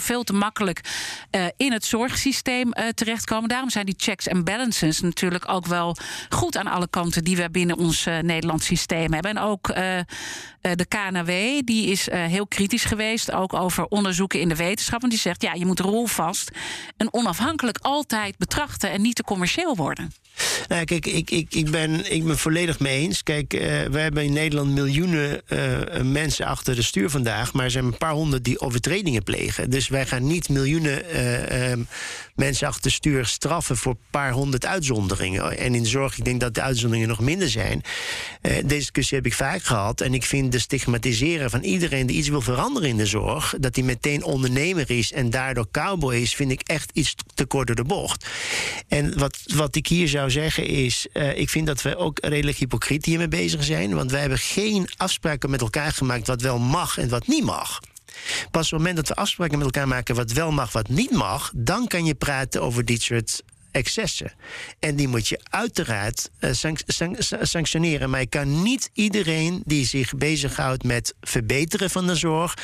veel 0.01 0.23
te 0.23 0.33
makkelijk 0.33 0.81
uh, 1.31 1.45
in 1.57 1.73
het 1.73 1.85
zorgsysteem 1.85 2.73
uh, 2.75 2.89
terechtkomen. 2.89 3.49
Daarom 3.49 3.71
zijn 3.71 3.87
die 3.87 3.95
checks 3.99 4.27
en 4.27 4.45
balances 4.45 5.01
natuurlijk 5.01 5.49
ook 5.49 5.67
wel 5.67 5.97
goed 6.29 6.57
aan 6.57 6.67
alle 6.67 6.89
kanten 6.89 7.25
die 7.25 7.37
we 7.37 7.51
binnen 7.51 7.77
ons 7.77 8.07
uh, 8.07 8.19
Nederlands 8.19 8.67
systeem 8.67 9.13
hebben. 9.13 9.31
En 9.31 9.39
ook 9.39 9.67
de 10.65 10.87
KNW, 10.89 11.31
die 11.67 11.91
is 11.91 12.09
heel 12.11 12.47
kritisch 12.47 12.85
geweest, 12.85 13.33
ook 13.33 13.53
over 13.53 13.85
onderzoeken 13.85 14.41
in 14.41 14.49
de 14.49 14.57
wetenschap. 14.57 15.01
Want 15.01 15.13
die 15.13 15.21
zegt, 15.21 15.43
ja, 15.43 15.53
je 15.53 15.67
moet 15.67 15.81
rolvast 15.81 16.51
en 16.97 17.13
onafhankelijk 17.13 17.79
altijd 17.79 18.37
betrachten 18.39 18.91
en 18.91 19.03
niet 19.03 19.15
te 19.15 19.23
commercieel 19.23 19.77
worden. 19.77 20.13
Nou, 20.69 20.85
kijk, 20.85 21.07
ik, 21.07 21.31
ik, 21.31 21.55
ik, 21.55 21.71
ben, 21.71 22.13
ik 22.13 22.25
ben 22.25 22.39
volledig 22.39 22.79
mee 22.79 23.01
eens. 23.01 23.23
Kijk, 23.23 23.55
uh, 23.55 23.61
we 23.61 23.99
hebben 23.99 24.25
in 24.25 24.33
Nederland 24.33 24.71
miljoenen 24.71 25.43
uh, 25.49 26.01
mensen 26.03 26.47
achter 26.47 26.75
de 26.75 26.83
stuur 26.83 27.11
vandaag. 27.11 27.53
Maar 27.53 27.65
er 27.65 27.71
zijn 27.71 27.85
een 27.85 27.99
paar 27.99 28.13
honderd 28.13 28.45
die 28.45 28.61
overtredingen 28.61 29.23
plegen. 29.23 29.71
Dus 29.71 29.89
wij 29.89 30.07
gaan 30.07 30.27
niet 30.27 30.49
miljoenen 30.49 31.03
uh, 31.15 31.71
um, 31.71 31.87
mensen 32.35 32.67
achter 32.67 32.83
de 32.83 32.91
stuur 32.91 33.27
straffen 33.27 33.77
voor 33.77 33.93
een 33.93 33.99
paar 34.11 34.33
honderd 34.33 34.67
uitzonderingen. 34.67 35.59
En 35.59 35.75
in 35.75 35.83
de 35.83 35.89
zorg, 35.89 36.19
ik 36.19 36.25
denk 36.25 36.41
dat 36.41 36.55
de 36.55 36.63
uitzonderingen 36.63 37.09
nog 37.09 37.21
minder 37.21 37.49
zijn. 37.49 37.83
deze 38.43 38.65
discussie 38.67 39.17
heb 39.17 39.27
ik 39.27 39.35
vaak 39.35 39.63
gehad. 39.63 40.01
En 40.01 40.15
ik 40.15 40.25
vind 40.25 40.53
de 40.53 40.59
stigmatiseren 40.59 41.51
van 41.51 41.63
iedereen 41.63 42.07
die 42.07 42.17
iets 42.17 42.29
wil 42.29 42.41
veranderen 42.41 42.89
in 42.89 42.97
de 42.97 43.07
zorg. 43.07 43.55
dat 43.61 43.75
hij 43.75 43.85
meteen 43.85 44.25
ondernemer 44.25 44.91
is 44.91 45.13
en 45.13 45.31
daardoor 45.31 45.67
cowboy 45.71 46.15
is. 46.15 46.35
vind 46.35 46.51
ik 46.51 46.61
echt 46.63 46.91
iets 46.95 47.15
te 47.35 47.45
kort 47.45 47.67
door 47.67 47.77
de 47.77 47.85
bocht. 47.85 48.27
En 48.89 49.19
wat, 49.19 49.39
wat 49.55 49.77
ik 49.77 49.87
hier 49.87 50.09
zou 50.09 50.24
zeggen 50.31 50.67
is, 50.67 51.07
uh, 51.13 51.39
ik 51.39 51.51
vind 51.51 51.67
dat 51.67 51.83
we 51.83 51.97
ook 51.97 52.19
redelijk 52.23 52.57
hypocriet 52.57 53.05
hiermee 53.05 53.29
bezig 53.29 53.65
zijn. 53.65 53.95
Want 53.95 54.11
wij 54.11 54.21
hebben 54.21 54.39
geen 54.39 54.89
afspraken 54.97 55.51
met 55.51 55.61
elkaar 55.61 55.93
gemaakt 55.93 56.27
wat 56.27 56.43
wel 56.43 56.59
mag 56.59 56.99
en 56.99 57.09
wat 57.09 57.27
niet 57.27 57.45
mag. 57.45 57.81
Pas 58.51 58.65
op 58.65 58.71
het 58.71 58.79
moment 58.79 58.97
dat 58.97 59.09
we 59.09 59.15
afspraken 59.15 59.59
met 59.59 59.67
elkaar 59.67 59.89
maken 59.89 60.15
wat 60.15 60.33
wel 60.33 60.53
mag, 60.53 60.73
wat 60.73 60.89
niet 60.89 61.11
mag, 61.11 61.53
dan 61.55 61.87
kan 61.87 62.05
je 62.05 62.15
praten 62.15 62.63
over 62.63 62.85
dit 62.85 63.03
soort 63.03 63.43
excessen. 63.75 64.33
En 64.79 64.97
die 64.97 65.09
moet 65.09 65.29
je 65.29 65.41
uiteraard 65.51 66.31
sanc 66.41 66.79
sanctioneren. 67.41 68.11
Maar 68.11 68.21
je 68.21 68.27
kan 68.27 68.63
niet 68.63 68.91
iedereen 68.93 69.63
die 69.67 69.87
zich 69.87 70.15
bezighoudt 70.15 70.85
met 70.85 71.15
verbeteren 71.21 71.91
van 71.91 72.07
de 72.07 72.15
zorg 72.15 72.55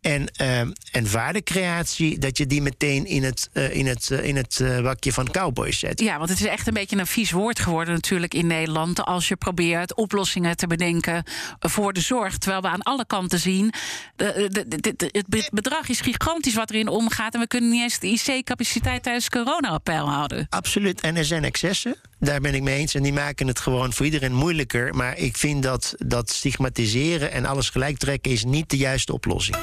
en, 0.00 0.32
uh, 0.40 0.60
en 0.60 1.10
waardecreatie, 1.10 2.18
dat 2.18 2.38
je 2.38 2.46
die 2.46 2.62
meteen 2.62 3.06
in 3.06 3.24
het, 3.24 3.50
uh, 3.52 3.76
in 3.76 3.86
het, 3.86 4.10
in 4.10 4.36
het 4.36 4.62
wakje 4.82 5.12
van 5.12 5.30
cowboys 5.30 5.78
zet. 5.78 6.00
Ja, 6.00 6.18
want 6.18 6.30
het 6.30 6.40
is 6.40 6.46
echt 6.46 6.66
een 6.66 6.74
beetje 6.74 6.96
een 6.96 7.06
vies 7.06 7.30
woord 7.30 7.58
geworden 7.58 7.94
natuurlijk 7.94 8.34
in 8.34 8.46
Nederland. 8.46 9.04
Als 9.04 9.28
je 9.28 9.36
probeert 9.36 9.94
oplossingen 9.94 10.56
te 10.56 10.66
bedenken 10.66 11.24
voor 11.60 11.92
de 11.92 12.00
zorg. 12.00 12.38
Terwijl 12.38 12.62
we 12.62 12.68
aan 12.68 12.82
alle 12.82 13.06
kanten 13.06 13.38
zien, 13.38 13.72
het 14.16 15.48
bedrag 15.52 15.88
is 15.88 16.00
gigantisch 16.00 16.54
wat 16.54 16.70
erin 16.70 16.88
omgaat. 16.88 17.34
En 17.34 17.40
we 17.40 17.46
kunnen 17.46 17.70
niet 17.70 17.82
eens 17.82 17.98
de 17.98 18.32
IC-capaciteit 18.32 19.02
tijdens 19.02 19.28
corona-appel 19.28 20.10
houden. 20.10 20.46
Absoluut. 20.60 21.00
En 21.00 21.16
er 21.16 21.24
zijn 21.24 21.44
excessen. 21.44 21.96
Daar 22.18 22.40
ben 22.40 22.54
ik 22.54 22.62
mee 22.62 22.78
eens. 22.78 22.94
En 22.94 23.02
die 23.02 23.12
maken 23.12 23.46
het 23.46 23.58
gewoon 23.58 23.92
voor 23.92 24.04
iedereen 24.04 24.34
moeilijker. 24.34 24.94
Maar 24.94 25.18
ik 25.18 25.36
vind 25.36 25.62
dat, 25.62 25.94
dat 25.98 26.30
stigmatiseren 26.30 27.32
en 27.32 27.44
alles 27.44 27.70
gelijk 27.70 27.98
trekken 27.98 28.30
is 28.30 28.44
niet 28.44 28.70
de 28.70 28.76
juiste 28.76 29.12
oplossing. 29.12 29.56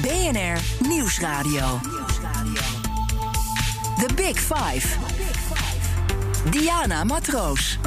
BNR 0.00 0.88
Nieuwsradio. 0.88 1.80
The 3.98 4.14
Big 4.14 4.38
Five. 4.38 4.88
Diana 6.50 7.04
Matroos. 7.04 7.78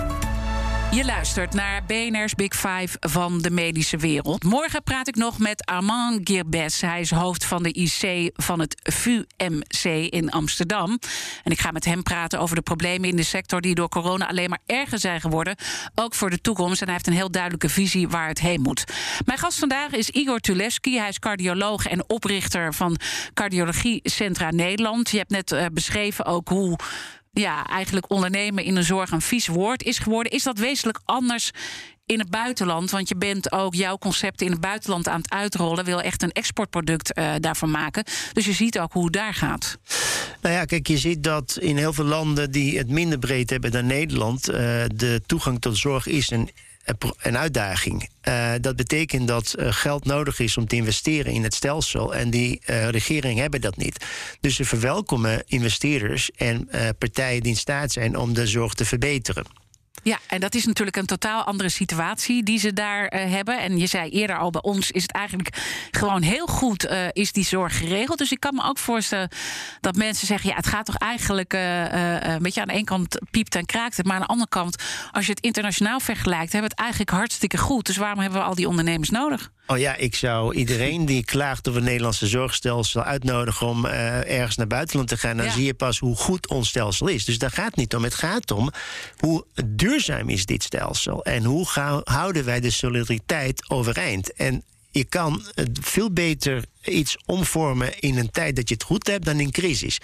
Je 0.92 1.06
luistert 1.06 1.54
naar 1.54 1.84
BNR's 1.86 2.36
Big 2.36 2.56
Five 2.56 2.98
van 3.00 3.42
de 3.42 3.52
medische 3.52 3.98
wereld. 3.98 4.44
Morgen 4.44 4.84
praat 4.84 5.08
ik 5.08 5.16
nog 5.16 5.40
met 5.40 5.66
Armand 5.66 6.20
Girbes. 6.24 6.82
Hij 6.82 7.00
is 7.00 7.12
hoofd 7.12 7.46
van 7.46 7.64
de 7.64 7.72
IC 7.72 8.30
van 8.34 8.60
het 8.60 8.76
VUMC 8.84 9.84
in 10.10 10.32
Amsterdam. 10.32 11.00
En 11.44 11.52
ik 11.52 11.60
ga 11.60 11.72
met 11.72 11.86
hem 11.86 12.04
praten 12.04 12.40
over 12.40 12.56
de 12.56 12.62
problemen 12.62 13.10
in 13.10 13.16
de 13.16 13.24
sector... 13.24 13.62
die 13.62 13.76
door 13.76 13.90
corona 13.90 14.28
alleen 14.28 14.50
maar 14.50 14.62
erger 14.66 15.00
zijn 15.00 15.22
geworden. 15.22 15.56
Ook 15.96 16.14
voor 16.14 16.30
de 16.30 16.42
toekomst. 16.42 16.80
En 16.82 16.86
hij 16.86 16.96
heeft 16.96 17.08
een 17.08 17.14
heel 17.14 17.32
duidelijke 17.32 17.70
visie 17.70 18.08
waar 18.08 18.28
het 18.28 18.40
heen 18.40 18.62
moet. 18.62 18.84
Mijn 19.26 19.40
gast 19.40 19.60
vandaag 19.60 19.92
is 19.92 20.10
Igor 20.10 20.40
Tulewski. 20.40 20.98
Hij 20.98 21.10
is 21.10 21.20
cardioloog 21.20 21.86
en 21.86 22.10
oprichter 22.10 22.74
van 22.74 23.00
Cardiologie 23.34 24.00
Centra 24.04 24.52
Nederland. 24.52 25.10
Je 25.10 25.18
hebt 25.18 25.32
net 25.32 25.52
uh, 25.52 25.66
beschreven 25.74 26.26
ook 26.26 26.50
hoe 26.50 26.78
ja, 27.32 27.66
eigenlijk 27.66 28.12
ondernemen 28.12 28.64
in 28.64 28.76
de 28.76 28.84
zorg 28.84 29.12
een 29.12 29.22
vies 29.22 29.48
woord 29.48 29.84
is 29.84 30.00
geworden. 30.00 30.32
Is 30.32 30.44
dat 30.44 30.58
wezenlijk 30.58 31.00
anders 31.06 31.52
in 32.06 32.20
het 32.20 32.30
buitenland? 32.30 32.92
Want 32.92 33.10
je 33.10 33.16
bent 33.16 33.52
ook 33.52 33.76
jouw 33.76 33.98
concepten 33.98 34.46
in 34.46 34.52
het 34.52 34.62
buitenland 34.62 35.08
aan 35.08 35.22
het 35.22 35.32
uitrollen. 35.32 35.86
Wil 35.86 36.02
echt 36.02 36.24
een 36.24 36.32
exportproduct 36.32 37.18
uh, 37.18 37.32
daarvan 37.40 37.72
maken. 37.72 38.04
Dus 38.34 38.46
je 38.46 38.54
ziet 38.54 38.80
ook 38.80 38.94
hoe 38.94 39.04
het 39.04 39.14
daar 39.14 39.34
gaat. 39.34 39.78
Nou 40.42 40.56
ja, 40.56 40.66
kijk, 40.66 40.88
je 40.88 40.98
ziet 40.98 41.24
dat 41.24 41.58
in 41.60 41.78
heel 41.78 41.94
veel 41.94 42.06
landen 42.06 42.52
die 42.52 42.78
het 42.78 42.90
minder 42.90 43.20
breed 43.20 43.50
hebben 43.50 43.72
dan 43.72 43.86
Nederland. 43.86 44.50
Uh, 44.50 44.56
de 44.96 45.22
toegang 45.26 45.62
tot 45.62 45.78
zorg 45.78 46.08
is 46.08 46.32
een 46.32 46.50
een 47.22 47.38
uitdaging. 47.38 48.10
Uh, 48.24 48.52
dat 48.62 48.76
betekent 48.76 49.28
dat 49.28 49.56
uh, 49.60 49.68
geld 49.72 50.06
nodig 50.06 50.40
is 50.40 50.58
om 50.58 50.68
te 50.68 50.76
investeren 50.76 51.34
in 51.34 51.44
het 51.44 51.54
stelsel. 51.54 52.16
En 52.16 52.30
die 52.30 52.62
uh, 52.66 52.88
regeringen 52.88 53.42
hebben 53.42 53.62
dat 53.62 53.78
niet. 53.78 54.06
Dus 54.40 54.56
ze 54.56 54.66
verwelkomen 54.66 55.44
investeerders 55.46 56.32
en 56.32 56.70
partijen 56.98 57.42
die 57.42 57.52
in 57.52 57.58
staat 57.58 57.92
zijn 57.92 58.18
om 58.18 58.34
de 58.34 58.48
zorg 58.48 58.74
te 58.74 58.86
verbeteren. 58.86 59.59
Ja, 60.04 60.18
en 60.28 60.40
dat 60.40 60.56
is 60.56 60.66
natuurlijk 60.66 60.98
een 60.98 61.06
totaal 61.06 61.44
andere 61.44 61.70
situatie 61.70 62.44
die 62.44 62.60
ze 62.60 62.74
daar 62.74 63.14
uh, 63.14 63.32
hebben. 63.32 63.60
En 63.60 63.78
je 63.78 63.88
zei 63.88 64.10
eerder 64.10 64.38
al, 64.38 64.50
bij 64.50 64.62
ons 64.62 64.92
is 64.92 65.02
het 65.02 65.12
eigenlijk 65.12 65.58
gewoon 65.92 66.22
heel 66.22 66.48
goed 66.48 66.86
uh, 66.86 67.08
is 67.12 67.32
die 67.32 67.46
zorg 67.46 67.78
geregeld. 67.78 68.18
Dus 68.18 68.32
ik 68.32 68.40
kan 68.40 68.56
me 68.56 68.64
ook 68.64 68.78
voorstellen 68.78 69.30
dat 69.82 69.96
mensen 69.96 70.28
zeggen... 70.28 70.50
ja, 70.50 70.56
het 70.56 70.68
gaat 70.68 70.86
toch 70.86 70.98
eigenlijk 70.98 71.54
uh, 71.54 72.22
een 72.22 72.42
beetje 72.42 72.62
aan 72.62 72.68
de 72.68 72.74
ene 72.74 72.84
kant 72.84 73.20
piept 73.32 73.56
en 73.56 73.66
kraakt 73.66 73.98
het... 73.98 74.06
maar 74.06 74.16
aan 74.16 74.22
de 74.22 74.28
andere 74.28 74.50
kant, 74.50 74.84
als 75.12 75.26
je 75.26 75.32
het 75.32 75.44
internationaal 75.44 76.00
vergelijkt... 76.00 76.52
hebben 76.52 76.70
we 76.70 76.76
het 76.76 76.86
eigenlijk 76.86 77.12
hartstikke 77.12 77.58
goed. 77.58 77.86
Dus 77.86 77.98
waarom 77.98 78.20
hebben 78.20 78.40
we 78.40 78.46
al 78.46 78.56
die 78.56 78.68
ondernemers 78.68 79.10
nodig? 79.10 79.52
Oh 79.72 79.78
ja, 79.78 79.96
ik 79.96 80.16
zou 80.16 80.56
iedereen 80.56 81.06
die 81.06 81.26
klaagt 81.26 81.68
over 81.68 81.80
het 81.80 81.90
Nederlandse 81.90 82.28
zorgstelsel 82.28 83.04
uitnodigen 83.04 83.68
om 83.68 83.86
uh, 83.86 83.92
ergens 84.38 84.56
naar 84.56 84.68
buitenland 84.68 85.10
te 85.10 85.18
gaan. 85.18 85.38
Dan 85.38 85.46
ja. 85.46 85.52
zie 85.52 85.66
je 85.66 85.74
pas 85.74 86.00
hoe 86.00 86.16
goed 86.16 86.48
ons 86.48 86.68
stelsel 86.68 87.08
is. 87.08 87.26
Dus 87.26 87.38
daar 87.38 87.52
gaat 87.52 87.66
het 87.66 87.76
niet 87.76 87.96
om. 87.96 88.04
Het 88.04 88.14
gaat 88.14 88.52
om 88.52 88.72
hoe 89.18 89.46
duurzaam 89.66 90.30
is 90.30 90.46
dit 90.46 90.64
stelsel 90.64 91.24
en 91.24 91.44
hoe 91.44 91.68
gaan, 91.68 92.02
houden 92.04 92.46
wij 92.46 92.60
de 92.60 92.70
solidariteit 92.70 93.70
overeind. 93.70 94.34
En 94.34 94.64
je 94.92 95.04
kan 95.04 95.46
veel 95.82 96.12
beter 96.12 96.64
iets 96.84 97.18
omvormen 97.26 98.00
in 98.00 98.18
een 98.18 98.32
tijd 98.32 98.56
dat 98.56 98.70
je 98.70 98.74
het 98.74 98.84
goed 98.84 99.08
hebt 99.08 99.26
dan 99.26 99.40
in 99.40 99.52
crisis. 99.52 99.98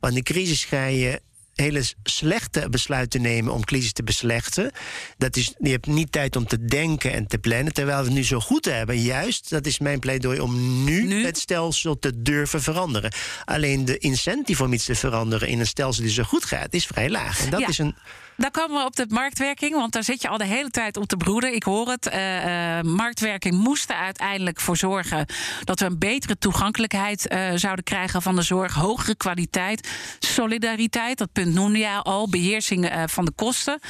Want 0.00 0.16
in 0.16 0.22
crisis 0.22 0.64
ga 0.64 0.84
je 0.84 1.20
hele 1.54 1.82
slechte 2.02 2.68
besluiten 2.70 3.22
nemen 3.22 3.52
om 3.52 3.64
crisis 3.64 3.92
te 3.92 4.02
beslechten. 4.02 4.70
Dat 5.18 5.36
is, 5.36 5.54
je 5.58 5.70
hebt 5.70 5.86
niet 5.86 6.12
tijd 6.12 6.36
om 6.36 6.46
te 6.46 6.64
denken 6.64 7.12
en 7.12 7.26
te 7.26 7.38
plannen. 7.38 7.72
Terwijl 7.72 7.98
we 7.98 8.04
het 8.04 8.14
nu 8.14 8.24
zo 8.24 8.40
goed 8.40 8.64
hebben. 8.64 9.00
Juist, 9.00 9.50
dat 9.50 9.66
is 9.66 9.78
mijn 9.78 9.98
pleidooi 9.98 10.40
om 10.40 10.84
nu, 10.84 11.02
nu? 11.02 11.24
het 11.24 11.38
stelsel 11.38 11.98
te 11.98 12.22
durven 12.22 12.62
veranderen. 12.62 13.12
Alleen 13.44 13.84
de 13.84 13.98
incentive 13.98 14.64
om 14.64 14.72
iets 14.72 14.84
te 14.84 14.94
veranderen 14.94 15.48
in 15.48 15.60
een 15.60 15.66
stelsel 15.66 16.02
die 16.02 16.12
zo 16.12 16.22
goed 16.22 16.44
gaat, 16.44 16.74
is 16.74 16.86
vrij 16.86 17.10
laag. 17.10 17.44
En 17.44 17.50
dat 17.50 17.60
ja. 17.60 17.68
is 17.68 17.78
een 17.78 17.94
daar 18.42 18.50
komen 18.50 18.78
we 18.78 18.86
op 18.86 18.96
de 18.96 19.06
marktwerking, 19.08 19.74
want 19.74 19.92
daar 19.92 20.04
zit 20.04 20.22
je 20.22 20.28
al 20.28 20.38
de 20.38 20.44
hele 20.44 20.70
tijd 20.70 20.96
op 20.96 21.06
te 21.06 21.16
broeden. 21.16 21.54
Ik 21.54 21.62
hoor 21.62 21.88
het. 21.88 22.06
Uh, 22.06 22.44
uh, 22.44 22.80
marktwerking 22.82 23.54
moest 23.54 23.90
er 23.90 23.96
uiteindelijk 23.96 24.60
voor 24.60 24.76
zorgen 24.76 25.26
dat 25.64 25.80
we 25.80 25.86
een 25.86 25.98
betere 25.98 26.38
toegankelijkheid 26.38 27.32
uh, 27.32 27.50
zouden 27.54 27.84
krijgen 27.84 28.22
van 28.22 28.36
de 28.36 28.42
zorg. 28.42 28.74
Hogere 28.74 29.16
kwaliteit, 29.16 29.88
solidariteit, 30.18 31.18
dat 31.18 31.32
punt 31.32 31.54
noemde 31.54 31.78
je 31.78 32.02
al, 32.02 32.28
beheersing 32.28 32.92
van 33.06 33.24
de 33.24 33.32
kosten. 33.32 33.80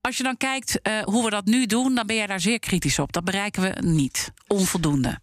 Als 0.00 0.16
je 0.16 0.22
dan 0.22 0.36
kijkt 0.36 0.80
hoe 1.04 1.24
we 1.24 1.30
dat 1.30 1.44
nu 1.44 1.66
doen, 1.66 1.94
dan 1.94 2.06
ben 2.06 2.16
jij 2.16 2.26
daar 2.26 2.40
zeer 2.40 2.58
kritisch 2.58 2.98
op. 2.98 3.12
Dat 3.12 3.24
bereiken 3.24 3.62
we 3.62 3.76
niet. 3.80 4.32
Onvoldoende. 4.46 5.18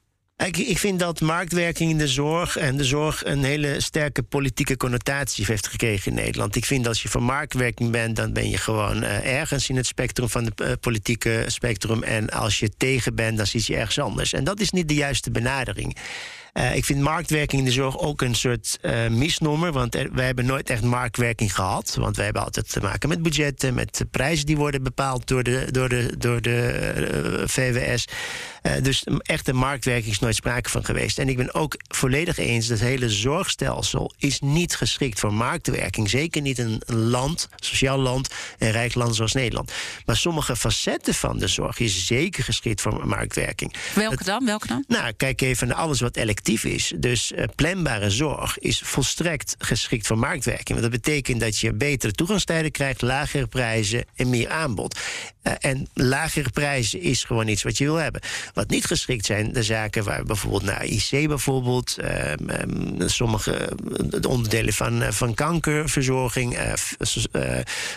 Ik, 0.46 0.58
ik, 0.58 0.78
vind 0.78 1.00
dat 1.00 1.22
marktwerking 1.22 1.90
in 1.90 1.98
de 1.98 2.08
zorg 2.08 2.58
en 2.58 2.78
de 2.78 2.84
zorg 2.84 3.26
een 3.26 3.44
hele 3.44 3.82
sterke 3.82 4.24
politieke 4.24 4.78
connotatie 4.78 5.46
heeft 5.46 5.68
gekregen 5.68 6.12
in 6.12 6.18
Nederland. 6.18 6.56
Ik 6.56 6.66
vind 6.66 6.80
dat 6.80 6.90
als 6.94 7.02
je 7.02 7.10
voor 7.10 7.24
marktwerking 7.24 7.92
bent, 7.92 8.16
dan 8.16 8.34
ben 8.34 8.50
je 8.50 8.58
gewoon 8.58 9.04
uh, 9.04 9.40
ergens 9.40 9.70
in 9.70 9.76
het 9.76 9.86
spectrum 9.86 10.30
van 10.30 10.46
het 10.46 10.62
uh, 10.62 10.72
politieke 10.80 11.44
spectrum. 11.48 12.04
En 12.04 12.30
als 12.30 12.60
je 12.60 12.70
tegen 12.78 13.16
bent, 13.16 13.38
dan 13.38 13.48
zit 13.48 13.66
je 13.66 13.76
ergens 13.76 14.00
anders. 14.00 14.34
En 14.34 14.44
dat 14.44 14.60
is 14.60 14.72
niet 14.72 14.88
de 14.88 14.94
juiste 14.94 15.32
benadering. 15.32 15.98
Uh, 16.54 16.76
ik 16.76 16.86
vind 16.86 17.00
marktwerking 17.00 17.62
in 17.62 17.68
de 17.68 17.74
zorg 17.74 18.00
ook 18.00 18.22
een 18.22 18.36
soort 18.36 18.80
uh, 18.82 19.08
misnomer. 19.08 19.72
Want 19.72 19.96
er, 19.96 20.10
wij 20.12 20.26
hebben 20.26 20.46
nooit 20.46 20.70
echt 20.70 20.84
marktwerking 20.84 21.56
gehad. 21.56 21.96
Want 22.00 22.16
wij 22.16 22.26
hebben 22.26 22.44
altijd 22.44 22.72
te 22.72 22.80
maken 22.80 23.10
met 23.10 23.22
budgetten, 23.22 23.74
met 23.74 24.06
prijzen 24.12 24.46
die 24.46 24.58
worden 24.58 24.84
bepaald 24.84 25.28
door 25.28 25.44
de, 25.44 25.68
door 25.72 25.90
de, 25.90 26.18
door 26.18 26.42
de 26.42 27.40
uh, 27.40 27.48
VWS. 27.48 28.08
dus 28.82 29.04
echte 29.22 29.54
marktwerking 29.54 30.12
is 30.12 30.20
nooit 30.20 30.36
sprake 30.36 30.70
van 30.70 30.86
geweest. 30.86 31.20
En 31.20 31.30
ik 31.30 31.38
ben 31.38 31.54
ook 31.54 31.76
volledig 31.88 32.38
eens 32.38 32.68
dat 32.68 32.80
het 32.80 32.88
hele 32.88 33.10
zorgstelsel 33.10 34.14
is 34.18 34.40
niet 34.40 34.76
geschikt 34.76 35.20
voor 35.20 35.34
marktwerking. 35.34 36.10
Zeker 36.10 36.42
niet 36.42 36.58
een 36.58 36.82
land, 36.86 37.50
sociaal 37.56 37.98
land, 37.98 38.30
een 38.58 38.72
rijk 38.72 38.96
land 38.96 39.16
zoals 39.16 39.34
Nederland. 39.34 39.72
Maar 40.06 40.18
sommige 40.18 40.56
facetten 40.56 41.14
van 41.14 41.38
de 41.38 41.48
zorg 41.48 41.80
is 41.80 42.06
zeker 42.06 42.44
geschikt 42.44 42.82
voor 42.82 43.08
marktwerking. 43.08 43.74
Welke 43.96 44.24
dan? 44.24 44.46
Welke 44.46 44.68
dan? 44.68 44.84
Nou, 44.88 45.14
kijk 45.14 45.42
even 45.42 45.68
naar 45.68 45.78
alles 45.78 46.00
wat 46.00 46.16
is. 46.50 46.94
Dus 46.96 47.32
uh, 47.32 47.44
planbare 47.56 48.10
zorg 48.10 48.60
is 48.60 48.82
volstrekt 48.84 49.56
geschikt 49.58 50.08
voor 50.08 50.18
marktwerking. 50.18 50.80
Want 50.80 50.82
dat 50.82 51.02
betekent 51.02 51.40
dat 51.40 51.58
je 51.58 51.74
betere 51.74 52.14
toegangstijden 52.14 52.72
krijgt, 52.72 53.02
lagere 53.02 53.48
prijzen 53.48 54.06
en 54.16 54.30
meer 54.30 54.50
aanbod. 54.50 55.00
Uh, 55.44 55.54
en 55.60 55.88
lagere 55.94 56.50
prijzen 56.50 57.02
is 57.02 57.24
gewoon 57.24 57.48
iets 57.48 57.64
wat 57.64 57.78
je 57.78 57.84
wil 57.84 57.96
hebben. 57.96 58.22
Wat 58.54 58.70
niet 58.70 58.86
geschikt 58.86 59.26
zijn 59.26 59.54
de 59.54 59.64
zaken 59.64 60.04
waar 60.04 60.24
bijvoorbeeld 60.24 60.64
naar 60.64 60.86
IC 60.86 61.28
bijvoorbeeld, 61.28 61.98
uh, 62.00 62.32
um, 62.32 63.10
sommige 63.10 63.78
onderdelen 64.28 64.74
van, 64.74 65.14
van 65.14 65.34
kankerverzorging, 65.34 66.58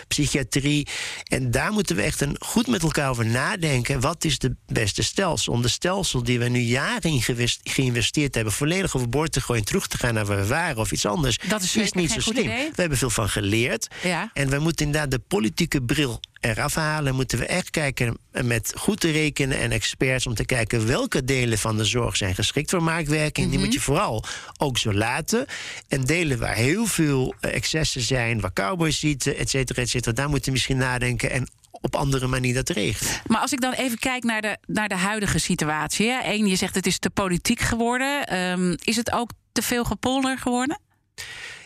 psychiatrie. 0.07 0.87
En 1.23 1.51
daar 1.51 1.71
moeten 1.71 1.95
we 1.95 2.01
echt 2.01 2.21
een 2.21 2.35
goed 2.39 2.67
met 2.67 2.83
elkaar 2.83 3.09
over 3.09 3.25
nadenken. 3.25 3.99
Wat 3.99 4.23
is 4.23 4.39
de 4.39 4.55
beste 4.65 5.03
stelsel? 5.03 5.53
Om 5.53 5.61
de 5.61 5.67
stelsel 5.67 6.23
die 6.23 6.39
we 6.39 6.47
nu 6.47 6.59
jaren 6.59 7.11
in 7.11 7.21
geïnvesteerd 7.63 8.35
hebben, 8.37 8.53
volledig 8.53 8.95
overboord 8.95 9.31
te 9.31 9.41
gooien, 9.41 9.65
terug 9.65 9.87
te 9.87 9.97
gaan 9.97 10.13
naar 10.13 10.25
waar 10.25 10.37
we 10.37 10.47
waren 10.47 10.77
of 10.77 10.91
iets 10.91 11.05
anders, 11.05 11.39
dat 11.47 11.61
is, 11.61 11.75
is 11.75 11.91
niet 11.91 12.11
zo 12.11 12.19
slim. 12.19 12.43
Idee. 12.43 12.69
We 12.75 12.81
hebben 12.81 12.97
veel 12.97 13.09
van 13.09 13.29
geleerd. 13.29 13.87
Ja. 14.03 14.29
En 14.33 14.49
we 14.49 14.59
moeten 14.59 14.85
inderdaad 14.85 15.11
de 15.11 15.21
politieke 15.27 15.81
bril 15.81 16.19
eraf 16.39 16.75
halen. 16.75 17.15
Moeten 17.15 17.39
we 17.39 17.45
echt 17.45 17.69
kijken 17.69 18.17
met 18.31 18.73
goed 18.77 18.99
te 18.99 19.11
rekenen 19.11 19.59
en 19.59 19.71
experts 19.71 20.27
om 20.27 20.33
te 20.33 20.45
kijken 20.45 20.87
welke 20.87 21.23
delen 21.23 21.57
van 21.57 21.77
de 21.77 21.85
zorg 21.85 22.17
zijn 22.17 22.35
geschikt 22.35 22.69
voor 22.69 22.83
marktwerking. 22.83 23.45
Mm 23.45 23.51
-hmm. 23.51 23.51
Die 23.51 23.59
moet 23.59 23.73
je 23.73 23.81
vooral 23.81 24.23
ook 24.57 24.77
zo 24.77 24.93
laten. 24.93 25.45
En 25.87 26.03
delen 26.03 26.39
waar 26.39 26.55
heel 26.55 26.85
veel 26.85 27.35
excessen 27.39 28.01
zijn, 28.01 28.39
waar 28.39 28.53
cowboys 28.53 28.99
zitten, 28.99 29.37
et 29.37 29.49
cetera, 29.49 29.81
et 29.81 29.89
cetera, 29.89 30.15
daar 30.15 30.29
moeten 30.29 30.45
we 30.45 30.51
misschien 30.51 30.77
nadenken 30.77 31.31
en 31.31 31.47
op 31.87 31.95
andere 31.95 32.27
manier 32.27 32.53
dat 32.53 32.69
regelen. 32.69 33.11
Maar 33.27 33.41
als 33.41 33.51
ik 33.51 33.61
dan 33.61 33.73
even 33.73 33.99
kijk 33.99 34.23
naar 34.23 34.41
de, 34.41 34.57
naar 34.65 34.89
de 34.89 34.95
huidige 34.95 35.39
situatie. 35.39 36.19
Eén, 36.23 36.47
je 36.47 36.55
zegt 36.55 36.75
het 36.75 36.85
is 36.85 36.99
te 36.99 37.09
politiek 37.09 37.59
geworden. 37.59 38.37
Um, 38.37 38.75
is 38.83 38.95
het 38.95 39.11
ook 39.11 39.31
te 39.51 39.61
veel 39.61 39.83
gepolder 39.83 40.37
geworden? 40.37 40.79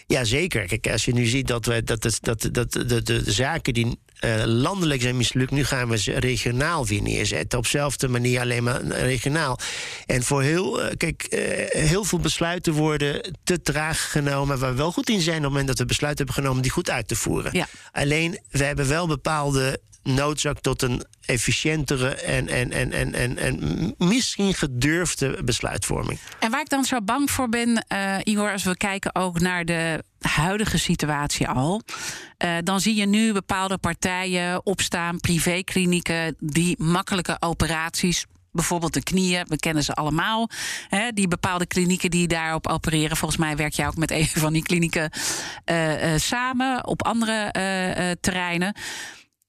Ja, 0.07 0.24
zeker. 0.24 0.67
Kijk, 0.67 0.89
als 0.91 1.05
je 1.05 1.13
nu 1.13 1.26
ziet 1.26 1.47
dat, 1.47 1.65
we, 1.65 1.84
dat, 1.84 2.01
dat, 2.01 2.17
dat, 2.22 2.49
dat 2.51 2.72
de, 2.72 2.86
de, 2.86 3.01
de 3.01 3.32
zaken 3.32 3.74
die 3.74 3.99
uh, 4.26 4.43
landelijk 4.45 5.01
zijn 5.01 5.17
mislukt, 5.17 5.51
nu 5.51 5.63
gaan 5.63 5.89
we 5.89 5.97
ze 5.97 6.19
regionaal 6.19 6.86
weer 6.86 7.01
neerzetten. 7.01 7.57
Op 7.57 7.63
dezelfde 7.63 8.07
manier, 8.07 8.39
alleen 8.39 8.63
maar 8.63 8.84
regionaal. 8.86 9.59
En 10.05 10.24
voor 10.24 10.41
heel, 10.41 10.84
uh, 10.84 10.89
kijk, 10.97 11.28
uh, 11.30 11.39
heel 11.82 12.03
veel 12.03 12.19
besluiten 12.19 12.74
worden 12.74 13.38
te 13.43 13.61
traag 13.61 14.11
genomen, 14.11 14.59
waar 14.59 14.72
we 14.72 14.78
wel 14.78 14.91
goed 14.91 15.09
in 15.09 15.22
zijn 15.22 15.38
op 15.38 15.41
het 15.41 15.51
moment 15.51 15.67
dat 15.67 15.80
we 15.80 15.86
besluiten 15.86 16.26
hebben 16.26 16.43
genomen 16.43 16.61
die 16.63 16.72
goed 16.72 16.89
uit 16.89 17.07
te 17.07 17.15
voeren. 17.15 17.51
Ja. 17.53 17.67
Alleen, 17.91 18.39
we 18.49 18.63
hebben 18.63 18.88
wel 18.88 19.07
bepaalde 19.07 19.80
noodzaak 20.04 20.60
tot 20.60 20.82
een 20.82 21.04
efficiëntere 21.26 22.16
en, 22.16 22.47
en, 22.47 22.72
en, 22.72 22.91
en, 22.91 23.14
en, 23.14 23.38
en 23.38 23.95
misschien 23.97 24.54
gedurfde 24.54 25.43
besluitvorming. 25.43 26.20
En 26.39 26.52
waar 26.52 26.62
ik 26.62 26.70
dan 26.70 26.84
zo 26.84 27.02
bang 27.02 27.32
voor 27.32 27.49
ben, 27.49 27.86
uh, 27.93 28.16
Igor, 28.24 28.52
als 28.52 28.64
we 28.64 28.78
kijken 28.78 29.16
ook 29.16 29.39
naar 29.39 29.66
de 29.66 30.04
huidige 30.20 30.78
situatie 30.78 31.47
al, 31.47 31.82
uh, 32.45 32.58
dan 32.64 32.80
zie 32.80 32.95
je 32.95 33.06
nu 33.06 33.34
bepaalde 33.34 33.78
partijen 33.78 34.66
opstaan, 34.66 35.20
privéklinieken, 35.20 36.36
die 36.39 36.84
makkelijke 36.84 37.38
operaties 37.39 38.26
Bijvoorbeeld 38.54 38.93
de 38.93 39.04
knieën, 39.04 39.45
we 39.47 39.58
kennen 39.58 39.84
ze 39.84 39.93
allemaal. 39.93 40.49
Hè, 40.88 41.12
die 41.12 41.28
bepaalde 41.28 41.66
klinieken 41.66 42.12
die 42.12 42.28
daarop 42.28 42.68
opereren. 42.68 43.18
Volgens 43.18 43.39
mij 43.39 43.56
werk 43.56 43.74
jij 43.74 43.88
ook 43.88 43.95
met 43.95 44.12
een 44.12 44.28
van 44.28 44.54
die 44.54 44.64
klinieken 44.64 45.12
uh, 45.66 45.93
samen 46.16 46.88
op 46.88 47.04
andere 47.04 47.52
terreinen. 48.22 48.76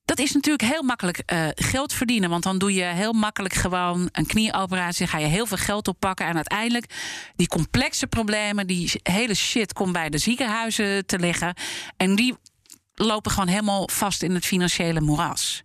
Dat 0.05 0.19
is 0.19 0.33
natuurlijk 0.33 0.69
heel 0.69 0.83
makkelijk 0.83 1.23
geld 1.55 1.93
verdienen. 1.93 2.31
Want 2.31 2.43
dan 2.43 2.59
doe 2.59 2.75
je 2.75 2.85
heel 2.85 3.13
makkelijk 3.13 3.55
gewoon 3.55 4.09
een 4.13 4.27
knieoperatie. 4.27 5.07
Ga 5.07 5.19
je 5.19 5.27
heel 5.27 5.47
veel 5.47 5.57
geld 5.57 5.89
oppakken. 5.89 6.27
En 6.27 6.35
uiteindelijk 6.35 6.95
die 7.37 7.49
complexe 7.49 8.07
problemen, 8.07 8.67
die 8.67 8.93
hele 9.03 9.35
shit 9.35 9.73
komt 9.73 9.93
bij 9.93 10.11
de 10.11 10.19
ziekenhuizen 10.19 11.07
te 11.07 11.19
liggen. 11.19 11.55
En 11.97 12.15
die 12.15 12.37
lopen 12.95 13.31
gewoon 13.31 13.49
helemaal 13.49 13.89
vast 13.93 14.23
in 14.23 14.35
het 14.35 14.47
financiële 14.47 15.01
moeras. 15.01 15.63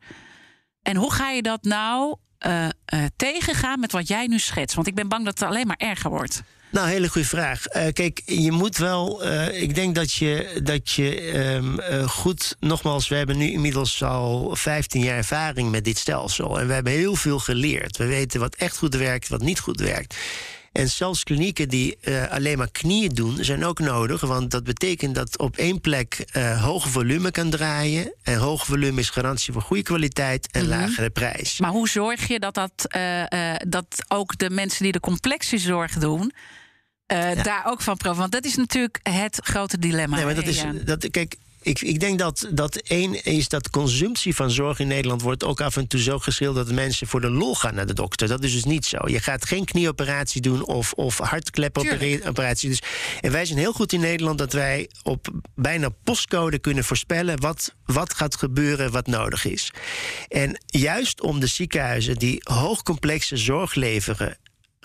En 0.81 0.95
hoe 0.95 1.13
ga 1.13 1.29
je 1.29 1.41
dat 1.41 1.63
nou 1.63 2.15
uh, 2.45 2.63
uh, 2.63 2.69
tegengaan 3.15 3.79
met 3.79 3.91
wat 3.91 4.07
jij 4.07 4.27
nu 4.27 4.39
schetst? 4.39 4.75
Want 4.75 4.87
ik 4.87 4.95
ben 4.95 5.07
bang 5.07 5.25
dat 5.25 5.39
het 5.39 5.49
alleen 5.49 5.67
maar 5.67 5.77
erger 5.77 6.09
wordt. 6.09 6.43
Nou, 6.69 6.89
hele 6.89 7.09
goede 7.09 7.27
vraag. 7.27 7.75
Uh, 7.75 7.87
kijk, 7.93 8.21
je 8.25 8.51
moet 8.51 8.77
wel. 8.77 9.25
Uh, 9.25 9.61
ik 9.61 9.75
denk 9.75 9.95
dat 9.95 10.13
je, 10.13 10.59
dat 10.63 10.91
je 10.91 11.37
um, 11.37 11.79
uh, 11.79 12.07
goed. 12.07 12.55
Nogmaals, 12.59 13.07
we 13.07 13.15
hebben 13.15 13.37
nu 13.37 13.51
inmiddels 13.51 14.03
al 14.03 14.55
15 14.55 15.01
jaar 15.01 15.17
ervaring 15.17 15.71
met 15.71 15.83
dit 15.83 15.97
stelsel. 15.97 16.59
En 16.59 16.67
we 16.67 16.73
hebben 16.73 16.93
heel 16.93 17.15
veel 17.15 17.39
geleerd. 17.39 17.97
We 17.97 18.05
weten 18.05 18.39
wat 18.39 18.55
echt 18.55 18.77
goed 18.77 18.95
werkt, 18.95 19.27
wat 19.27 19.41
niet 19.41 19.59
goed 19.59 19.79
werkt. 19.79 20.15
En 20.77 20.89
zelfs 20.89 21.23
klinieken 21.23 21.69
die 21.69 21.97
uh, 22.01 22.27
alleen 22.27 22.57
maar 22.57 22.71
knieën 22.71 23.09
doen, 23.09 23.37
zijn 23.43 23.65
ook 23.65 23.79
nodig. 23.79 24.21
Want 24.21 24.51
dat 24.51 24.63
betekent 24.63 25.15
dat 25.15 25.37
op 25.37 25.57
één 25.57 25.81
plek 25.81 26.25
uh, 26.33 26.63
hoge 26.63 26.89
volume 26.89 27.31
kan 27.31 27.49
draaien. 27.49 28.13
En 28.23 28.37
hoog 28.37 28.65
volume 28.65 28.99
is 28.99 29.09
garantie 29.09 29.53
voor 29.53 29.61
goede 29.61 29.83
kwaliteit 29.83 30.47
en 30.51 30.65
mm 30.65 30.71
-hmm. 30.71 30.79
lagere 30.79 31.09
prijs. 31.09 31.59
Maar 31.59 31.71
hoe 31.71 31.89
zorg 31.89 32.27
je 32.27 32.39
dat, 32.39 32.53
dat, 32.53 32.85
uh, 32.95 33.53
dat 33.67 34.05
ook 34.07 34.37
de 34.37 34.49
mensen 34.49 34.83
die 34.83 34.91
de 34.91 34.99
complexe 34.99 35.57
zorg 35.57 35.93
doen. 35.93 36.31
Ja. 37.07 37.43
daar 37.43 37.63
ook 37.65 37.81
van 37.81 37.97
profiteren. 37.97 38.17
Want 38.17 38.31
dat 38.31 38.45
is 38.45 38.55
natuurlijk 38.55 38.99
het 39.03 39.39
grote 39.43 39.79
dilemma. 39.79 40.15
Nee, 40.15 40.25
maar 40.25 40.35
dat 40.35 40.47
is, 40.47 40.63
dat, 40.85 41.09
kijk, 41.09 41.35
ik, 41.67 41.81
ik, 41.81 41.99
denk 41.99 42.19
dat, 42.19 42.47
dat 42.51 42.75
één 42.75 43.23
is 43.23 43.49
dat 43.49 43.69
consumptie 43.69 44.35
van 44.35 44.51
zorg 44.51 44.79
in 44.79 44.87
Nederland 44.87 45.21
wordt 45.21 45.43
ook 45.43 45.61
af 45.61 45.77
en 45.77 45.87
toe 45.87 45.99
zo 45.99 46.19
geschilderd 46.19 46.65
dat 46.65 46.75
mensen 46.75 47.07
voor 47.07 47.21
de 47.21 47.29
lol 47.29 47.55
gaan 47.55 47.75
naar 47.75 47.85
de 47.85 47.93
dokter. 47.93 48.27
Dat 48.27 48.43
is 48.43 48.53
dus 48.53 48.63
niet 48.63 48.85
zo. 48.85 48.97
Je 49.05 49.19
gaat 49.19 49.45
geen 49.45 49.65
knieoperatie 49.65 50.41
doen 50.41 50.65
of, 50.65 50.93
of 50.93 51.17
hartklepoperatie. 51.17 52.69
Dus, 52.69 52.81
en 53.21 53.31
wij 53.31 53.45
zijn 53.45 53.59
heel 53.59 53.73
goed 53.73 53.93
in 53.93 53.99
Nederland 53.99 54.37
dat 54.37 54.53
wij 54.53 54.89
op 55.03 55.27
bijna 55.55 55.89
postcode 56.03 56.59
kunnen 56.59 56.83
voorspellen 56.83 57.39
wat, 57.39 57.73
wat 57.85 58.13
gaat 58.13 58.35
gebeuren, 58.35 58.91
wat 58.91 59.07
nodig 59.07 59.45
is. 59.45 59.73
En 60.27 60.61
juist 60.65 61.21
om 61.21 61.39
de 61.39 61.47
ziekenhuizen 61.47 62.15
die 62.15 62.41
hoogcomplexe 62.43 63.37
zorg 63.37 63.75
leveren 63.75 64.37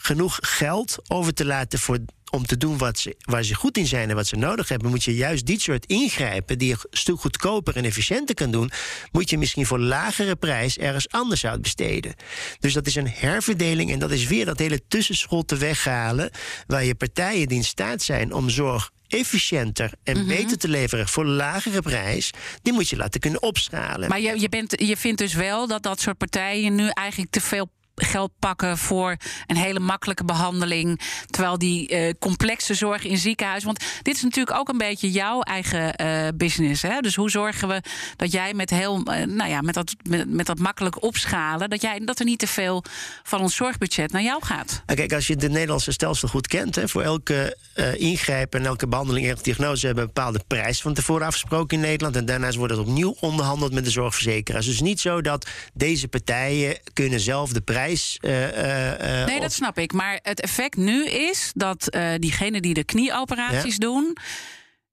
genoeg 0.03 0.39
geld 0.41 0.99
over 1.09 1.35
te 1.35 1.45
laten 1.45 1.79
voor 1.79 1.99
om 2.31 2.47
te 2.47 2.57
doen 2.57 2.79
wat 2.79 2.99
ze, 2.99 3.17
waar 3.19 3.43
ze 3.43 3.55
goed 3.55 3.79
in 3.79 3.87
zijn 3.87 4.09
en 4.11 4.17
wat 4.17 4.27
ze 4.27 4.37
nodig 4.37 4.69
hebben, 4.69 4.91
moet 4.91 5.05
je 5.05 5.15
juist 5.15 5.47
dit 5.47 5.61
soort 5.61 5.87
ingrijpen, 5.87 6.59
die 6.59 6.69
je 6.69 6.75
een 6.91 6.99
stuk 6.99 7.21
goedkoper 7.21 7.77
en 7.77 7.85
efficiënter 7.85 8.35
kan 8.35 8.51
doen, 8.51 8.71
moet 9.11 9.31
je 9.31 9.39
misschien 9.39 9.67
voor 9.67 9.79
lagere 9.79 10.37
prijs 10.37 10.79
ergens 10.79 11.09
anders 11.09 11.47
uitbesteden. 11.47 12.15
Dus 12.59 12.73
dat 12.73 12.87
is 12.87 12.95
een 12.95 13.09
herverdeling 13.09 13.91
en 13.91 13.99
dat 13.99 14.11
is 14.11 14.27
weer 14.27 14.45
dat 14.45 14.59
hele 14.59 14.81
tussenschot 14.89 15.49
te 15.49 15.57
weghalen, 15.57 16.31
waar 16.67 16.85
je 16.85 16.95
partijen 16.95 17.49
die 17.49 17.57
in 17.57 17.65
staat 17.65 18.03
zijn 18.03 18.33
om 18.33 18.51
zorg 18.51 18.91
efficiënter 19.09 19.93
en 20.03 20.17
mm 20.17 20.21
-hmm. 20.21 20.37
beter 20.37 20.59
te 20.59 20.69
leveren 20.69 21.09
voor 21.09 21.25
lagere 21.27 21.83
prijs, 21.83 22.31
die 22.63 22.73
moet 22.73 22.89
je 22.89 22.97
laten 22.97 23.21
kunnen 23.21 23.43
opschalen. 23.43 24.09
Maar 24.09 24.21
je, 24.21 24.41
je, 24.41 24.49
bent, 24.49 24.81
je 24.81 24.97
vindt 24.97 25.19
dus 25.19 25.35
wel 25.35 25.67
dat 25.67 25.83
dat 25.83 26.01
soort 26.01 26.19
partijen 26.19 26.75
nu 26.75 26.89
eigenlijk 26.89 27.31
te 27.31 27.41
veel 27.41 27.71
geld 27.95 28.31
pakken 28.39 28.79
voor 28.79 29.17
een 29.47 29.57
hele 29.57 29.81
makkelijke 29.81 30.25
behandeling. 30.25 31.01
Terwijl 31.27 31.59
die 31.59 31.93
uh, 31.93 32.11
complexe 32.19 32.75
zorg 32.75 33.05
in 33.05 33.19
ziekenhuis. 33.19 33.65
Want 33.65 33.85
dit 34.03 34.15
is 34.15 34.23
natuurlijk 34.23 34.59
ook 34.59 34.69
een 34.69 34.79
beetje 34.79 35.11
jouw 35.11 35.41
eigen 35.41 35.95
uh, 36.01 36.29
business. 36.35 36.83
Hè? 36.83 37.01
Dus 37.01 37.15
hoe 37.15 37.31
zorgen 37.31 37.69
we 37.69 37.83
dat 38.17 38.33
jij 38.33 38.55
met 38.55 38.71
heel, 38.71 38.99
uh, 38.99 39.27
nou 39.27 39.51
ja, 39.51 39.61
met 39.61 39.75
dat, 39.75 39.95
met, 40.27 40.47
dat 40.47 40.59
makkelijk 40.59 41.03
opschalen, 41.03 41.71
dat, 41.71 41.83
jij, 41.83 42.01
dat 42.05 42.19
er 42.19 42.25
niet 42.25 42.39
te 42.39 42.47
veel 42.47 42.85
van 43.23 43.41
ons 43.41 43.57
zorgbudget 43.57 44.13
naar 44.13 44.23
jou 44.23 44.45
gaat? 44.45 44.83
Kijk, 44.87 45.13
als 45.13 45.27
je 45.27 45.37
de 45.37 45.49
Nederlandse 45.49 45.93
stelsel 45.93 46.29
goed 46.29 46.47
kent, 46.47 46.75
hè, 46.75 46.89
voor 46.89 47.03
elke 47.03 47.57
ingrijp 47.97 48.55
en 48.55 48.67
elke 48.67 48.89
behandeling, 48.89 49.27
elke 49.27 49.43
diagnose 49.43 49.87
hebben 49.87 50.05
een 50.05 50.11
bepaalde 50.15 50.45
prijs 50.47 50.81
van 50.81 50.95
tevoren 50.95 51.27
afgesproken 51.27 51.77
in 51.77 51.83
Nederland. 51.83 52.17
En 52.17 52.25
daarnaast 52.25 52.57
wordt 52.57 52.73
het 52.73 52.87
opnieuw 52.87 53.17
onderhandeld 53.21 53.73
met 53.73 53.85
de 53.85 53.91
zorgverzekeraars. 53.91 54.67
Dus 54.67 54.81
niet 54.81 55.01
zo 55.01 55.21
dat 55.21 55.49
deze 55.75 56.09
partijen 56.09 56.79
kunnen 56.93 57.21
zelf 57.21 57.53
de 57.53 57.61
prijs 57.61 57.82
uh, 57.89 59.21
uh, 59.21 59.27
nee, 59.27 59.41
dat 59.41 59.53
snap 59.53 59.79
ik. 59.79 59.93
Maar 59.93 60.19
het 60.23 60.41
effect 60.41 60.77
nu 60.77 61.07
is 61.07 61.51
dat 61.55 61.97
diegenen 62.19 62.63
die 62.63 62.75
de 62.75 62.85
knieoperaties 62.85 63.73
ja. 63.73 63.79
doen. 63.79 64.17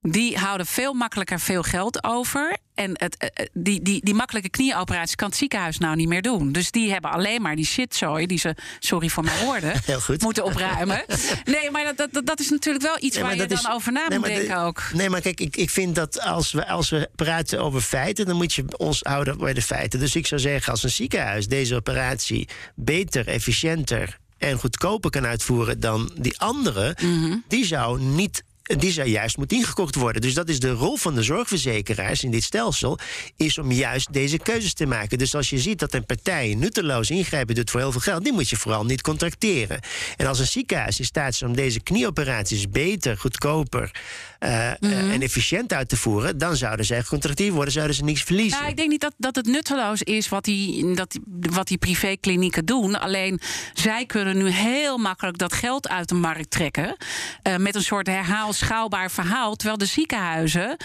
Die 0.02 0.38
houden 0.38 0.66
veel 0.66 0.93
makkelijker 0.93 1.39
veel 1.39 1.64
geld 1.64 2.04
over. 2.04 2.58
En 2.74 2.91
het, 2.93 3.32
die, 3.54 3.82
die, 3.82 4.06
die 4.06 4.14
makkelijke 4.14 4.50
knieoperatie 4.50 5.16
kan 5.16 5.28
het 5.28 5.38
ziekenhuis 5.38 5.78
nou 5.78 5.95
niet 5.95 6.08
meer 6.08 6.22
doen. 6.22 6.52
Dus 6.52 6.72
die 6.72 6.91
hebben 6.91 7.12
alleen 7.12 7.41
maar 7.41 7.56
die 7.56 7.66
shitzooi 7.66 8.26
die 8.26 8.38
ze, 8.38 8.56
sorry 8.80 9.10
voor 9.10 9.24
mijn 9.24 9.45
woorden, 9.45 9.74
moeten 10.18 10.43
opruimen. 10.43 11.06
Nee, 11.43 11.72
maar 11.72 11.93
dat, 11.95 12.08
dat, 12.12 12.26
dat 12.26 12.39
is 12.39 12.50
natuurlijk 12.50 12.86
wel 12.86 12.97
iets 13.00 13.16
nee, 13.16 13.24
waar 13.24 13.36
je 13.36 13.45
dan 13.45 13.58
is, 13.58 13.70
over 13.70 13.91
na 13.91 14.06
moet 14.10 14.26
denken 14.26 14.47
de, 14.47 14.62
ook. 14.62 14.84
Nee, 14.93 15.10
maar 15.10 15.22
kijk, 15.22 15.39
ik, 15.39 15.56
ik 15.56 15.70
vind 15.70 15.95
dat 15.95 16.22
als 16.22 16.52
we, 16.52 16.68
als 16.68 16.89
we 16.89 17.10
praten 17.16 17.62
over 17.62 17.82
feiten, 17.82 18.26
dan 18.26 18.36
moet 18.36 18.54
je 18.54 18.64
ons 18.78 19.00
houden 19.02 19.38
bij 19.38 19.54
de 19.54 19.62
feiten. 19.62 20.00
Dus 20.00 20.16
ik 20.16 20.28
zou 20.28 20.41
zeggen, 20.41 20.72
als 20.72 20.84
een 20.84 20.89
ziekenhuis 20.89 21.47
deze 21.47 21.76
operatie 21.76 22.47
beter, 22.76 23.28
efficiënter 23.28 24.18
en 24.38 24.58
goedkoper 24.58 25.10
kan 25.10 25.26
uitvoeren 25.26 25.80
dan 25.80 26.12
die 26.16 26.39
andere, 26.39 26.95
mm 27.02 27.24
-hmm. 27.24 27.43
die 27.47 27.66
zou 27.66 28.02
niet 28.02 28.43
die 28.78 28.91
zou 28.91 29.07
juist 29.07 29.38
moet 29.38 29.51
ingekocht 29.51 29.95
worden. 29.95 30.22
Dus 30.22 30.34
dat 30.34 30.49
is 30.49 30.59
de 30.59 30.72
rol 30.72 30.95
van 30.95 31.15
de 31.15 31.24
zorgverzekeraars 31.24 32.24
in 32.24 32.32
dit 32.32 32.43
stelsel, 32.43 32.99
is 33.38 33.57
om 33.57 33.72
juist 33.72 34.13
deze 34.13 34.38
keuzes 34.38 34.74
te 34.74 34.86
maken. 34.86 35.17
Dus 35.17 35.36
als 35.36 35.49
je 35.49 35.59
ziet 35.59 35.80
dat 35.80 35.93
een 35.93 36.05
partij 36.05 36.55
nutteloos 36.57 37.09
ingrijpen 37.09 37.55
doet 37.55 37.70
voor 37.70 37.80
heel 37.80 37.91
veel 37.91 38.01
geld, 38.01 38.24
die 38.24 38.34
moet 38.34 38.49
je 38.49 38.55
vooral 38.55 38.86
niet 38.86 39.01
contracteren. 39.01 39.80
En 40.17 40.28
als 40.28 40.39
een 40.39 40.47
ziekenhuis 40.47 40.99
in 40.99 41.05
staat 41.05 41.34
is 41.34 41.43
om 41.43 41.55
deze 41.55 41.80
knieoperaties 41.80 42.70
beter, 42.70 43.17
goedkoper 43.17 43.91
uh, 44.39 44.49
mm 44.49 44.89
-hmm. 44.89 44.89
uh, 44.89 45.13
en 45.13 45.22
efficiënt 45.22 45.74
uit 45.74 45.89
te 45.89 45.97
voeren, 45.97 46.38
dan 46.38 46.55
zouden 46.55 46.86
zij 46.86 47.01
gecontracteerd 47.01 47.53
worden, 47.53 47.74
zouden 47.74 47.95
ze 47.95 48.03
niks 48.03 48.24
verliezen. 48.24 48.57
Nou, 48.57 48.70
ik 48.70 48.78
denk 48.78 48.89
niet 48.89 49.01
dat, 49.01 49.13
dat 49.17 49.36
het 49.36 49.45
nutteloos 49.45 50.01
is 50.03 50.30
wat 50.30 50.43
die, 50.43 50.93
dat, 50.95 51.17
wat 51.28 51.67
die 51.67 51.78
privéklinieken 51.78 52.65
doen. 52.65 52.99
Alleen 52.99 53.39
zij 53.74 54.05
kunnen 54.05 54.38
nu 54.38 54.49
heel 54.49 54.97
makkelijk 54.97 55.38
dat 55.38 55.53
geld 55.53 55.89
uit 55.89 56.09
de 56.09 56.15
markt 56.15 56.51
trekken. 56.51 56.95
Uh, 57.43 57.55
met 57.55 57.76
een 57.76 57.84
soort 57.84 58.07
herhaal 58.07 58.53
schaalbaar 58.60 59.12
verhaal. 59.12 59.55
Terwijl 59.55 59.78
de 59.78 59.86
ziekenhuizen. 59.86 60.78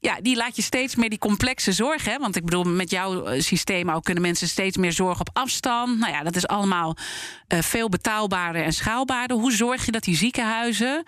Ja, 0.00 0.20
die 0.20 0.36
laat 0.36 0.56
je 0.56 0.62
steeds 0.62 0.96
meer 0.96 1.08
die 1.08 1.18
complexe 1.18 1.72
zorg. 1.72 2.04
Hè? 2.04 2.18
Want 2.18 2.36
ik 2.36 2.44
bedoel, 2.44 2.64
met 2.64 2.90
jouw 2.90 3.40
systeem 3.40 3.90
ook 3.90 4.04
kunnen 4.04 4.22
mensen 4.22 4.48
steeds 4.48 4.76
meer 4.76 4.92
zorg 4.92 5.20
op 5.20 5.30
afstand. 5.32 5.98
Nou 5.98 6.12
ja, 6.12 6.22
dat 6.22 6.36
is 6.36 6.46
allemaal 6.46 6.96
uh, 7.48 7.60
veel 7.60 7.88
betaalbaarder 7.88 8.64
en 8.64 8.72
schaalbaarder. 8.72 9.36
Hoe 9.36 9.52
zorg 9.52 9.84
je 9.84 9.92
dat 9.92 10.02
die 10.02 10.16
ziekenhuizen 10.16 11.04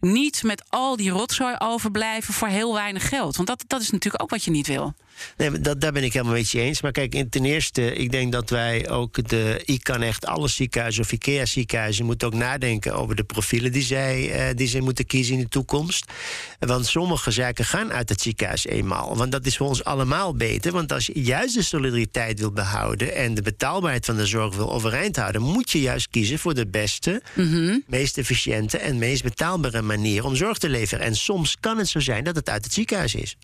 niet 0.00 0.42
met 0.42 0.64
al 0.68 0.96
die 0.96 1.10
rotzooi 1.10 1.54
overblijven 1.58 2.34
voor 2.34 2.48
heel 2.48 2.74
weinig 2.74 3.08
geld? 3.08 3.36
Want 3.36 3.48
dat, 3.48 3.64
dat 3.66 3.80
is 3.80 3.90
natuurlijk 3.90 4.22
ook 4.22 4.30
wat 4.30 4.44
je 4.44 4.50
niet 4.50 4.66
wil. 4.66 4.94
Nee, 5.36 5.60
dat, 5.60 5.80
daar 5.80 5.92
ben 5.92 6.04
ik 6.04 6.12
helemaal 6.12 6.34
met 6.34 6.50
je 6.50 6.60
eens. 6.60 6.82
Maar 6.82 6.92
kijk, 6.92 7.24
ten 7.30 7.44
eerste, 7.44 7.94
ik 7.94 8.10
denk 8.10 8.32
dat 8.32 8.50
wij 8.50 8.90
ook 8.90 9.28
de 9.28 9.62
ICAN 9.64 10.02
echt 10.02 10.26
alle 10.26 10.48
ziekenhuizen 10.48 11.02
of 11.02 11.12
IKEA 11.12 11.46
ziekenhuizen 11.46 12.04
moeten 12.04 12.26
ook 12.26 12.34
nadenken 12.34 12.94
over 12.94 13.14
de 13.14 13.24
profielen 13.24 13.72
die 13.72 13.82
zij, 13.82 14.48
uh, 14.48 14.56
die 14.56 14.68
zij 14.68 14.80
moeten 14.80 15.06
kiezen 15.06 15.34
in 15.34 15.40
de 15.40 15.48
toekomst. 15.48 16.12
Want 16.58 16.86
sommige 16.86 17.30
zaken 17.30 17.64
gaan 17.64 17.92
uit 17.92 18.08
het 18.08 18.20
ziekenhuis 18.20 18.66
eenmaal. 18.66 19.16
Want 19.16 19.32
dat 19.32 19.46
is 19.46 19.56
voor 19.56 19.66
ons 19.66 19.84
allemaal 19.84 20.34
beter. 20.34 20.72
Want 20.72 20.92
als 20.92 21.06
je 21.06 21.22
juist 21.22 21.54
de 21.54 21.62
solidariteit 21.62 22.38
wil 22.38 22.52
behouden 22.52 23.14
en 23.14 23.34
de 23.34 23.42
betaalbaarheid 23.42 24.04
van 24.04 24.16
de 24.16 24.26
zorg 24.26 24.56
wil 24.56 24.72
overeind 24.72 25.16
houden, 25.16 25.42
moet 25.42 25.70
je 25.70 25.80
juist 25.80 26.08
kiezen 26.08 26.38
voor 26.38 26.54
de 26.54 26.66
beste, 26.66 27.22
mm 27.34 27.52
-hmm. 27.52 27.82
meest 27.86 28.18
efficiënte 28.18 28.78
en 28.78 28.98
meest 28.98 29.22
betaalbare 29.22 29.82
manier 29.82 30.24
om 30.24 30.36
zorg 30.36 30.58
te 30.58 30.68
leveren. 30.68 31.04
En 31.04 31.16
soms 31.16 31.56
kan 31.60 31.78
het 31.78 31.88
zo 31.88 32.00
zijn 32.00 32.24
dat 32.24 32.36
het 32.36 32.48
uit 32.48 32.64
het 32.64 32.72
ziekenhuis 32.72 33.14
is. 33.14 33.36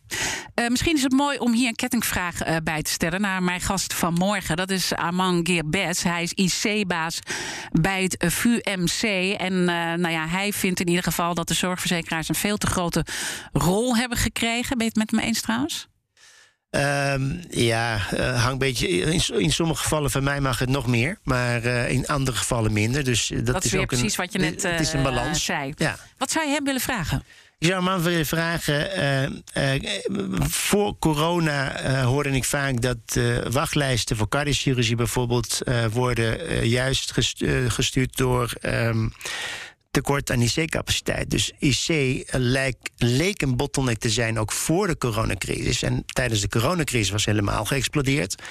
Uh, 0.55 0.69
misschien 0.69 0.97
is 0.97 1.03
het 1.03 1.13
mooi 1.13 1.39
om 1.39 1.55
hier 1.55 1.60
een 1.67 1.75
kettingvraag 1.75 2.47
uh, 2.47 2.57
bij 2.65 2.83
te 2.83 2.91
stellen 2.91 3.21
naar 3.21 3.43
mijn 3.43 3.61
gast 3.61 3.95
van 3.95 4.15
morgen. 4.15 4.57
Dat 4.57 4.71
is 4.71 4.95
Armand 4.95 5.49
Geerbes. 5.49 6.03
Hij 6.03 6.23
is 6.23 6.63
IC-baas 6.63 7.19
bij 7.73 8.03
het 8.03 8.25
VUMC. 8.33 9.03
En 9.39 9.53
uh, 9.53 9.67
nou 9.67 10.09
ja, 10.09 10.29
hij 10.29 10.53
vindt 10.53 10.81
in 10.81 10.89
ieder 10.89 11.03
geval 11.03 11.35
dat 11.35 11.49
de 11.49 11.55
zorgverzekeraars 11.55 12.29
een 12.29 12.35
veel 12.35 12.57
te 12.57 12.67
grote 12.67 13.05
rol 13.53 13.97
hebben 13.97 14.19
gekregen. 14.19 14.79
Ben 14.79 14.87
je 14.87 14.93
het 14.95 15.13
met 15.13 15.21
me 15.21 15.27
eens 15.27 15.41
trouwens? 15.41 15.89
Um, 16.71 17.41
ja, 17.51 18.01
uh, 18.15 18.33
hangt 18.33 18.53
een 18.53 18.59
beetje. 18.59 18.89
In, 18.89 19.41
in, 19.41 19.53
sommige 19.53 19.83
gevallen 19.83 20.11
van 20.11 20.25
mij 20.25 20.41
mag 20.41 20.59
het 20.59 20.69
nog 20.69 20.87
meer, 20.87 21.19
maar 21.23 21.65
uh, 21.65 21.91
in 21.91 22.07
andere 22.07 22.37
gevallen 22.37 22.73
minder. 22.73 23.05
Dus 23.05 23.27
dat, 23.27 23.47
dat 23.47 23.65
is, 23.65 23.73
is 23.73 23.81
ook 23.81 23.87
precies 23.87 24.17
een, 24.17 24.25
wat 24.25 24.33
je 24.33 24.39
net 24.39 24.63
het 24.63 24.81
is 24.81 24.93
een 24.93 25.03
balans. 25.03 25.45
zei. 25.45 25.73
Ja. 25.77 25.97
Wat 26.19 26.31
zou 26.31 26.47
je 26.47 26.53
hem 26.53 26.65
willen 26.65 26.81
vragen? 26.81 27.25
Ik 27.61 27.69
zou 27.69 27.83
man 27.83 28.03
willen 28.03 28.27
vragen. 28.27 28.99
Uh, 29.55 29.75
uh, 29.75 29.93
voor 30.49 30.99
corona 30.99 31.85
uh, 31.85 32.05
hoorde 32.05 32.31
ik 32.31 32.45
vaak 32.45 32.81
dat 32.81 33.21
wachtlijsten 33.51 34.17
voor 34.17 34.29
cardiochirurgie 34.29 34.97
bijvoorbeeld 34.97 35.61
worden 35.93 36.67
juist 36.69 37.13
gestuurd 37.69 38.17
door. 38.17 38.53
Um, 38.63 39.13
tekort 39.91 40.31
aan 40.31 40.41
IC-capaciteit. 40.41 41.31
Dus 41.31 41.53
IC 41.59 42.25
leek 42.97 43.43
een 43.43 43.57
bottleneck 43.57 43.99
te 43.99 44.11
zijn 44.11 44.39
ook 44.39 44.53
voor 44.53 44.87
de 44.87 44.99
coronacrisis. 44.99 45.83
En 45.83 46.05
tijdens 46.07 46.41
de 46.41 46.49
coronacrisis 46.49 47.11
was 47.11 47.25
helemaal 47.25 47.65
geëxplodeerd. 47.65 48.43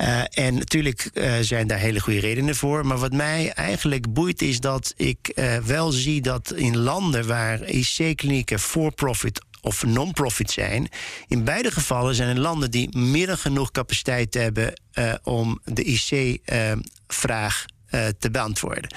Uh, 0.00 0.22
en 0.30 0.54
natuurlijk 0.54 1.10
uh, 1.14 1.32
zijn 1.40 1.66
daar 1.66 1.78
hele 1.78 2.00
goede 2.00 2.20
redenen 2.20 2.56
voor. 2.56 2.86
Maar 2.86 2.98
wat 2.98 3.12
mij 3.12 3.52
eigenlijk 3.52 4.12
boeit 4.12 4.42
is 4.42 4.60
dat 4.60 4.92
ik 4.96 5.32
uh, 5.34 5.56
wel 5.56 5.90
zie 5.90 6.20
dat 6.20 6.52
in 6.52 6.78
landen 6.78 7.26
waar 7.26 7.62
IC-klinieken 7.62 8.58
for-profit 8.58 9.44
of 9.60 9.84
non-profit 9.84 10.50
zijn. 10.50 10.88
In 11.28 11.44
beide 11.44 11.70
gevallen 11.70 12.14
zijn 12.14 12.36
er 12.36 12.42
landen 12.42 12.70
die 12.70 12.98
meer 12.98 13.26
dan 13.26 13.38
genoeg 13.38 13.70
capaciteit 13.70 14.34
hebben 14.34 14.80
om 15.22 15.60
de 15.64 15.82
IC-vraag 15.84 17.64
te 18.18 18.30
beantwoorden. 18.30 18.94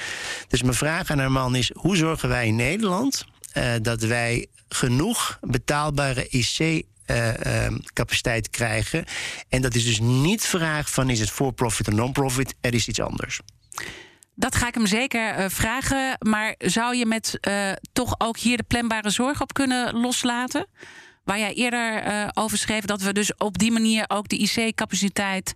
Dus 0.47 0.61
mijn 0.61 0.73
vraag 0.73 1.09
aan 1.09 1.31
man 1.31 1.55
is: 1.55 1.71
hoe 1.73 1.95
zorgen 1.95 2.29
wij 2.29 2.47
in 2.47 2.55
Nederland 2.55 3.25
dat 3.81 4.01
wij 4.01 4.47
genoeg 4.69 5.39
betaalbare 5.41 6.27
IC 6.29 6.85
uh, 7.07 7.67
capaciteit 7.93 8.49
krijgen. 8.49 9.05
En 9.49 9.61
dat 9.61 9.75
is 9.75 9.85
dus 9.85 9.99
niet 9.99 10.45
vraag 10.45 10.89
van 10.89 11.09
is 11.09 11.19
het 11.19 11.29
for-profit 11.29 11.87
of 11.87 11.93
non-profit. 11.93 12.55
Er 12.61 12.73
is 12.73 12.87
iets 12.87 13.01
anders. 13.01 13.39
Dat 14.35 14.55
ga 14.55 14.67
ik 14.67 14.73
hem 14.73 14.85
zeker 14.85 15.39
uh, 15.39 15.45
vragen. 15.49 16.15
Maar 16.19 16.55
zou 16.57 16.95
je 16.95 17.05
met 17.05 17.37
uh, 17.47 17.71
toch 17.93 18.15
ook 18.17 18.37
hier 18.37 18.57
de 18.57 18.63
planbare 18.63 19.09
zorg 19.09 19.41
op 19.41 19.53
kunnen 19.53 19.95
loslaten? 19.95 20.67
Waar 21.23 21.39
jij 21.39 21.53
eerder 21.53 22.29
over 22.33 22.57
schreef 22.57 22.85
dat 22.85 23.01
we 23.01 23.13
dus 23.13 23.35
op 23.35 23.57
die 23.57 23.71
manier 23.71 24.05
ook 24.07 24.27
de 24.27 24.37
IC-capaciteit 24.37 25.53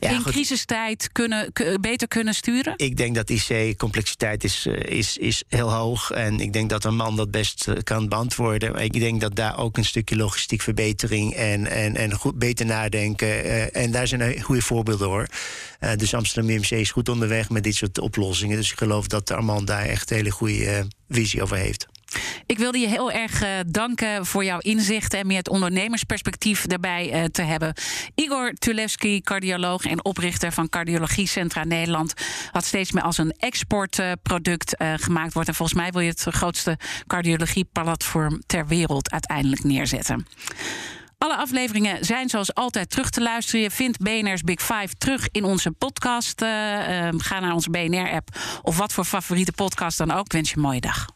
ja, 0.00 0.10
in 0.10 0.22
crisistijd 0.22 1.12
kunnen, 1.12 1.52
beter 1.80 2.08
kunnen 2.08 2.34
sturen? 2.34 2.72
Ik 2.76 2.96
denk 2.96 3.14
dat 3.14 3.30
IC-complexiteit 3.30 4.44
is, 4.44 4.66
eh, 4.66 4.98
is, 4.98 5.16
is 5.16 5.44
heel 5.48 5.72
hoog. 5.72 6.10
En 6.10 6.40
ik 6.40 6.52
denk 6.52 6.70
dat 6.70 6.84
een 6.84 6.96
man 6.96 7.16
dat 7.16 7.30
best 7.30 7.68
eh, 7.68 7.74
kan 7.82 8.08
beantwoorden. 8.08 8.72
Maar 8.72 8.84
ik 8.84 9.00
denk 9.00 9.20
dat 9.20 9.36
daar 9.36 9.58
ook 9.58 9.76
een 9.76 9.84
stukje 9.84 10.16
logistiek 10.16 10.62
verbetering 10.62 11.34
en, 11.34 11.66
en, 11.66 11.96
en 11.96 12.14
goed, 12.14 12.38
beter 12.38 12.66
nadenken. 12.66 13.28
Uh, 13.28 13.76
en 13.76 13.90
daar 13.90 14.06
zijn 14.06 14.42
goede 14.42 14.62
voorbeelden 14.62 15.08
hoor. 15.08 15.28
Dus 15.96 16.14
Amsterdam 16.14 16.50
IMC 16.50 16.70
is 16.70 16.90
goed 16.90 17.08
onderweg 17.08 17.50
met 17.50 17.62
dit 17.62 17.74
soort 17.74 17.98
oplossingen. 17.98 18.56
Dus 18.56 18.70
ik 18.70 18.78
geloof 18.78 19.06
dat 19.06 19.30
Armand 19.30 19.66
daar 19.66 19.84
echt 19.84 20.10
een 20.10 20.16
hele 20.16 20.30
goede 20.30 20.88
visie 21.08 21.42
over 21.42 21.56
heeft. 21.56 21.86
Ik 22.46 22.58
wilde 22.58 22.78
je 22.78 22.88
heel 22.88 23.12
erg 23.12 23.42
uh, 23.42 23.48
danken 23.66 24.26
voor 24.26 24.44
jouw 24.44 24.58
inzichten 24.58 25.18
en 25.18 25.26
meer 25.26 25.36
het 25.36 25.48
ondernemersperspectief 25.48 26.66
daarbij 26.66 27.12
uh, 27.12 27.24
te 27.24 27.42
hebben. 27.42 27.74
Igor 28.14 28.52
Tulewski, 28.52 29.20
cardioloog 29.20 29.84
en 29.84 30.04
oprichter 30.04 30.52
van 30.52 30.68
Cardiologie 30.68 31.26
Centra 31.26 31.64
Nederland, 31.64 32.14
wat 32.52 32.64
steeds 32.64 32.92
meer 32.92 33.02
als 33.02 33.18
een 33.18 33.34
exportproduct 33.38 34.80
uh, 34.80 34.92
gemaakt 34.96 35.32
wordt. 35.32 35.48
En 35.48 35.54
volgens 35.54 35.78
mij 35.78 35.90
wil 35.90 36.00
je 36.00 36.08
het 36.08 36.26
grootste 36.30 36.78
cardiologieplatform 37.06 38.42
ter 38.46 38.66
wereld 38.66 39.10
uiteindelijk 39.10 39.64
neerzetten. 39.64 40.26
Alle 41.18 41.36
afleveringen 41.36 42.04
zijn 42.04 42.28
zoals 42.28 42.54
altijd 42.54 42.90
terug 42.90 43.10
te 43.10 43.22
luisteren. 43.22 43.60
Je 43.60 43.70
vindt 43.70 43.98
BNR's 43.98 44.42
Big 44.42 44.60
Five 44.60 44.88
terug 44.98 45.28
in 45.30 45.44
onze 45.44 45.70
podcast. 45.70 46.40
Ga 47.16 47.40
naar 47.40 47.52
onze 47.52 47.70
BNR-app 47.70 48.28
of 48.62 48.76
wat 48.76 48.92
voor 48.92 49.04
favoriete 49.04 49.52
podcast 49.52 49.98
dan 49.98 50.10
ook. 50.10 50.24
Ik 50.24 50.32
wens 50.32 50.50
je 50.50 50.56
een 50.56 50.62
mooie 50.62 50.80
dag. 50.80 51.15